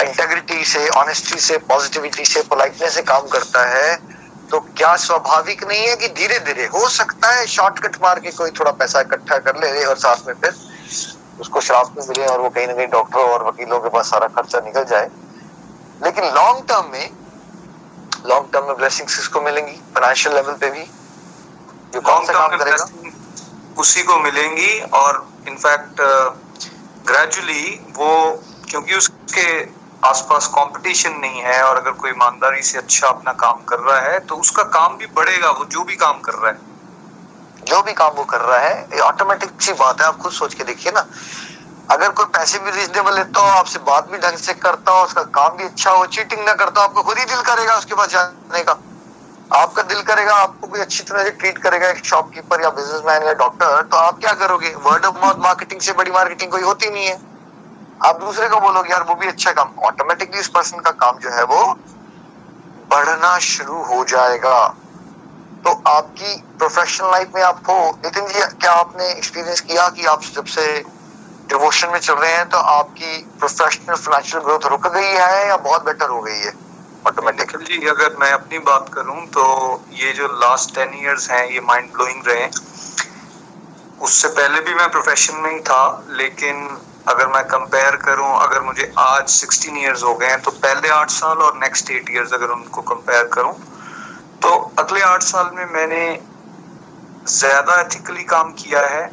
इंटेग्रिटी 0.00 0.64
से 0.64 0.88
ऑनेस्टी 0.88 1.40
से 1.40 1.56
पॉजिटिविटी 1.68 2.24
से 2.24 2.42
पोलाइटनेस 2.42 2.94
से 2.94 3.02
काम 3.02 3.26
करता 3.28 3.64
है 3.68 3.96
तो 4.50 4.60
क्या 4.60 4.94
स्वाभाविक 4.96 5.64
नहीं 5.64 5.86
है 5.86 5.96
कि 5.96 6.08
धीरे 6.08 6.38
धीरे 6.38 6.64
हो 6.66 6.88
सकता 6.88 7.28
है 7.28 7.46
शॉर्टकट 7.46 7.96
मार 8.02 8.20
के 8.20 8.30
कोई 8.30 8.50
थोड़ा 8.50 8.70
पैसा 8.70 9.00
इकट्ठा 9.00 9.38
कर 9.38 9.56
ले 9.56 9.84
और 9.84 9.96
साथ 9.96 10.26
में 10.26 10.34
फिर 10.34 10.54
उसको 11.40 11.60
शराब 11.60 11.94
में 11.98 12.06
मिले 12.08 12.26
और 12.26 12.40
वो 12.40 12.48
कहीं 12.50 12.66
ना 12.66 12.72
कहीं 12.72 12.86
डॉक्टरों 12.86 13.24
और 13.24 13.46
वकीलों 13.46 13.80
के 13.80 13.88
पास 13.88 14.10
सारा 14.10 14.26
खर्चा 14.28 14.60
निकल 14.60 14.84
जाए। 14.84 15.08
लेकिन 16.04 16.24
लॉन्ग 16.24 16.64
टर्म 16.68 16.90
में 16.92 17.10
लॉन्ग 18.26 18.48
टर्म 18.52 18.66
में 18.66 18.76
ब्लेसिंग्स 18.76 19.16
किसको 19.16 19.40
मिलेंगी? 19.40 19.72
फाइनेंशियल 19.94 20.34
लेवल 20.34 20.52
पे 20.52 20.70
भी? 20.70 20.84
जो 21.94 22.00
कौन 22.00 22.24
सा 22.24 22.32
काम 22.32 22.56
करेगा? 22.56 22.88
उसी 23.78 24.02
को 24.02 24.16
मिलेंगी 24.16 24.80
और 24.94 25.26
इनफैक्ट 25.48 26.00
ग्रेजुअली 27.06 27.64
uh, 27.76 27.98
वो 27.98 28.42
क्योंकि 28.68 28.94
उसके 28.94 29.46
आसपास 30.08 30.46
कंपटीशन 30.46 31.12
नहीं 31.12 31.40
है 31.40 31.62
और 31.62 31.76
अगर 31.76 31.90
कोई 31.90 32.10
ईमानदारी 32.10 32.62
से 32.62 32.78
अच्छा 32.78 33.08
अपना 33.08 33.32
काम 33.32 33.62
कर 33.68 33.78
रहा 33.78 34.00
है 34.00 34.18
तो 34.20 34.36
उसका 34.36 34.62
काम 34.62 34.96
भी 34.96 35.06
बढ़ेगा 35.06 35.50
वो 35.50 35.64
जो 35.64 35.84
भी 35.84 35.96
काम 35.96 36.20
कर 36.20 36.32
रहा 36.32 36.50
है। 36.50 36.58
जो 37.66 37.82
भी 37.82 37.92
काम 37.92 38.12
वो 38.12 38.24
कर 38.24 38.40
रहा 38.40 38.58
है 38.58 39.00
ऑटोमेटिक 39.00 39.62
सी 39.62 39.72
बात 39.72 40.00
है 40.00 40.06
आप 40.06 40.16
खुद 40.16 40.32
सोच 40.32 40.54
के 40.54 40.64
देखिए 40.64 40.92
ना। 40.92 41.06
अगर 41.90 42.10
कोई 42.10 42.26
पैसे 42.26 42.58
भी 42.58 42.70
रीजनेबल 42.70 43.14
लेता 43.14 43.40
हो 43.40 43.48
आपसे 43.48 43.78
बात 43.78 44.10
भी 44.10 44.18
ढंग 44.18 44.36
से 44.36 44.52
करता 44.54 44.92
हो, 44.92 45.04
उसका 45.04 45.22
काम 45.22 45.56
भी 45.56 45.64
अच्छा 45.64 45.90
हो 45.90 46.06
चीटिंग 46.06 46.44
ना 46.44 46.52
करता 46.54 46.82
आपको 46.82 47.02
खुद 47.02 47.18
ही 47.18 47.24
दिल 47.24 47.40
करेगा 47.40 47.76
उसके 47.76 47.94
पास 47.94 48.08
जाने 48.08 48.62
का। 48.62 48.78
आपका 49.50 49.82
दिल 49.82 50.02
करेगा, 50.02 50.34
आपको 50.34 50.66
कोई 50.66 50.80
अच्छी 50.80 51.02
तरह 51.04 51.24
से 51.24 51.30
ट्रीट 51.30 51.58
करेगा, 51.58 51.88
एक 51.88 52.04
शॉपकीपर 52.04 52.62
या 52.62 52.70
बिजनेसमैन 52.70 53.22
या 53.22 53.32
डॉक्टर 53.32 53.82
तो 53.82 53.96
आप 53.96 54.18
क्या 54.18 54.32
करोगे? 54.32 54.74
वर्ड 54.74 55.04
ऑफ़ 55.04 55.18
माउथ 55.18 55.34
मार्केटिंग 55.38 55.80
से 55.80 55.92
बड़ी 55.92 56.10
मार्केटिंग 56.10 56.50
कोई 56.50 56.62
होती 56.62 56.90
नहीं 56.90 57.06
है। 57.06 57.18
आप 58.00 58.20
दूसरे 58.20 58.48
को 58.48 58.60
बोलोगे, 58.60 58.90
यार, 58.90 59.02
वो 59.02 59.14
भी 59.14 59.26
अच्छा 59.26 59.52
काम। 59.52 59.72
ऑटोमेटिकली 59.84 60.40
उस 60.40 60.48
पर्सन 60.48 60.80
का 60.80 60.90
काम 60.90 61.18
जो 61.18 61.30
है 61.30 61.42
वो 61.44 61.64
बढ़ना 62.90 63.38
शुरू 63.38 63.82
हो 63.82 64.04
जाएगा। 64.04 64.68
तो 65.64 65.82
आपकी 65.86 66.36
प्रोफेशनल 66.58 67.10
लाइफ 67.10 67.32
में 67.34 67.42
आप 67.42 67.60
हो 67.68 67.98
नितिन 68.04 68.26
जी 68.26 68.40
क्या 68.40 68.72
आपने 68.72 69.10
एक्सपीरियंस 69.10 69.60
किया 69.60 69.88
कि 69.88 70.04
आप 70.04 70.22
जब 70.34 70.44
से 70.44 70.99
डिवोशन 71.50 71.88
में 71.92 71.98
चल 72.00 72.14
रहे 72.14 72.32
हैं 72.32 72.48
तो 72.48 72.58
आपकी 72.72 73.16
प्रोफेशनल 73.38 73.94
फाइनेंशियल 73.96 74.42
ग्रोथ 74.44 74.66
रुक 74.70 74.86
गई 74.94 75.12
है 75.14 75.46
या 75.48 75.56
बहुत 75.58 75.84
बेटर 75.84 76.08
हो 76.08 76.20
गई 76.22 76.38
है? 76.38 76.52
ऑटोमेटिकली 77.06 77.64
जी, 77.66 77.86
अगर 77.88 78.16
मैं 78.20 78.30
अपनी 78.32 78.58
बात 78.66 78.88
करूँ 78.94 79.26
तो 79.28 79.44
ये 79.94 80.12
जो 80.12 80.26
लास्ट 80.40 80.74
टेन 80.74 80.94
इयर्स 80.94 81.30
हैं, 81.30 81.44
ये 81.46 81.60
माइंड 81.62 81.92
ब्लोइंग 81.92 82.26
रहे। 82.26 82.46
उससे 84.00 84.28
पहले 84.30 84.60
भी 84.60 84.74
मैं 84.74 84.88
प्रोफेशन 84.90 85.36
में 85.36 85.50
ही 85.50 85.60
था, 85.60 86.04
लेकिन 86.10 86.68
अगर 87.08 87.26
मैं 87.28 87.42
कंपेयर 87.48 87.96
करूँ, 87.96 88.30
अगर 88.38 88.60
मुझे 88.62 88.92
आज 88.98 89.28
16 89.30 89.76
इयर्स 89.78 90.02
हो 90.02 90.14
गए 90.14 90.26
हैं 90.26 90.40
तो 90.42 90.50
पहले 90.64 90.88
आठ 90.90 91.10
साल 91.10 91.38
और 91.42 91.56
नेक्स्ट 91.58 91.90
एट 91.90 92.10
इयर्स 92.10 92.32
अगर 92.34 92.50
उनको 92.50 92.82
कंपेयर 92.90 93.24
करूँ 93.34 93.52
तो 94.42 94.50
अगले 94.78 95.00
आठ 95.02 95.22
साल 95.22 95.50
में 95.54 95.64
मैंने 95.72 96.02
ज़्यादा 97.28 97.80
एथिकली 97.80 98.24
काम 98.26 98.52
किया 98.54 98.80
है, 98.86 99.10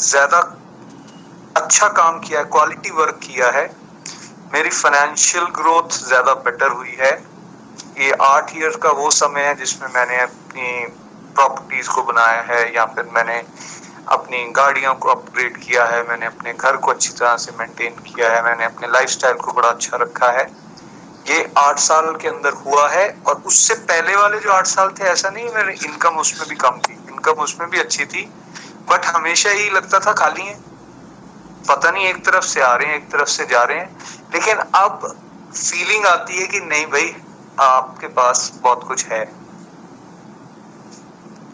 ज़्यादा 0.00 0.40
अच्छा 1.58 1.88
काम 1.94 2.18
किया 2.20 2.38
है 2.38 2.44
क्वालिटी 2.46 2.90
वर्क 2.92 3.18
किया 3.22 3.50
है, 3.50 3.64
मेरी 4.54 4.70
फाइनेंशियल 4.72 5.44
ग्रोथ 5.56 5.98
ज़्यादा 6.04 6.34
बेटर 6.44 6.70
हुई 6.72 6.96
है। 7.00 7.12
ये 7.98 8.10
आठ 8.22 8.56
ईयर 8.56 8.76
का 8.82 8.90
वो 8.92 9.10
समय 9.12 9.42
है 9.42 9.54
जिसमें 9.56 9.88
मैंने 9.94 10.20
अपनी 10.20 10.86
प्रॉपर्टीज़ 11.36 11.88
को 11.88 12.02
बनाया 12.04 12.40
है 12.44 12.62
या 12.74 12.84
फिर 12.86 13.04
मैंने 13.14 13.42
अपनी 14.08 14.44
गाड़ियों 14.52 14.94
को 14.94 15.08
अपग्रेड 15.10 15.56
किया 15.58 15.84
है, 15.86 16.02
मैंने 16.08 16.26
अपने 16.26 16.52
घर 16.54 16.76
को 16.76 16.90
अच्छी 16.90 17.10
तरह 17.10 17.36
से 17.36 17.52
मेंटेन 17.58 17.98
किया 18.04 18.30
है, 18.32 18.42
मैंने 18.44 18.64
अपने 18.64 18.88
लाइफस्टाइल 18.88 19.36
को 19.36 19.52
बड़ा 19.52 19.68
अच्छा 19.68 19.96
रखा 19.96 20.30
है। 20.32 20.44
ये 21.26 21.42
आठ 21.58 21.78
साल 21.80 22.14
के 22.16 22.28
अंदर 22.28 22.52
हुआ 22.64 22.88
है 22.88 23.08
और 23.26 23.42
उससे 23.46 23.74
पहले 23.84 24.14
वाले 24.16 24.38
जो 24.40 24.52
आठ 24.52 24.66
साल 24.66 24.90
थे, 24.90 25.04
ऐसा 25.06 25.30
नहीं, 25.30 25.48
मेरी 25.54 25.72
इनकम 25.86 26.16
उसमें 26.18 26.48
भी 26.48 26.56
कम 26.56 26.78
थी 26.80 26.92
इनकम 27.08 27.42
उसमें 27.42 27.68
भी 27.70 27.78
अच्छी 27.80 28.04
थी 28.06 28.24
बट 28.90 29.06
हमेशा 29.06 29.50
ही 29.50 29.68
लगता 29.70 29.98
था, 30.00 30.12
खाली 30.14 30.42
है। 30.42 30.56
पता 31.68 31.90
नहीं, 31.90 32.06
एक 32.06 32.24
तरफ़ 32.24 32.44
से 32.44 32.60
आ 32.60 32.74
रहे 32.74 32.88
हैं, 32.88 32.96
एक 32.96 33.12
तरफ़ 33.12 33.28
से 33.28 33.46
जा 33.46 33.62
रहे 33.62 33.78
हैं। 33.78 33.96
लेकिन 34.34 34.56
अब 34.58 35.20
फीलिंग 35.56 36.06
आती 36.06 36.40
है 36.40 36.46
कि 36.46 36.60
नहीं 36.60 36.86
भाई, 36.86 37.16
आपके 37.60 38.06
पास 38.06 38.52
बहुत 38.62 38.84
कुछ 38.88 39.06
है। 39.06 39.32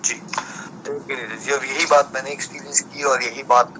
जी। 0.04 0.22
जी। 0.86 1.52
और 1.52 1.64
यही 1.64 1.86
बात 1.86 2.10
मैंने 2.14 2.30
एक्सपीरियंस 2.30 2.80
की 2.80 3.02
और 3.02 3.22
यही 3.22 3.42
बात 3.42 3.74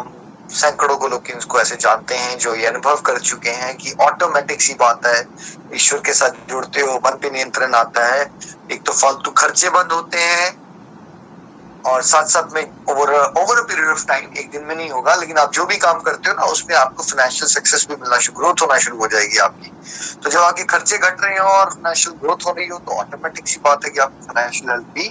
हम 0.00 0.32
सैकड़ों 0.50 0.96
को 0.96 1.08
लोग 1.08 1.22
उसको 1.36 1.60
ऐसे 1.60 1.76
जानते 1.76 2.14
हैं, 2.14 2.38
जो 2.38 2.54
ये 2.54 2.66
अनुभव 2.66 2.96
कर 3.00 3.18
चुके 3.18 3.50
हैं 3.50 3.76
कि 3.76 3.92
ऑटोमेटिक 4.00 4.62
सी 4.62 4.74
बात 4.74 5.06
है, 5.06 5.28
ईश्वर 5.74 5.98
के 5.98 6.12
साथ 6.12 6.30
जुड़ते 6.48 6.80
हो, 6.80 6.96
मन 7.06 7.10
पे 7.10 7.30
नियंत्रण 7.30 7.74
आता 7.74 8.06
है। 8.06 8.30
एक 8.70 8.86
तो 8.86 8.92
फालतू 8.92 9.30
खर्चे 9.30 9.70
बंद 9.70 9.92
होते 9.92 10.18
हैं 10.18 10.65
और 11.86 12.02
साथ 12.04 12.26
साथ 12.28 12.54
में 12.54 12.62
over 12.90 13.12
over 13.12 13.60
period 13.62 13.88
of 13.88 14.04
time 14.06 14.30
एक 14.36 14.50
दिन 14.50 14.64
में 14.64 14.74
नहीं 14.74 14.90
होगा, 14.90 15.14
लेकिन 15.14 15.38
आप 15.38 15.52
जो 15.52 15.64
भी 15.66 15.76
काम 15.78 16.00
करते 16.00 16.30
हो 16.30 16.34
ना, 16.36 16.44
उसमें 16.46 16.76
आपको 16.76 17.02
फाइनेंशियल 17.02 17.48
सक्सेस 17.50 17.86
भी 17.90 17.96
मिलना 17.96 18.18
शुरू 18.18 18.38
ग्रोथ 18.38 18.62
होना 18.62 18.78
शुरू 18.78 18.98
हो 18.98 19.06
जाएगी 19.08 19.38
आपकी। 19.40 19.70
तो 20.22 20.30
जब 20.30 20.40
आपके 20.40 20.64
खर्चे 20.66 20.98
घट 20.98 21.24
रहे 21.24 21.38
हो 21.38 21.48
और 21.50 21.70
फाइनेंशियल 21.70 22.16
ग्रोथ 22.16 22.46
हो 22.46 22.52
रही 22.52 22.66
हो 22.68 22.78
तो 22.80 22.98
ऑटोमेटिक 23.00 23.48
सी 23.48 23.60
बात 23.64 23.84
है 23.84 23.90
कि 23.90 24.00
आपकी 24.00 24.26
फाइनेंशियल 24.26 24.70
हेल्थ 24.70 24.86
भी 24.94 25.06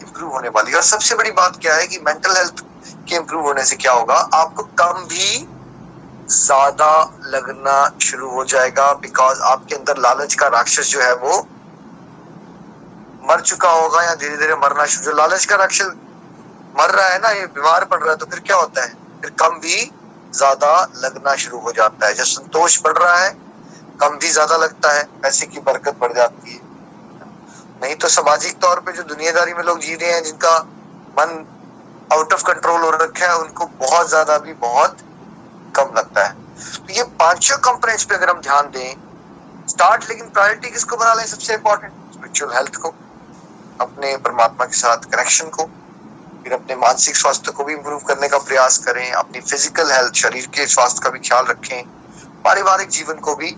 इंप्रूव 0.00 0.32
होने 0.32 0.48
वाली 0.48 0.70
है। 0.70 0.76
और 0.76 0.82
सबसे 0.84 1.14
बड़ी 1.14 1.30
बात 1.32 1.58
क्या 1.62 1.74
है 1.74 1.86
कि 1.86 1.98
मेंटल 2.06 2.36
हेल्थ 2.36 2.64
के 3.08 3.16
इंप्रूव 3.16 3.44
होने 3.44 3.64
से 3.64 3.76
क्या 3.76 3.92
होगा? 3.92 4.14
आपको 4.14 4.62
कम 4.78 5.04
भी 5.06 5.46
ज़्यादा 6.28 6.90
लगना 7.26 7.76
शुरू 8.02 8.30
हो 8.30 8.44
जाएगा 8.46 8.92
बिकॉज़ 9.02 9.40
आपके 9.44 9.74
अंदर 9.74 9.98
लालच 9.98 10.34
का 10.34 10.46
राक्षस 10.48 10.90
जो 10.90 11.00
है 11.00 11.14
वो 11.16 11.38
मर 13.28 13.40
चुका 13.40 13.70
होगा 13.70 14.02
या 14.02 14.14
धीरे 14.14 14.36
धीरे 14.36 14.54
मरना 14.56 14.84
शुरू 14.86 15.16
लालच 15.16 15.44
का 15.44 15.56
राक्षस 15.56 15.94
मर 16.74 16.90
रहा 16.90 17.08
है 17.08 17.18
ना, 17.18 17.30
ये 17.30 17.46
बीमार 17.48 17.84
पड़ 17.84 18.00
रहा 18.00 18.10
है 18.10 18.16
तो 18.16 18.26
फिर 18.26 18.40
क्या 18.40 18.56
होता 18.56 18.82
है? 18.82 18.94
फिर 19.22 19.30
कम 19.40 19.58
भी 19.60 19.76
ज़्यादा 20.32 20.70
लगना 20.96 21.34
शुरू 21.36 21.58
हो 21.60 21.72
जाता 21.72 22.06
है। 22.06 22.14
जब 22.14 22.24
संतोष 22.24 22.78
बढ़ 22.84 22.96
रहा 22.98 23.16
है, 23.16 23.30
कम 24.00 24.18
भी 24.18 24.30
ज़्यादा 24.30 24.56
लगता 24.56 24.92
है, 24.92 25.02
पैसे 25.22 25.46
की 25.46 25.60
बरकत 25.60 25.98
बढ़ 26.00 26.12
जाती 26.12 26.52
है। 26.52 26.60
नहीं 27.82 27.94
तो 27.96 28.08
सामाजिक 28.08 28.58
तौर 28.60 28.80
पे 28.80 28.92
जो 28.92 29.02
दुनियादारी 29.04 29.54
में 29.54 29.62
लोग 29.64 29.80
जी 29.80 29.94
रहे 29.94 30.12
हैं, 30.12 30.22
जिनका 30.24 30.58
मन 31.16 31.44
आउट 32.10 32.32
ऑफ़ 32.32 32.44
कंट्रोल 32.44 32.80
हो 32.82 32.90
रखा 32.92 33.26
है, 33.26 33.36
उनको 33.38 33.66
बहुत 33.80 34.08
ज़्यादा 34.08 34.38
भी 34.38 34.52
बहुत 34.62 34.96
कम 35.74 35.92
लगता 35.96 36.24
है। 36.26 36.32
तो 36.78 36.92
ये 36.92 37.02
पाँचों 37.18 37.58
कंपोनेंट्स 37.64 38.04
पे 38.04 38.14
अगर 38.14 38.30
हम 38.30 38.40
ध्यान 38.40 38.70
दें 38.70 38.96
स्टार्ट 39.68 40.08
लेकिन 40.08 40.28
प्रायोरिटी 40.30 40.70
किसको 40.70 40.96
बना 40.96 41.14
लें? 41.14 41.26
सबसे 41.26 41.54
इंपॉर्टेंट 41.54 41.92
स्पिरिचुअल 42.12 42.54
हेल्थ 42.54 42.76
को। 42.76 42.94
अपने 43.80 44.16
परमात्मा 44.18 44.64
के 44.66 44.76
साथ 44.76 45.04
कनेक्शन 45.06 45.48
को, 45.50 45.64
फिर 46.44 46.52
अपने 46.52 46.76
मानसिक 46.76 47.16
स्वास्थ्य 47.16 47.52
को 47.52 47.64
भी 47.64 47.72
इम्प्रूव 47.74 48.00
करने 48.08 48.28
का 48.28 48.38
प्रयास 48.40 48.78
करें, 48.78 49.10
अपनी 49.12 49.40
फ़िज़िकल 49.42 49.92
हेल्थ 49.92 50.14
शरीर 50.16 50.46
के 50.54 50.66
स्वास्थ्य 50.68 51.00
का 51.04 51.10
भी 51.10 51.18
ख्याल 51.20 51.46
रखें, 51.46 51.82
पारिवारिक 52.44 52.88
जीवन 52.90 53.18
को 53.20 53.34
भी 53.36 53.54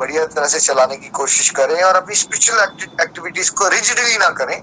बढ़िया 0.00 0.24
तरह 0.26 0.46
से 0.48 0.60
चलाने 0.60 0.96
की 0.96 1.08
कोशिश 1.14 1.50
करें 1.56 1.82
और 1.82 1.96
अपनी 1.96 2.14
स्पिरिचुअल 2.16 2.60
एक्टिविटीज़ 3.00 3.50
को 3.52 3.68
रिजिडली 3.68 4.16
ना 4.18 4.28
करें। 4.36 4.60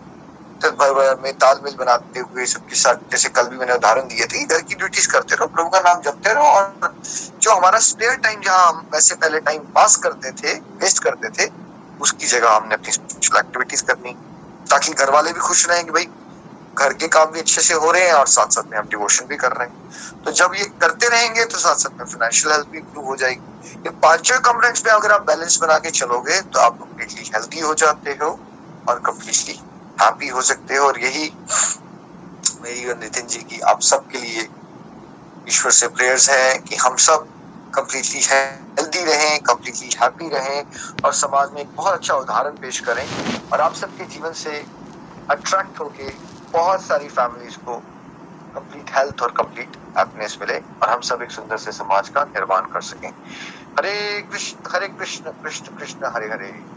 तो 0.62 1.16
में 1.18 1.34
तालमेल 1.34 1.76
बनाते 1.80 2.20
हुए 2.20 2.46
सबके 2.46 2.76
साथ, 2.76 2.96
जैसे 3.12 3.30
कल 3.30 3.48
भी 3.48 3.58
मैंने 3.58 3.74
उदाहरण 3.74 4.08
दिए 4.08 4.26
थे, 4.26 4.44
घर 4.46 4.62
की 4.62 4.76
ड्यूटीज़ 4.76 5.08
करते 5.10 5.36
रहो, 5.36 5.48
प्रभु 5.48 5.70
का 5.70 5.80
नाम 5.82 6.02
जपते 6.02 6.34
रहो 6.34 6.46
और 6.48 6.94
जो 7.42 7.52
हमारा 7.52 7.80
स्पेयर 7.82 8.16
टाइम 8.18 8.42
जहाँ 8.42 8.68
हम 8.68 8.90
वैसे 8.94 9.16
पहले 9.16 9.40
टाइम 9.42 9.62
पास 9.76 9.96
करते 10.04 10.32
थे 10.34 10.54
वेस्ट 10.82 11.04
करते 11.04 11.30
थे, 11.30 11.50
उसकी 12.02 12.28
जगह 12.28 12.56
हमने 12.56 12.76
अपनी 12.76 12.92
स्पिरिचुअल 12.92 13.40
एक्टिविटीज़ 13.40 13.84
करनी। 13.84 14.16
ताकि 14.70 14.93
घर 14.93 15.09
वाले 15.11 15.34
भी 15.34 15.39
खुश 15.39 15.68
रहें 15.70 15.84
कि 15.86 15.91
भाई, 15.91 16.05
घर 16.78 16.93
के 16.93 17.07
काम 17.07 17.32
भी 17.32 17.39
अच्छे 17.39 17.61
से 17.61 17.74
हो 17.76 17.91
रहे 17.91 18.05
हैं 18.07 18.13
और 18.13 18.28
साथ 18.28 18.47
साथ 18.51 18.63
में 18.72 18.78
हम 18.80 18.86
डिवोशन 18.88 19.26
भी 19.28 19.36
कर 19.38 19.51
रहे 19.51 19.68
हैं। 19.68 19.76
तो 20.26 20.32
जब 20.34 20.51
ये 20.55 20.65
करते 20.82 21.07
रहेंगे 21.09 21.45
तो 21.45 21.57
साथ 21.59 21.76
साथ 21.76 21.99
में 21.99 22.05
फाइनेंशियल 22.05 22.53
हेल्थ 22.53 22.68
भी 22.72 22.78
इम्प्रूव 22.78 23.05
हो 23.05 23.15
जाएगी। 23.15 23.41
ये 23.86 23.91
पाँचों 24.03 24.39
कंपोनेंट्स 24.41 24.86
में 24.86 24.91
अगर 24.93 25.11
आप 25.11 25.22
बैलेंस 25.28 25.57
बना 25.61 25.78
के 25.80 25.89
चलोगे 25.91 26.41
तो 26.43 26.59
आप 26.59 26.78
कम्प्लीटली 26.82 27.24
हेल्थी 27.36 27.59
हो 27.59 27.74
जाते 27.76 28.11
हो 28.22 28.30
और 28.88 28.99
कम्प्लीटली 29.05 29.59
हैप्पी 29.97 30.28
हो 30.28 30.41
सकते 30.43 30.76
हो। 30.76 30.88
और 30.88 30.99
यही 30.99 31.32
मेरी 32.61 32.86
और 32.89 32.97
नितिन 32.97 33.28
जी 33.28 33.39
की 33.41 33.59
आप 33.70 33.82
सबके 33.84 34.18
लिए 34.20 34.47
ईश्वर 35.47 35.72
से 35.72 35.88
प्रेयर्स 35.89 36.30
है 36.30 36.57
कि 36.59 36.76
हम 36.78 36.95
सब 37.01 37.28
कम्प्लीटली 37.76 38.22
हेल्दी 38.32 39.03
रहें 39.03 39.39
कम्प्लीटली 39.39 39.89
हैप्पी 40.01 40.30
रहें 40.30 40.63
और 41.05 41.13
समाज 41.13 41.51
में 41.53 41.61
एक 41.61 41.76
बहुत 41.76 41.93
अच्छा 41.93 42.15
उदाहरण 42.15 42.55
पेश 42.61 42.80
करें 42.80 43.05
और 43.53 43.61
आप 43.61 43.74
सबके 43.74 44.05
जीवन 44.05 44.34
से 44.34 44.65
अट्रैक्ट 45.30 45.80
होके 45.80 46.09
बहुत 46.53 46.82
सारी 46.82 47.07
फैमिलीज़ 47.09 47.57
को 47.65 47.78
कंप्लीट 48.55 48.95
हेल्थ 48.97 49.22
और 49.22 49.32
कंप्लीट 49.32 49.78
हैप्पीनेस 49.97 50.38
मिले 50.41 50.57
और 50.57 50.89
हम 50.89 51.01
सब 51.01 51.22
एक 51.22 51.32
सुंदर 51.32 51.57
से 51.57 51.72
समाज 51.72 52.09
का 52.09 52.24
निर्माण 52.24 52.72
कर 52.74 52.82
सकें। 52.82 53.09
हरे 53.80 54.22
कृष्ण 54.32 54.70
हरे 54.74 54.88
कृष्ण 54.88 55.32
कृष्ण 55.43 55.76
कृष्ण, 55.78 56.11
हरे 56.15 56.30
हरे। 56.30 56.77